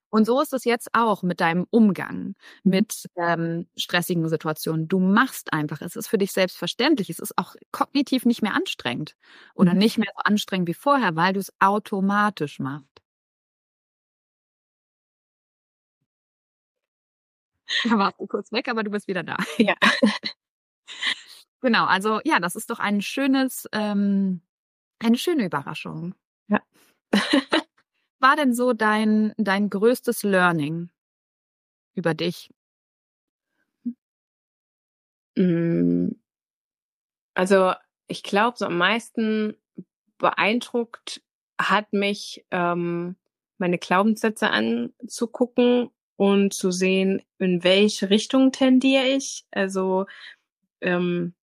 Und 0.08 0.26
so 0.26 0.40
ist 0.42 0.52
es 0.52 0.64
jetzt 0.64 0.90
auch 0.92 1.22
mit 1.22 1.40
deinem 1.40 1.66
Umgang 1.70 2.34
mit 2.64 3.08
ähm, 3.16 3.66
stressigen 3.78 4.28
Situationen. 4.28 4.86
Du 4.86 5.00
machst 5.00 5.54
einfach, 5.54 5.80
es 5.80 5.96
ist 5.96 6.06
für 6.06 6.18
dich 6.18 6.32
selbstverständlich, 6.32 7.08
es 7.08 7.18
ist 7.18 7.36
auch 7.38 7.54
kognitiv 7.72 8.26
nicht 8.26 8.42
mehr 8.42 8.54
anstrengend 8.54 9.16
oder 9.54 9.72
mhm. 9.72 9.78
nicht 9.78 9.96
mehr 9.96 10.12
so 10.14 10.22
anstrengend 10.22 10.68
wie 10.68 10.74
vorher, 10.74 11.16
weil 11.16 11.32
du 11.32 11.40
es 11.40 11.50
automatisch 11.60 12.58
machst. 12.58 13.01
Da 17.84 17.98
warst 17.98 18.20
du 18.20 18.26
kurz 18.26 18.52
weg, 18.52 18.68
aber 18.68 18.82
du 18.82 18.90
bist 18.90 19.08
wieder 19.08 19.22
da. 19.22 19.36
Ja. 19.58 19.74
Genau, 21.62 21.84
also 21.84 22.20
ja, 22.24 22.40
das 22.40 22.56
ist 22.56 22.70
doch 22.70 22.80
ein 22.80 23.00
schönes, 23.00 23.68
ähm, 23.72 24.42
eine 24.98 25.16
schöne 25.16 25.44
Überraschung. 25.44 26.16
Ja. 26.48 26.60
war 28.18 28.36
denn 28.36 28.52
so 28.52 28.72
dein, 28.72 29.32
dein 29.36 29.70
größtes 29.70 30.24
Learning 30.24 30.90
über 31.94 32.14
dich? 32.14 32.50
Hm. 35.36 36.12
Also 37.34 37.72
ich 38.08 38.22
glaube, 38.22 38.58
so 38.58 38.66
am 38.66 38.76
meisten 38.76 39.56
beeindruckt 40.18 41.22
hat 41.60 41.92
mich 41.92 42.44
ähm, 42.50 43.16
meine 43.58 43.78
Glaubenssätze 43.78 44.50
anzugucken 44.50 45.90
und 46.16 46.54
zu 46.54 46.70
sehen, 46.70 47.22
in 47.38 47.64
welche 47.64 48.10
Richtung 48.10 48.52
tendiere 48.52 49.06
ich. 49.06 49.44
Also 49.50 50.06
ähm, 50.80 51.34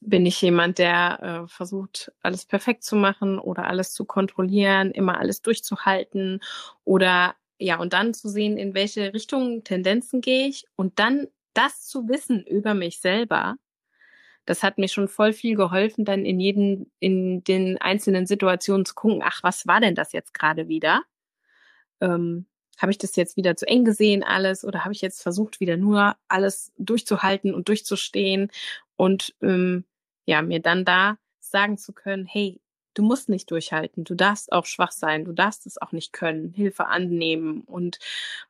bin 0.00 0.26
ich 0.26 0.40
jemand, 0.42 0.78
der 0.78 1.44
äh, 1.44 1.48
versucht, 1.48 2.12
alles 2.22 2.46
perfekt 2.46 2.84
zu 2.84 2.96
machen 2.96 3.38
oder 3.38 3.66
alles 3.66 3.92
zu 3.92 4.04
kontrollieren, 4.04 4.92
immer 4.92 5.18
alles 5.18 5.42
durchzuhalten 5.42 6.40
oder 6.84 7.34
ja, 7.58 7.78
und 7.78 7.94
dann 7.94 8.12
zu 8.14 8.28
sehen, 8.28 8.58
in 8.58 8.74
welche 8.74 9.14
Richtung 9.14 9.64
Tendenzen 9.64 10.20
gehe 10.20 10.48
ich 10.48 10.66
und 10.76 10.98
dann 10.98 11.26
das 11.54 11.86
zu 11.86 12.08
wissen 12.08 12.44
über 12.44 12.74
mich 12.74 13.00
selber, 13.00 13.56
das 14.46 14.62
hat 14.62 14.78
mir 14.78 14.88
schon 14.88 15.08
voll 15.08 15.32
viel 15.32 15.56
geholfen, 15.56 16.04
dann 16.04 16.24
in 16.24 16.38
jeden, 16.38 16.92
in 17.00 17.42
den 17.44 17.78
einzelnen 17.80 18.26
Situationen 18.26 18.84
zu 18.84 18.94
gucken, 18.94 19.22
ach, 19.24 19.42
was 19.42 19.66
war 19.66 19.80
denn 19.80 19.94
das 19.94 20.12
jetzt 20.12 20.34
gerade 20.34 20.68
wieder? 20.68 21.02
Ähm, 22.00 22.46
habe 22.76 22.92
ich 22.92 22.98
das 22.98 23.16
jetzt 23.16 23.36
wieder 23.36 23.56
zu 23.56 23.66
eng 23.66 23.84
gesehen 23.84 24.22
alles 24.22 24.64
oder 24.64 24.84
habe 24.84 24.94
ich 24.94 25.00
jetzt 25.00 25.22
versucht 25.22 25.60
wieder 25.60 25.76
nur 25.76 26.16
alles 26.28 26.72
durchzuhalten 26.78 27.54
und 27.54 27.68
durchzustehen 27.68 28.50
und 28.96 29.34
ähm, 29.42 29.84
ja 30.26 30.42
mir 30.42 30.60
dann 30.60 30.84
da 30.84 31.18
sagen 31.40 31.78
zu 31.78 31.92
können, 31.92 32.26
hey, 32.26 32.60
du 32.94 33.02
musst 33.02 33.28
nicht 33.28 33.50
durchhalten, 33.50 34.04
du 34.04 34.14
darfst 34.14 34.52
auch 34.52 34.66
schwach 34.66 34.92
sein, 34.92 35.24
du 35.24 35.32
darfst 35.32 35.66
es 35.66 35.80
auch 35.80 35.92
nicht 35.92 36.12
können, 36.12 36.52
Hilfe 36.52 36.86
annehmen 36.86 37.62
und 37.62 37.98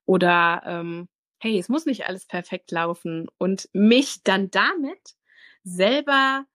oder 0.06 0.62
ähm, 0.64 1.08
hey, 1.38 1.58
es 1.58 1.68
muss 1.68 1.86
nicht 1.86 2.06
alles 2.06 2.26
perfekt 2.26 2.70
laufen 2.70 3.28
und 3.38 3.68
mich 3.72 4.22
dann 4.22 4.50
damit 4.50 5.16
selber 5.64 6.46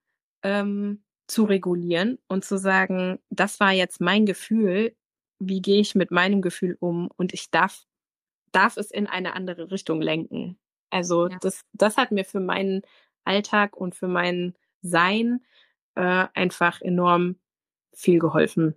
ähm, 0.42 1.02
zu 1.26 1.44
regulieren 1.44 2.18
und 2.28 2.44
zu 2.44 2.58
sagen, 2.58 3.20
das 3.30 3.60
war 3.60 3.72
jetzt 3.72 4.00
mein 4.00 4.26
Gefühl, 4.26 4.94
wie 5.48 5.62
gehe 5.62 5.80
ich 5.80 5.94
mit 5.94 6.10
meinem 6.10 6.42
Gefühl 6.42 6.76
um 6.80 7.10
und 7.16 7.32
ich 7.34 7.50
darf, 7.50 7.84
darf 8.52 8.76
es 8.76 8.90
in 8.90 9.06
eine 9.06 9.34
andere 9.34 9.70
Richtung 9.70 10.00
lenken. 10.00 10.58
Also 10.90 11.28
ja. 11.28 11.38
das, 11.40 11.62
das 11.72 11.96
hat 11.96 12.12
mir 12.12 12.24
für 12.24 12.40
meinen 12.40 12.82
Alltag 13.24 13.76
und 13.76 13.94
für 13.94 14.08
mein 14.08 14.54
Sein 14.82 15.44
äh, 15.94 16.26
einfach 16.34 16.80
enorm 16.80 17.36
viel 17.94 18.18
geholfen. 18.18 18.74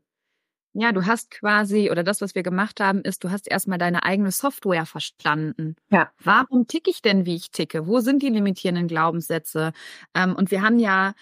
Ja, 0.77 0.91
du 0.91 1.05
hast 1.05 1.31
quasi, 1.31 1.89
oder 1.89 2.03
das, 2.03 2.19
was 2.19 2.35
wir 2.35 2.43
gemacht 2.43 2.81
haben, 2.81 3.01
ist, 3.01 3.23
du 3.23 3.31
hast 3.31 3.49
erstmal 3.49 3.77
deine 3.77 4.03
eigene 4.03 4.31
Software 4.31 4.85
verstanden. 4.85 5.77
Ja. 5.89 6.11
Warum 6.21 6.67
ticke 6.67 6.89
ich 6.89 7.01
denn, 7.01 7.25
wie 7.25 7.35
ich 7.35 7.49
ticke? 7.49 7.87
Wo 7.87 8.01
sind 8.01 8.21
die 8.21 8.27
limitierenden 8.27 8.89
Glaubenssätze? 8.89 9.71
Ähm, 10.13 10.35
und 10.35 10.51
wir 10.51 10.61
haben 10.61 10.77
ja 10.77 11.13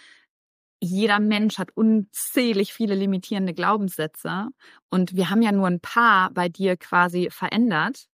jeder 0.83 1.19
Mensch 1.19 1.57
hat 1.57 1.69
unzählig 1.75 2.73
viele 2.73 2.93
limitierende 2.93 3.53
Glaubenssätze 3.53 4.49
und 4.89 5.15
wir 5.15 5.29
haben 5.29 5.41
ja 5.41 5.53
nur 5.53 5.67
ein 5.67 5.79
paar 5.79 6.29
bei 6.31 6.49
dir 6.49 6.75
quasi 6.75 7.29
verändert. 7.31 8.07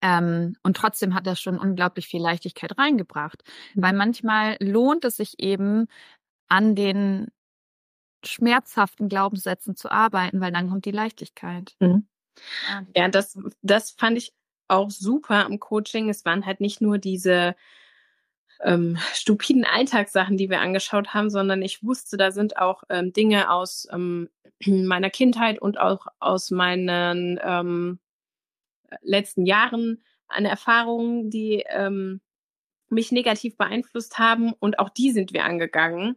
Ähm, 0.00 0.54
und 0.62 0.76
trotzdem 0.76 1.14
hat 1.14 1.26
das 1.26 1.40
schon 1.40 1.58
unglaublich 1.58 2.06
viel 2.06 2.20
Leichtigkeit 2.20 2.78
reingebracht. 2.78 3.42
Weil 3.74 3.92
mhm. 3.92 3.98
manchmal 3.98 4.56
lohnt 4.60 5.04
es 5.04 5.16
sich 5.16 5.40
eben, 5.40 5.86
an 6.46 6.76
den 6.76 7.28
schmerzhaften 8.24 9.08
Glaubenssätzen 9.08 9.74
zu 9.76 9.90
arbeiten, 9.90 10.40
weil 10.40 10.52
dann 10.52 10.68
kommt 10.68 10.84
die 10.84 10.92
Leichtigkeit. 10.92 11.74
Mhm. 11.80 12.06
Ja, 12.94 13.08
das, 13.08 13.38
das 13.62 13.92
fand 13.92 14.18
ich 14.18 14.32
auch 14.68 14.90
super 14.90 15.46
im 15.46 15.58
Coaching. 15.58 16.08
Es 16.08 16.24
waren 16.24 16.46
halt 16.46 16.60
nicht 16.60 16.80
nur 16.80 16.98
diese 16.98 17.56
ähm, 18.62 18.98
stupiden 19.12 19.64
Alltagssachen, 19.64 20.36
die 20.36 20.50
wir 20.50 20.60
angeschaut 20.60 21.14
haben, 21.14 21.30
sondern 21.30 21.62
ich 21.62 21.82
wusste, 21.82 22.16
da 22.16 22.30
sind 22.30 22.56
auch 22.56 22.82
ähm, 22.88 23.12
Dinge 23.12 23.50
aus 23.50 23.88
ähm, 23.92 24.28
meiner 24.66 25.10
Kindheit 25.10 25.60
und 25.60 25.78
auch 25.78 26.06
aus 26.20 26.50
meinen 26.50 27.38
ähm, 27.42 27.98
letzten 29.02 29.46
Jahren 29.46 30.02
an 30.28 30.44
Erfahrungen, 30.44 31.30
die 31.30 31.64
ähm, 31.68 32.20
mich 32.88 33.12
negativ 33.12 33.56
beeinflusst 33.56 34.18
haben 34.18 34.52
und 34.52 34.78
auch 34.78 34.88
die 34.88 35.10
sind 35.10 35.32
wir 35.32 35.44
angegangen. 35.44 36.16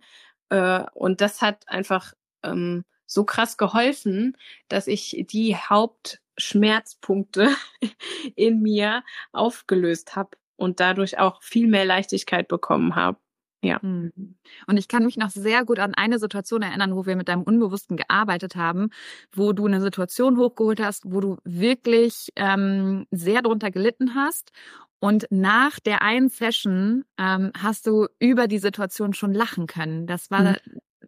Äh, 0.49 0.83
und 0.93 1.21
das 1.21 1.41
hat 1.41 1.67
einfach 1.67 2.13
ähm, 2.43 2.83
so 3.05 3.23
krass 3.23 3.57
geholfen, 3.57 4.37
dass 4.67 4.87
ich 4.87 5.25
die 5.29 5.55
Hauptschmerzpunkte 5.55 7.49
in 8.35 8.61
mir 8.61 9.03
aufgelöst 9.31 10.15
habe 10.15 10.37
und 10.57 10.79
dadurch 10.79 11.17
auch 11.17 11.41
viel 11.41 11.67
mehr 11.67 11.85
Leichtigkeit 11.85 12.47
bekommen 12.47 12.95
habe. 12.95 13.19
Ja. 13.63 13.79
Mhm. 13.81 14.37
Und 14.67 14.77
ich 14.77 14.87
kann 14.87 15.03
mich 15.03 15.17
noch 15.17 15.29
sehr 15.29 15.65
gut 15.65 15.79
an 15.79 15.95
eine 15.95 16.19
Situation 16.19 16.61
erinnern, 16.61 16.95
wo 16.95 17.05
wir 17.05 17.15
mit 17.15 17.27
deinem 17.27 17.43
Unbewussten 17.43 17.97
gearbeitet 17.97 18.55
haben, 18.55 18.89
wo 19.31 19.51
du 19.53 19.65
eine 19.65 19.81
Situation 19.81 20.37
hochgeholt 20.37 20.79
hast, 20.79 21.11
wo 21.11 21.21
du 21.21 21.37
wirklich 21.43 22.29
ähm, 22.35 23.07
sehr 23.11 23.41
drunter 23.41 23.71
gelitten 23.71 24.15
hast. 24.15 24.51
Und 24.99 25.27
nach 25.29 25.79
der 25.79 26.01
einen 26.01 26.29
Session 26.29 27.05
ähm, 27.17 27.51
hast 27.57 27.87
du 27.87 28.07
über 28.19 28.47
die 28.47 28.59
Situation 28.59 29.13
schon 29.13 29.33
lachen 29.33 29.67
können. 29.67 30.07
Das 30.07 30.29
war, 30.31 30.41
mhm. 30.41 30.55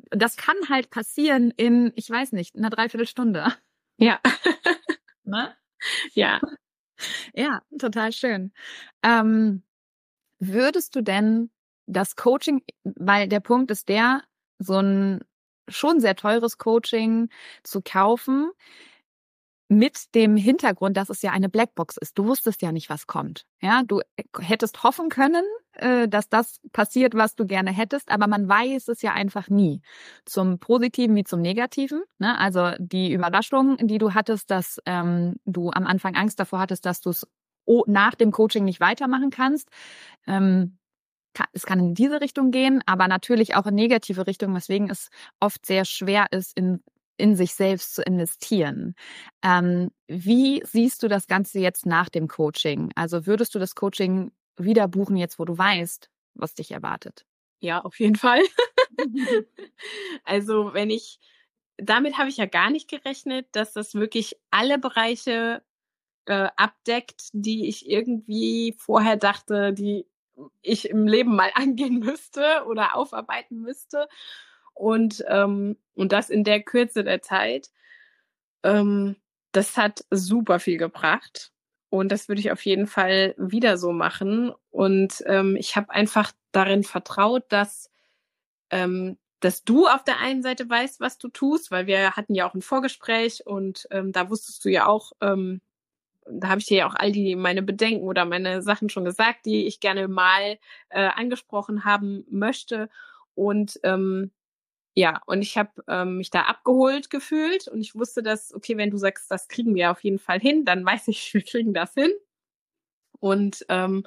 das 0.09 0.35
kann 0.35 0.57
halt 0.69 0.89
passieren 0.89 1.51
in, 1.55 1.91
ich 1.95 2.09
weiß 2.09 2.31
nicht, 2.31 2.55
einer 2.55 2.69
Dreiviertelstunde. 2.69 3.53
Ja. 3.97 4.19
ne? 5.23 5.55
Ja. 6.13 6.39
Ja, 7.33 7.61
total 7.79 8.11
schön. 8.11 8.51
Ähm, 9.03 9.63
würdest 10.39 10.95
du 10.95 11.01
denn 11.03 11.51
das 11.87 12.15
Coaching, 12.15 12.61
weil 12.83 13.27
der 13.27 13.39
Punkt 13.41 13.71
ist 13.71 13.89
der, 13.89 14.23
so 14.59 14.75
ein 14.79 15.21
schon 15.69 15.99
sehr 16.01 16.15
teures 16.15 16.57
Coaching 16.57 17.29
zu 17.63 17.81
kaufen, 17.83 18.51
mit 19.69 20.15
dem 20.15 20.35
Hintergrund, 20.35 20.97
dass 20.97 21.09
es 21.09 21.21
ja 21.21 21.31
eine 21.31 21.47
Blackbox 21.49 21.97
ist. 21.97 22.17
Du 22.17 22.25
wusstest 22.25 22.61
ja 22.61 22.71
nicht, 22.71 22.89
was 22.89 23.05
kommt. 23.07 23.45
Ja, 23.61 23.83
du 23.85 24.01
hättest 24.39 24.83
hoffen 24.83 25.09
können, 25.09 25.43
äh, 25.43 25.59
dass 25.74 26.30
das 26.30 26.59
passiert, 26.72 27.13
was 27.13 27.36
du 27.36 27.45
gerne 27.45 27.72
hättest, 27.72 28.11
aber 28.11 28.28
man 28.28 28.49
weiß 28.49 28.88
es 28.89 29.01
ja 29.01 29.13
einfach 29.13 29.49
nie. 29.49 29.82
Zum 30.26 30.59
Positiven 30.59 31.15
wie 31.15 31.24
zum 31.24 31.41
Negativen. 31.41 32.03
Ne? 32.17 32.38
Also 32.38 32.72
die 32.80 33.13
Überraschung, 33.13 33.78
die 33.78 33.97
du 33.97 34.13
hattest, 34.13 34.51
dass 34.51 34.80
ähm, 34.86 35.36
du 35.45 35.72
am 35.72 35.86
Anfang 35.86 36.15
Angst 36.15 36.39
davor 36.39 36.59
hattest, 36.59 36.86
dass 36.86 37.01
du 37.01 37.11
es 37.11 37.28
nach 37.86 38.15
dem 38.15 38.32
Coaching 38.32 38.65
nicht 38.65 38.80
weitermachen 38.80 39.30
kannst. 39.30 39.70
Ähm, 40.28 40.78
es 41.53 41.65
kann 41.65 41.80
in 41.80 41.93
diese 41.93 42.22
Richtung 42.22 42.51
gehen, 42.51 42.82
aber 42.86 43.07
natürlich 43.07 43.55
auch 43.55 43.67
in 43.67 43.76
negative 43.76 44.28
Richtung, 44.28 44.53
weswegen 44.55 44.89
es 44.89 45.09
oft 45.39 45.65
sehr 45.65 45.86
schwer 45.86 46.28
ist, 46.32 46.57
in 46.57 46.82
in 47.20 47.36
sich 47.36 47.53
selbst 47.53 47.95
zu 47.95 48.01
investieren. 48.01 48.95
Ähm, 49.43 49.91
wie 50.07 50.63
siehst 50.65 51.03
du 51.03 51.07
das 51.07 51.28
Ganze 51.28 51.59
jetzt 51.59 51.86
nach 51.86 52.09
dem 52.09 52.28
Coaching? 52.28 52.91
Also 52.95 53.26
würdest 53.26 53.53
du 53.53 53.59
das 53.59 53.76
Coaching 53.76 54.32
wieder 54.60 54.88
buchen, 54.88 55.18
jetzt 55.18 55.39
wo 55.39 55.45
du 55.45 55.57
weißt, 55.57 56.10
was 56.36 56.55
dich 56.55 56.72
erwartet? 56.72 57.26
Ja, 57.60 57.82
auf 57.82 57.99
jeden 57.99 58.16
Fall. 58.16 58.41
also 60.24 60.74
wenn 60.74 60.89
ich, 60.89 61.20
damit 61.78 62.18
habe 62.18 62.30
ich 62.30 62.38
ja 62.38 62.45
gar 62.45 62.70
nicht 62.70 62.89
gerechnet, 62.89 63.47
dass 63.53 63.74
das 63.74 63.95
wirklich 63.95 64.38
alle 64.51 64.78
Bereiche 64.80 65.64
äh, 66.26 66.49
abdeckt, 66.55 67.30
die 67.34 67.68
ich 67.68 67.89
irgendwie 67.89 68.76
vorher 68.78 69.18
dachte, 69.18 69.74
die 69.74 70.07
ich 70.62 70.89
im 70.89 71.07
Leben 71.07 71.36
mal 71.36 71.51
angehen 71.55 71.99
müsste 71.99 72.66
oder 72.68 72.95
aufarbeiten 72.95 73.62
müsste 73.62 74.07
und, 74.74 75.24
ähm, 75.28 75.78
und 75.95 76.12
das 76.14 76.30
in 76.30 76.43
der 76.43 76.62
Kürze 76.64 77.03
der 77.03 77.22
Zeit. 77.22 77.72
ähm, 78.64 79.16
das 79.51 79.78
hat 79.78 80.05
super 80.12 80.60
viel 80.60 80.78
gebracht. 80.78 81.51
Und 81.89 82.11
das 82.11 82.27
würde 82.27 82.41
ich 82.41 82.51
auf 82.51 82.65
jeden 82.65 82.87
Fall 82.87 83.33
wieder 83.37 83.77
so 83.77 83.91
machen. 83.91 84.53
Und 84.69 85.23
ähm, 85.25 85.55
ich 85.55 85.75
habe 85.75 85.89
einfach 85.89 86.31
darin 86.51 86.83
vertraut, 86.83 87.43
dass, 87.49 87.89
ähm, 88.71 89.17
dass 89.39 89.63
du 89.63 89.87
auf 89.87 90.03
der 90.03 90.19
einen 90.19 90.43
Seite 90.43 90.69
weißt, 90.69 90.99
was 90.99 91.17
du 91.17 91.29
tust, 91.29 91.71
weil 91.71 91.87
wir 91.87 92.15
hatten 92.15 92.35
ja 92.35 92.47
auch 92.49 92.53
ein 92.53 92.61
Vorgespräch 92.61 93.45
und 93.47 93.87
ähm, 93.91 94.11
da 94.11 94.29
wusstest 94.29 94.65
du 94.65 94.69
ja 94.69 94.85
auch, 94.87 95.13
ähm, 95.21 95.61
da 96.29 96.49
habe 96.49 96.59
ich 96.61 96.67
dir 96.67 96.79
ja 96.79 96.87
auch 96.87 96.95
all 96.95 97.11
die 97.11 97.35
meine 97.35 97.63
Bedenken 97.63 98.05
oder 98.07 98.25
meine 98.25 98.61
Sachen 98.61 98.89
schon 98.89 99.05
gesagt, 99.05 99.45
die 99.45 99.67
ich 99.67 99.79
gerne 99.79 100.07
mal 100.07 100.59
äh, 100.89 101.09
angesprochen 101.15 101.85
haben 101.85 102.25
möchte. 102.29 102.89
Und 103.35 103.79
ähm, 103.83 104.31
ja, 104.95 105.21
und 105.25 105.41
ich 105.41 105.57
habe 105.57 105.71
ähm, 105.87 106.17
mich 106.17 106.29
da 106.31 106.43
abgeholt 106.43 107.09
gefühlt 107.09 107.67
und 107.67 107.81
ich 107.81 107.95
wusste, 107.95 108.23
dass, 108.23 108.53
okay, 108.53 108.77
wenn 108.77 108.91
du 108.91 108.97
sagst, 108.97 109.31
das 109.31 109.47
kriegen 109.47 109.75
wir 109.75 109.91
auf 109.91 110.03
jeden 110.03 110.19
Fall 110.19 110.39
hin, 110.39 110.65
dann 110.65 110.85
weiß 110.85 111.07
ich, 111.09 111.33
wir 111.33 111.41
kriegen 111.43 111.73
das 111.73 111.93
hin. 111.93 112.11
Und 113.19 113.65
ähm, 113.69 114.03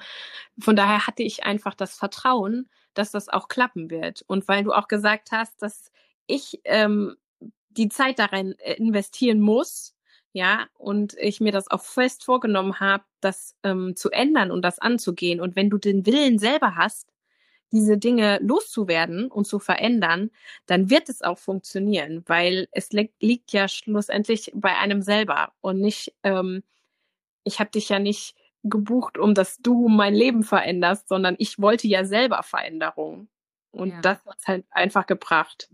von 0.58 0.76
daher 0.76 1.06
hatte 1.06 1.22
ich 1.22 1.44
einfach 1.44 1.74
das 1.74 1.96
Vertrauen, 1.96 2.68
dass 2.94 3.10
das 3.10 3.28
auch 3.28 3.48
klappen 3.48 3.90
wird. 3.90 4.22
Und 4.26 4.48
weil 4.48 4.64
du 4.64 4.72
auch 4.72 4.88
gesagt 4.88 5.32
hast, 5.32 5.60
dass 5.62 5.90
ich 6.26 6.60
ähm, 6.64 7.16
die 7.70 7.88
Zeit 7.88 8.18
darin 8.18 8.54
äh, 8.58 8.74
investieren 8.74 9.40
muss, 9.40 9.94
ja, 10.34 10.66
und 10.78 11.14
ich 11.18 11.40
mir 11.40 11.52
das 11.52 11.70
auch 11.70 11.82
fest 11.82 12.24
vorgenommen 12.24 12.80
habe, 12.80 13.04
das 13.20 13.54
ähm, 13.64 13.96
zu 13.96 14.10
ändern 14.10 14.50
und 14.50 14.62
das 14.62 14.78
anzugehen. 14.78 15.40
Und 15.40 15.56
wenn 15.56 15.68
du 15.70 15.76
den 15.78 16.06
Willen 16.06 16.38
selber 16.38 16.74
hast, 16.76 17.11
diese 17.72 17.98
Dinge 17.98 18.38
loszuwerden 18.42 19.28
und 19.28 19.46
zu 19.46 19.58
verändern, 19.58 20.30
dann 20.66 20.90
wird 20.90 21.08
es 21.08 21.22
auch 21.22 21.38
funktionieren, 21.38 22.22
weil 22.26 22.68
es 22.72 22.92
li 22.92 23.10
liegt 23.20 23.52
ja 23.52 23.66
schlussendlich 23.68 24.52
bei 24.54 24.76
einem 24.76 25.02
selber 25.02 25.52
und 25.60 25.80
nicht, 25.80 26.14
ähm, 26.22 26.62
ich 27.44 27.58
habe 27.58 27.70
dich 27.70 27.88
ja 27.88 27.98
nicht 27.98 28.36
gebucht, 28.62 29.18
um 29.18 29.34
dass 29.34 29.58
du 29.58 29.88
mein 29.88 30.14
Leben 30.14 30.44
veränderst, 30.44 31.08
sondern 31.08 31.34
ich 31.38 31.58
wollte 31.58 31.88
ja 31.88 32.04
selber 32.04 32.42
Veränderung. 32.42 33.28
Und 33.72 33.90
ja. 33.90 34.00
das 34.02 34.24
hat 34.26 34.38
halt 34.46 34.66
einfach 34.70 35.06
gebracht. 35.06 35.68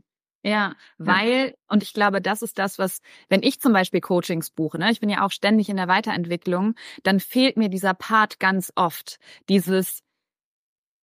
Ja, 0.44 0.76
weil, 0.99 1.57
und 1.66 1.82
ich 1.82 1.92
glaube, 1.92 2.22
das 2.22 2.42
ist 2.42 2.59
das, 2.59 2.78
was, 2.78 3.01
wenn 3.28 3.42
ich 3.42 3.61
zum 3.61 3.72
Beispiel 3.72 4.01
Coachings 4.01 4.51
buche, 4.51 4.78
ne, 4.78 4.90
ich 4.92 5.01
bin 5.01 5.11
ja 5.11 5.26
auch 5.26 5.32
ständig 5.32 5.68
in 5.68 5.76
der 5.76 5.88
Weiterentwicklung, 5.88 6.74
dann 7.03 7.18
fehlt 7.18 7.57
mir 7.57 7.68
dieser 7.68 7.92
Part 7.92 8.38
ganz 8.38 8.72
oft. 8.76 9.18
Dieses, 9.49 10.05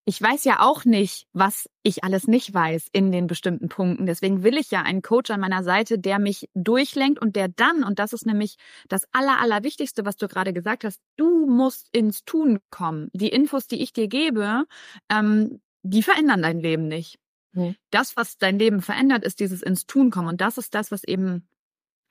ich 0.07 0.21
weiß 0.21 0.43
ja 0.43 0.61
auch 0.61 0.85
nicht, 0.85 1.27
was 1.33 1.67
ich 1.81 2.03
alles 2.03 2.27
nicht 2.27 2.53
weiß 2.53 2.89
in 2.91 3.11
den 3.11 3.25
bestimmten 3.25 3.69
Punkten. 3.69 4.05
Deswegen 4.05 4.43
will 4.43 4.55
ich 4.55 4.69
ja 4.69 4.83
einen 4.83 5.01
Coach 5.01 5.31
an 5.31 5.39
meiner 5.39 5.63
Seite, 5.63 5.97
der 5.97 6.19
mich 6.19 6.47
durchlenkt 6.53 7.19
und 7.19 7.35
der 7.35 7.47
dann, 7.47 7.83
und 7.83 7.97
das 7.97 8.13
ist 8.13 8.27
nämlich 8.27 8.57
das 8.87 9.07
Aller, 9.11 9.39
Allerwichtigste, 9.39 10.05
was 10.05 10.15
du 10.15 10.27
gerade 10.27 10.53
gesagt 10.53 10.83
hast, 10.83 11.01
du 11.17 11.47
musst 11.47 11.89
ins 11.91 12.23
Tun 12.23 12.59
kommen. 12.69 13.09
Die 13.13 13.29
Infos, 13.29 13.65
die 13.67 13.81
ich 13.81 13.93
dir 13.93 14.07
gebe, 14.07 14.65
ähm, 15.09 15.59
die 15.81 16.03
verändern 16.03 16.43
dein 16.43 16.59
Leben 16.59 16.87
nicht. 16.87 17.17
Mhm. 17.53 17.75
Das, 17.89 18.15
was 18.15 18.37
dein 18.37 18.59
Leben 18.59 18.83
verändert, 18.83 19.23
ist 19.23 19.39
dieses 19.39 19.63
ins 19.63 19.87
Tun 19.87 20.11
kommen. 20.11 20.27
Und 20.27 20.41
das 20.41 20.59
ist 20.59 20.75
das, 20.75 20.91
was 20.91 21.03
eben 21.03 21.47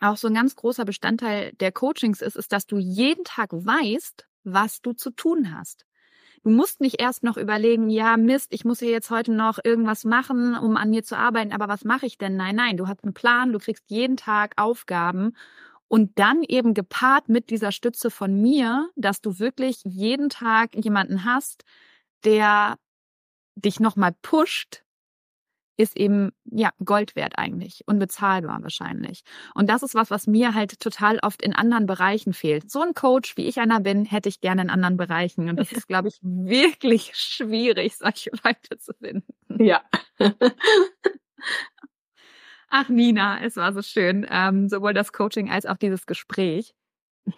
auch 0.00 0.16
so 0.16 0.26
ein 0.26 0.34
ganz 0.34 0.56
großer 0.56 0.84
Bestandteil 0.84 1.52
der 1.60 1.70
Coachings 1.70 2.22
ist, 2.22 2.36
ist, 2.36 2.52
dass 2.52 2.66
du 2.66 2.78
jeden 2.78 3.22
Tag 3.22 3.52
weißt, 3.52 4.26
was 4.42 4.82
du 4.82 4.94
zu 4.94 5.10
tun 5.10 5.56
hast. 5.56 5.86
Du 6.44 6.50
musst 6.50 6.82
nicht 6.82 7.00
erst 7.00 7.22
noch 7.22 7.38
überlegen, 7.38 7.88
ja, 7.88 8.18
Mist, 8.18 8.52
ich 8.52 8.66
muss 8.66 8.80
hier 8.80 8.90
jetzt 8.90 9.10
heute 9.10 9.32
noch 9.32 9.58
irgendwas 9.64 10.04
machen, 10.04 10.54
um 10.54 10.76
an 10.76 10.90
mir 10.90 11.02
zu 11.02 11.16
arbeiten, 11.16 11.52
aber 11.52 11.68
was 11.68 11.84
mache 11.84 12.04
ich 12.04 12.18
denn? 12.18 12.36
Nein, 12.36 12.54
nein, 12.56 12.76
du 12.76 12.86
hast 12.86 13.02
einen 13.02 13.14
Plan, 13.14 13.50
du 13.52 13.58
kriegst 13.58 13.84
jeden 13.88 14.18
Tag 14.18 14.52
Aufgaben 14.56 15.32
und 15.88 16.18
dann 16.18 16.42
eben 16.42 16.74
gepaart 16.74 17.30
mit 17.30 17.48
dieser 17.48 17.72
Stütze 17.72 18.10
von 18.10 18.42
mir, 18.42 18.90
dass 18.94 19.22
du 19.22 19.38
wirklich 19.38 19.80
jeden 19.84 20.28
Tag 20.28 20.74
jemanden 20.76 21.24
hast, 21.24 21.64
der 22.24 22.76
dich 23.56 23.80
nochmal 23.80 24.14
pusht, 24.22 24.83
ist 25.76 25.96
eben 25.96 26.32
ja 26.44 26.70
Gold 26.84 27.16
wert 27.16 27.34
eigentlich, 27.36 27.82
unbezahlbar 27.86 28.62
wahrscheinlich. 28.62 29.22
Und 29.54 29.68
das 29.68 29.82
ist 29.82 29.94
was, 29.94 30.10
was 30.10 30.26
mir 30.26 30.54
halt 30.54 30.78
total 30.80 31.18
oft 31.22 31.42
in 31.42 31.54
anderen 31.54 31.86
Bereichen 31.86 32.32
fehlt. 32.32 32.70
So 32.70 32.80
ein 32.80 32.94
Coach, 32.94 33.36
wie 33.36 33.46
ich 33.46 33.58
einer 33.58 33.80
bin, 33.80 34.04
hätte 34.04 34.28
ich 34.28 34.40
gerne 34.40 34.62
in 34.62 34.70
anderen 34.70 34.96
Bereichen. 34.96 35.48
Und 35.48 35.56
das 35.56 35.72
ist, 35.72 35.88
glaube 35.88 36.08
ich, 36.08 36.18
wirklich 36.22 37.12
schwierig, 37.14 37.96
solche 37.96 38.30
Leute 38.44 38.78
zu 38.78 38.92
finden. 38.94 39.34
Ja. 39.58 39.82
Ach, 42.68 42.88
Nina, 42.88 43.40
es 43.44 43.56
war 43.56 43.72
so 43.72 43.82
schön, 43.82 44.26
ähm, 44.28 44.68
sowohl 44.68 44.94
das 44.94 45.12
Coaching 45.12 45.50
als 45.50 45.66
auch 45.66 45.76
dieses 45.76 46.06
Gespräch. 46.06 46.74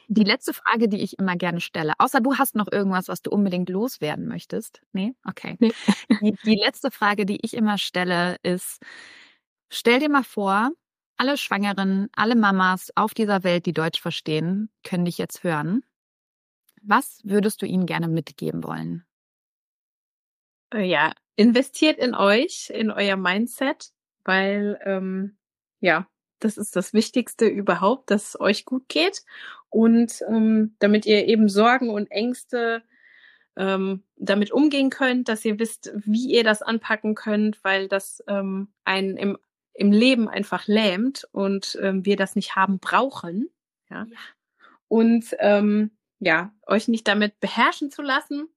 Die 0.09 0.24
letzte 0.24 0.53
Frage, 0.53 0.89
die 0.89 1.03
ich 1.03 1.18
immer 1.18 1.37
gerne 1.37 1.61
stelle, 1.61 1.93
außer 1.99 2.20
du 2.20 2.37
hast 2.37 2.57
noch 2.57 2.70
irgendwas, 2.70 3.09
was 3.09 3.22
du 3.22 3.30
unbedingt 3.30 3.68
loswerden 3.68 4.26
möchtest. 4.26 4.82
Nee? 4.93 5.14
Okay. 5.24 5.57
Nee. 5.61 5.72
Die, 6.20 6.37
die 6.45 6.57
letzte 6.57 6.91
Frage, 6.91 7.26
die 7.26 7.39
ich 7.43 7.55
immer 7.55 7.78
stelle, 7.78 8.37
ist, 8.43 8.82
stell 9.70 10.01
dir 10.01 10.09
mal 10.09 10.24
vor, 10.24 10.70
alle 11.16 11.37
Schwangeren, 11.37 12.09
alle 12.14 12.37
Mamas 12.37 12.91
auf 12.95 13.14
dieser 13.14 13.45
Welt, 13.45 13.66
die 13.66 13.72
Deutsch 13.72 14.01
verstehen, 14.01 14.70
können 14.84 15.05
dich 15.05 15.18
jetzt 15.18 15.45
hören. 15.45 15.82
Was 16.82 17.20
würdest 17.24 17.62
du 17.62 17.66
ihnen 17.66 17.87
gerne 17.87 18.09
mitgeben 18.09 18.64
wollen? 18.64 19.05
Äh, 20.72 20.84
ja, 20.84 21.12
investiert 21.37 21.99
in 21.99 22.14
euch, 22.14 22.70
in 22.70 22.91
euer 22.91 23.16
Mindset, 23.16 23.91
weil 24.24 24.78
ähm, 24.84 25.37
ja, 25.80 26.07
das 26.39 26.57
ist 26.59 26.76
das 26.76 26.93
Wichtigste 26.93 27.47
überhaupt, 27.47 28.11
dass 28.11 28.30
es 28.30 28.41
euch 28.41 28.64
gut 28.64 28.89
geht 28.89 29.22
und 29.70 30.22
ähm, 30.28 30.74
damit 30.78 31.06
ihr 31.06 31.26
eben 31.26 31.48
Sorgen 31.48 31.90
und 31.90 32.10
Ängste 32.10 32.82
ähm, 33.56 34.02
damit 34.16 34.52
umgehen 34.52 34.90
könnt, 34.90 35.28
dass 35.28 35.44
ihr 35.44 35.58
wisst, 35.58 35.92
wie 35.94 36.26
ihr 36.26 36.44
das 36.44 36.62
anpacken 36.62 37.14
könnt, 37.14 37.62
weil 37.64 37.88
das 37.88 38.22
ähm, 38.28 38.68
einen 38.84 39.16
im, 39.16 39.38
im 39.74 39.92
Leben 39.92 40.28
einfach 40.28 40.66
lähmt 40.66 41.26
und 41.32 41.78
ähm, 41.82 42.04
wir 42.04 42.16
das 42.16 42.36
nicht 42.36 42.56
haben 42.56 42.78
brauchen. 42.78 43.48
Ja. 43.90 44.06
ja. 44.10 44.16
Und 44.88 45.36
ähm, 45.40 45.90
ja, 46.18 46.52
euch 46.66 46.88
nicht 46.88 47.08
damit 47.08 47.40
beherrschen 47.40 47.90
zu 47.90 48.02
lassen, 48.02 48.48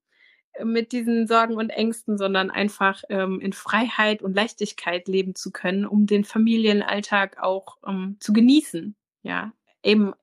mit 0.64 0.92
diesen 0.92 1.28
Sorgen 1.28 1.56
und 1.56 1.70
Ängsten, 1.70 2.18
sondern 2.18 2.52
einfach 2.52 3.04
ähm, 3.10 3.40
in 3.40 3.54
Freiheit 3.54 4.22
und 4.22 4.36
Leichtigkeit 4.36 5.08
leben 5.08 5.36
zu 5.36 5.52
können, 5.52 5.86
um 5.86 6.06
den 6.06 6.24
Familienalltag 6.24 7.42
auch 7.42 7.78
ähm, 7.88 8.18
zu 8.20 8.34
genießen. 8.34 8.96
Ja, 9.22 9.54
eben 9.84 10.14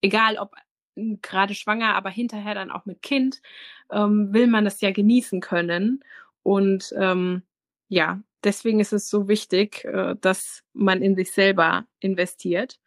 egal 0.00 0.38
ob 0.38 0.54
hm, 0.96 1.20
gerade 1.22 1.54
schwanger, 1.54 1.94
aber 1.94 2.10
hinterher 2.10 2.54
dann 2.54 2.70
auch 2.70 2.86
mit 2.86 3.02
Kind, 3.02 3.40
ähm, 3.90 4.32
will 4.32 4.46
man 4.46 4.64
das 4.64 4.80
ja 4.80 4.90
genießen 4.90 5.40
können. 5.40 6.04
Und 6.42 6.94
ähm, 6.98 7.42
ja, 7.88 8.20
deswegen 8.44 8.80
ist 8.80 8.92
es 8.92 9.10
so 9.10 9.28
wichtig, 9.28 9.84
äh, 9.84 10.16
dass 10.20 10.64
man 10.72 11.02
in 11.02 11.16
sich 11.16 11.32
selber 11.32 11.86
investiert. 12.00 12.78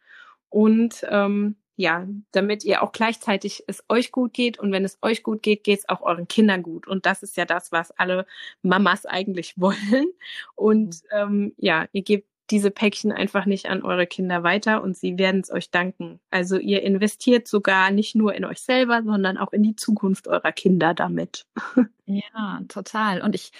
Und 0.48 1.04
ähm, 1.08 1.56
ja, 1.76 2.06
damit 2.32 2.64
ihr 2.64 2.82
auch 2.82 2.92
gleichzeitig 2.92 3.64
es 3.66 3.82
euch 3.88 4.12
gut 4.12 4.34
geht 4.34 4.58
und 4.58 4.72
wenn 4.72 4.84
es 4.84 4.98
euch 5.02 5.22
gut 5.22 5.42
geht, 5.42 5.64
geht 5.64 5.80
es 5.80 5.88
auch 5.88 6.02
euren 6.02 6.28
Kindern 6.28 6.62
gut. 6.62 6.86
Und 6.86 7.06
das 7.06 7.22
ist 7.22 7.36
ja 7.36 7.44
das, 7.46 7.72
was 7.72 7.90
alle 7.92 8.26
Mamas 8.62 9.06
eigentlich 9.06 9.54
wollen. 9.58 10.06
Und 10.54 11.02
mhm. 11.04 11.08
ähm, 11.12 11.54
ja, 11.56 11.86
ihr 11.92 12.02
gebt 12.02 12.28
diese 12.52 12.70
Päckchen 12.70 13.10
einfach 13.10 13.46
nicht 13.46 13.66
an 13.66 13.82
eure 13.82 14.06
Kinder 14.06 14.42
weiter 14.42 14.82
und 14.82 14.96
sie 14.96 15.18
werden 15.18 15.40
es 15.40 15.50
euch 15.50 15.70
danken. 15.70 16.20
Also 16.30 16.58
ihr 16.58 16.82
investiert 16.82 17.48
sogar 17.48 17.90
nicht 17.90 18.14
nur 18.14 18.34
in 18.34 18.44
euch 18.44 18.60
selber, 18.60 19.02
sondern 19.02 19.38
auch 19.38 19.52
in 19.52 19.62
die 19.62 19.74
Zukunft 19.74 20.28
eurer 20.28 20.52
Kinder 20.52 20.94
damit. 20.94 21.46
Ja, 22.04 22.60
total. 22.68 23.22
Und 23.22 23.34
ich 23.34 23.52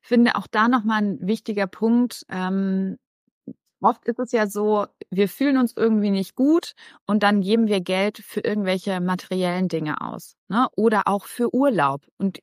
finde 0.00 0.36
auch 0.36 0.46
da 0.46 0.68
nochmal 0.68 1.02
ein 1.02 1.18
wichtiger 1.20 1.66
Punkt. 1.66 2.24
Ähm, 2.30 2.96
Oft 3.80 4.04
ist 4.06 4.18
es 4.18 4.32
ja 4.32 4.48
so, 4.48 4.86
wir 5.10 5.28
fühlen 5.28 5.56
uns 5.56 5.72
irgendwie 5.76 6.10
nicht 6.10 6.34
gut 6.34 6.74
und 7.06 7.22
dann 7.22 7.42
geben 7.42 7.68
wir 7.68 7.80
Geld 7.80 8.18
für 8.18 8.40
irgendwelche 8.40 9.00
materiellen 9.00 9.68
Dinge 9.68 10.00
aus. 10.00 10.36
Ne? 10.48 10.66
Oder 10.74 11.06
auch 11.06 11.26
für 11.26 11.54
Urlaub. 11.54 12.02
Und 12.16 12.40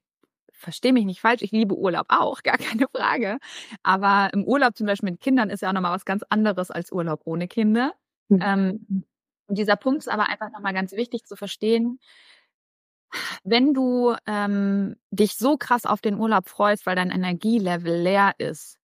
verstehe 0.55 0.93
mich 0.93 1.05
nicht 1.05 1.21
falsch, 1.21 1.41
ich 1.41 1.51
liebe 1.51 1.75
Urlaub 1.75 2.07
auch, 2.09 2.41
gar 2.43 2.57
keine 2.57 2.87
Frage. 2.87 3.39
Aber 3.83 4.29
im 4.33 4.43
Urlaub 4.43 4.75
zum 4.75 4.87
Beispiel 4.87 5.11
mit 5.11 5.21
Kindern 5.21 5.49
ist 5.49 5.61
ja 5.61 5.69
auch 5.69 5.73
nochmal 5.73 5.93
was 5.93 6.05
ganz 6.05 6.23
anderes 6.29 6.71
als 6.71 6.91
Urlaub 6.91 7.21
ohne 7.25 7.47
Kinder. 7.47 7.93
Mhm. 8.29 8.39
Ähm, 8.41 9.03
und 9.47 9.57
dieser 9.57 9.75
Punkt 9.75 9.99
ist 9.99 10.07
aber 10.07 10.29
einfach 10.29 10.51
nochmal 10.51 10.73
ganz 10.73 10.93
wichtig 10.93 11.25
zu 11.25 11.35
verstehen. 11.35 11.99
Wenn 13.43 13.73
du 13.73 14.15
ähm, 14.25 14.95
dich 15.11 15.35
so 15.35 15.57
krass 15.57 15.85
auf 15.85 16.01
den 16.01 16.19
Urlaub 16.19 16.49
freust, 16.49 16.85
weil 16.85 16.95
dein 16.95 17.11
Energielevel 17.11 18.01
leer 18.01 18.33
ist, 18.39 18.79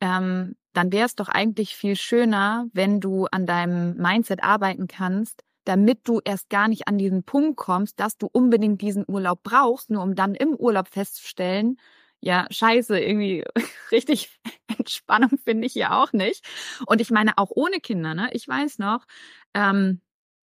ähm, 0.00 0.56
dann 0.72 0.92
wäre 0.92 1.06
es 1.06 1.14
doch 1.14 1.28
eigentlich 1.28 1.76
viel 1.76 1.96
schöner, 1.96 2.66
wenn 2.72 3.00
du 3.00 3.26
an 3.26 3.46
deinem 3.46 3.96
Mindset 3.96 4.42
arbeiten 4.42 4.86
kannst, 4.86 5.42
damit 5.64 6.08
du 6.08 6.20
erst 6.24 6.50
gar 6.50 6.68
nicht 6.68 6.88
an 6.88 6.98
diesen 6.98 7.24
Punkt 7.24 7.56
kommst, 7.56 8.00
dass 8.00 8.16
du 8.18 8.28
unbedingt 8.30 8.80
diesen 8.82 9.04
Urlaub 9.06 9.42
brauchst, 9.42 9.90
nur 9.90 10.02
um 10.02 10.14
dann 10.14 10.34
im 10.34 10.54
Urlaub 10.54 10.88
festzustellen, 10.88 11.78
ja, 12.20 12.46
scheiße, 12.50 12.98
irgendwie 12.98 13.44
richtig 13.92 14.30
Entspannung 14.78 15.38
finde 15.44 15.66
ich 15.66 15.74
ja 15.74 16.02
auch 16.02 16.12
nicht. 16.12 16.44
Und 16.86 17.00
ich 17.00 17.10
meine, 17.10 17.38
auch 17.38 17.50
ohne 17.54 17.80
Kinder, 17.80 18.14
ne? 18.14 18.30
Ich 18.32 18.46
weiß 18.46 18.78
noch, 18.78 19.06
ähm, 19.54 20.00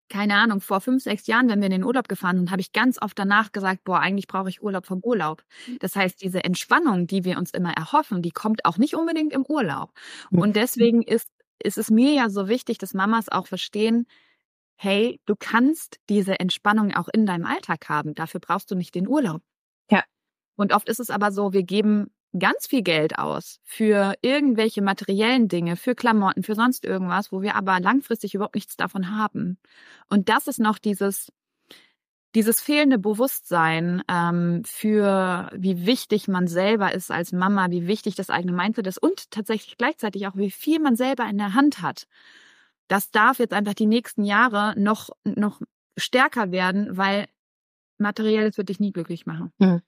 keine 0.09 0.37
Ahnung, 0.37 0.61
vor 0.61 0.81
fünf, 0.81 1.03
sechs 1.03 1.27
Jahren, 1.27 1.49
wenn 1.49 1.61
wir 1.61 1.67
in 1.67 1.73
den 1.73 1.85
Urlaub 1.85 2.09
gefahren 2.09 2.39
sind, 2.39 2.51
habe 2.51 2.61
ich 2.61 2.73
ganz 2.73 3.01
oft 3.01 3.19
danach 3.19 3.53
gesagt, 3.53 3.85
boah, 3.85 4.01
eigentlich 4.01 4.27
brauche 4.27 4.49
ich 4.49 4.63
Urlaub 4.63 4.87
vom 4.87 5.01
Urlaub. 5.03 5.45
Mhm. 5.67 5.79
Das 5.81 5.97
heißt, 5.97 6.23
diese 6.23 6.45
Entspannung, 6.45 7.07
die 7.07 7.25
wir 7.25 7.39
uns 7.39 7.51
immer 7.51 7.73
erhoffen, 7.73 8.23
die 8.23 8.31
kommt 8.31 8.65
auch 8.65 8.79
nicht 8.79 8.95
unbedingt 8.95 9.33
im 9.33 9.45
Urlaub. 9.47 9.93
Mhm. 10.31 10.39
Und 10.41 10.57
deswegen 10.57 11.03
ist, 11.03 11.29
ist 11.63 11.79
es 11.79 11.91
mir 11.91 12.13
ja 12.13 12.31
so 12.31 12.49
wichtig, 12.49 12.79
dass 12.79 12.95
Mamas 12.95 13.29
auch 13.29 13.47
verstehen, 13.47 14.07
hey, 14.81 15.21
du 15.27 15.35
kannst 15.37 15.99
diese 16.09 16.39
Entspannung 16.39 16.95
auch 16.95 17.09
in 17.13 17.27
deinem 17.27 17.47
Alltag 17.47 17.89
haben. 17.89 18.15
Dafür 18.15 18.39
brauchst 18.39 18.71
du 18.71 18.77
nicht 18.77 18.95
den 18.95 19.09
Urlaub. 19.09 19.43
Ja. 19.91 20.05
Und 20.57 20.73
oft 20.73 20.89
ist 20.89 21.01
es 21.01 21.11
aber 21.11 21.33
so, 21.33 21.53
wir 21.53 21.65
geben 21.65 22.13
ganz 22.39 22.69
viel 22.69 22.83
Geld 22.83 23.19
aus 23.19 23.59
für 23.65 24.15
irgendwelche 24.23 24.81
materiellen 24.81 25.49
Dinge, 25.49 25.75
für 25.75 25.97
Klamotten, 25.97 26.45
für 26.45 26.55
sonst 26.55 26.85
irgendwas, 26.85 27.33
wo 27.33 27.43
wir 27.43 27.57
aber 27.57 27.81
langfristig 27.81 28.35
überhaupt 28.35 28.55
nichts 28.55 28.77
davon 28.77 29.17
haben. 29.17 29.59
Und 30.09 30.29
das 30.29 30.47
ist 30.47 30.61
noch 30.61 30.79
dieses, 30.79 31.33
dieses 32.37 32.61
fehlende 32.61 32.99
Bewusstsein 32.99 34.05
ähm, 34.09 34.63
für 34.65 35.51
wie 35.57 35.87
wichtig 35.87 36.29
man 36.29 36.47
selber 36.47 36.95
ist 36.95 37.11
als 37.11 37.33
Mama, 37.33 37.71
wie 37.71 37.89
wichtig 37.89 38.15
das 38.15 38.31
eigene 38.31 38.53
Mindset 38.53 38.87
ist 38.87 39.03
und 39.03 39.29
tatsächlich 39.33 39.77
gleichzeitig 39.77 40.29
auch, 40.29 40.37
wie 40.37 40.53
viel 40.53 40.79
man 40.79 40.95
selber 40.95 41.29
in 41.29 41.39
der 41.39 41.55
Hand 41.55 41.83
hat. 41.83 42.07
Das 42.89 43.11
darf 43.11 43.39
jetzt 43.39 43.53
einfach 43.53 43.75
die 43.75 43.87
nächsten 43.87 44.25
Jahre 44.25 44.75
noch, 44.79 45.11
noch 45.25 45.61
stärker 45.97 46.51
werden, 46.51 46.97
weil 46.97 47.27
materielles 47.99 48.57
wird 48.57 48.69
dich 48.69 48.81
nie 48.81 48.93
glücklich 48.93 49.27
machen. 49.27 49.53
Mhm. 49.59 49.83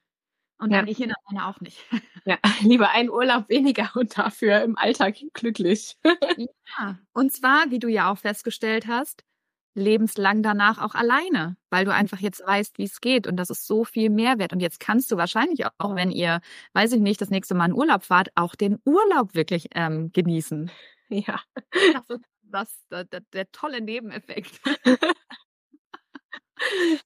Und 0.58 0.72
dann 0.72 0.86
ja. 0.86 0.90
ich 0.90 0.98
hier 0.98 1.08
dann 1.08 1.38
auch 1.38 1.60
nicht. 1.60 1.78
Ja, 2.26 2.36
lieber 2.60 2.90
einen 2.90 3.08
Urlaub 3.08 3.48
weniger 3.48 3.90
und 3.96 4.18
dafür 4.18 4.62
im 4.62 4.76
Alltag 4.76 5.16
glücklich. 5.32 5.96
ja, 6.04 6.98
und 7.14 7.32
zwar, 7.32 7.70
wie 7.70 7.78
du 7.78 7.88
ja 7.88 8.12
auch 8.12 8.18
festgestellt 8.18 8.86
hast, 8.86 9.24
lebenslang 9.74 10.42
danach 10.42 10.78
auch 10.78 10.94
alleine, 10.94 11.56
weil 11.70 11.86
du 11.86 11.94
einfach 11.94 12.18
jetzt 12.18 12.46
weißt, 12.46 12.76
wie 12.76 12.84
es 12.84 13.00
geht 13.00 13.26
und 13.26 13.36
das 13.36 13.48
ist 13.48 13.66
so 13.66 13.84
viel 13.84 14.10
Mehrwert. 14.10 14.52
Und 14.52 14.60
jetzt 14.60 14.80
kannst 14.80 15.10
du 15.10 15.16
wahrscheinlich 15.16 15.64
auch, 15.64 15.70
auch 15.78 15.94
wenn 15.94 16.10
ihr, 16.10 16.40
weiß 16.74 16.92
ich 16.92 17.00
nicht, 17.00 17.22
das 17.22 17.30
nächste 17.30 17.54
Mal 17.54 17.70
in 17.70 17.74
Urlaub 17.74 18.04
fahrt, 18.04 18.28
auch 18.34 18.54
den 18.54 18.78
Urlaub 18.84 19.34
wirklich 19.34 19.68
ähm, 19.74 20.12
genießen. 20.12 20.70
Ja. 21.08 21.40
Das 21.72 22.18
ist 22.18 22.29
das, 22.50 22.84
der, 22.90 23.04
der 23.04 23.50
tolle 23.52 23.80
Nebeneffekt. 23.80 24.60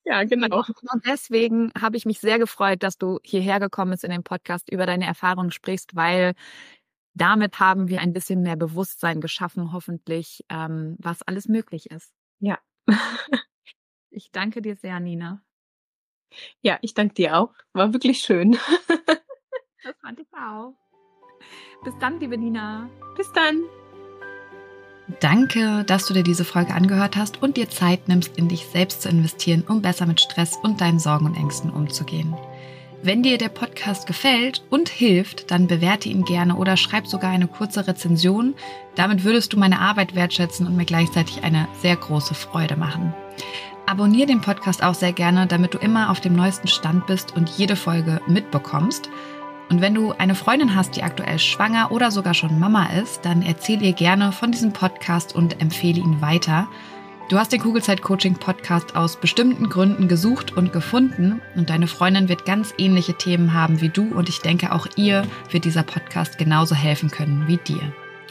Ja, 0.05 0.25
genau. 0.25 0.65
Und 0.67 1.07
deswegen 1.07 1.71
habe 1.81 1.97
ich 1.97 2.07
mich 2.07 2.19
sehr 2.19 2.39
gefreut, 2.39 2.83
dass 2.83 2.99
du 2.99 3.21
hierher 3.23 3.61
gekommen 3.61 3.93
bist 3.93 4.05
in 4.05 4.11
den 4.11 4.25
Podcast, 4.25 4.71
über 4.71 4.87
deine 4.87 5.07
Erfahrungen 5.07 5.53
sprichst, 5.53 5.95
weil 5.95 6.35
damit 7.15 7.61
haben 7.61 7.89
wir 7.89 8.01
ein 8.01 8.13
bisschen 8.13 8.43
mehr 8.43 8.57
Bewusstsein 8.57 9.21
geschaffen, 9.21 9.73
hoffentlich, 9.73 10.45
ähm, 10.49 10.97
was 10.99 11.23
alles 11.23 11.47
möglich 11.49 11.91
ist. 11.91 12.13
Ja. 12.41 12.59
ich 14.11 14.33
danke 14.33 14.61
dir 14.61 14.77
sehr, 14.77 14.99
Nina. 14.99 15.41
Ja, 16.61 16.79
ich 16.83 16.95
danke 16.95 17.15
dir 17.15 17.39
auch. 17.39 17.55
War 17.73 17.93
wirklich 17.93 18.19
schön. 18.19 18.53
das 19.85 19.97
fand 20.01 20.19
ich 20.19 20.27
auch. 20.35 20.75
Bis 21.85 21.97
dann, 22.01 22.19
liebe 22.19 22.37
Nina. 22.37 22.91
Bis 23.17 23.31
dann. 23.33 23.63
Danke, 25.21 25.85
dass 25.85 26.07
du 26.07 26.15
dir 26.15 26.23
diese 26.23 26.45
Folge 26.45 26.73
angehört 26.73 27.17
hast 27.17 27.43
und 27.43 27.59
dir 27.59 27.69
Zeit 27.69 28.09
nimmst, 28.09 28.39
in 28.39 28.49
dich 28.49 28.67
selbst 28.73 29.03
zu 29.03 29.11
investieren, 29.11 29.63
um 29.69 29.83
besser 29.83 30.07
mit 30.07 30.21
Stress 30.21 30.57
und 30.63 30.81
deinen 30.81 30.99
Sorgen 30.99 31.27
und 31.27 31.37
Ängsten 31.37 31.71
umzugehen. 31.71 32.35
Wenn 33.03 33.23
dir 33.23 33.37
der 33.37 33.51
Podcast 33.51 34.07
gefällt 34.07 34.65
und 34.71 34.89
hilft, 34.89 35.51
dann 35.51 35.67
bewerte 35.67 36.09
ihn 36.09 36.25
gerne 36.25 36.57
oder 36.57 36.79
schreib 36.79 37.07
sogar 37.07 37.31
eine 37.31 37.49
kurze 37.49 37.87
Rezension. 37.87 38.55
Damit 38.95 39.25
würdest 39.25 39.53
du 39.53 39.59
meine 39.59 39.79
Arbeit 39.79 40.15
wertschätzen 40.15 40.67
und 40.67 40.75
mir 40.75 40.87
gleichzeitig 40.87 41.45
eine 41.45 41.69
sehr 41.83 41.97
große 41.97 42.35
Freude 42.35 42.77
machen. 42.77 43.13
Abonnier 43.85 44.25
den 44.25 44.41
Podcast 44.41 44.83
auch 44.83 44.95
sehr 44.95 45.13
gerne, 45.13 45.47
damit 45.47 45.75
du 45.75 45.79
immer 45.79 46.09
auf 46.09 46.23
dem 46.23 46.35
neuesten 46.35 46.69
Stand 46.69 47.07
bist 47.07 47.37
und 47.37 47.51
jede 47.51 47.77
Folge 47.77 48.23
mitbekommst. 48.27 49.11
Und 49.71 49.81
wenn 49.81 49.95
du 49.95 50.13
eine 50.13 50.35
Freundin 50.35 50.75
hast, 50.75 50.97
die 50.97 51.03
aktuell 51.03 51.39
schwanger 51.39 51.91
oder 51.91 52.11
sogar 52.11 52.35
schon 52.35 52.61
Mama 52.61 52.87
ist, 53.01 53.25
dann 53.25 53.43
erzähl 53.43 53.83
ihr 53.83 53.93
gerne 53.93 54.33
von 54.33 54.53
diesem 54.53 54.73
Podcast 54.73 55.35
und 55.35 55.61
empfehle 55.61 56.01
ihn 56.01 56.21
weiter. 56.21 56.69
Du 57.31 57.39
hast 57.39 57.53
den 57.53 57.61
Kugelzeit 57.61 58.03
Coaching 58.03 58.35
Podcast 58.35 58.95
aus 58.97 59.17
bestimmten 59.17 59.71
Gründen 59.71 60.09
gesucht 60.09 60.55
und 60.55 60.75
gefunden 60.75 61.41
und 61.57 61.71
deine 61.71 61.87
Freundin 61.87 62.29
wird 62.29 62.45
ganz 62.45 62.75
ähnliche 62.77 63.15
Themen 63.15 63.55
haben 63.55 63.81
wie 63.81 63.89
du 63.89 64.15
und 64.15 64.29
ich 64.29 64.41
denke 64.41 64.73
auch 64.73 64.87
ihr 64.97 65.27
wird 65.51 65.65
dieser 65.65 65.85
Podcast 65.85 66.37
genauso 66.37 66.75
helfen 66.75 67.11
können 67.11 67.49
wie 67.49 67.57
dir. 67.57 67.81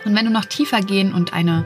Und 0.06 0.16
wenn 0.16 0.26
du 0.26 0.32
noch 0.32 0.46
tiefer 0.46 0.82
gehen 0.82 1.12
und 1.12 1.34
eine 1.34 1.66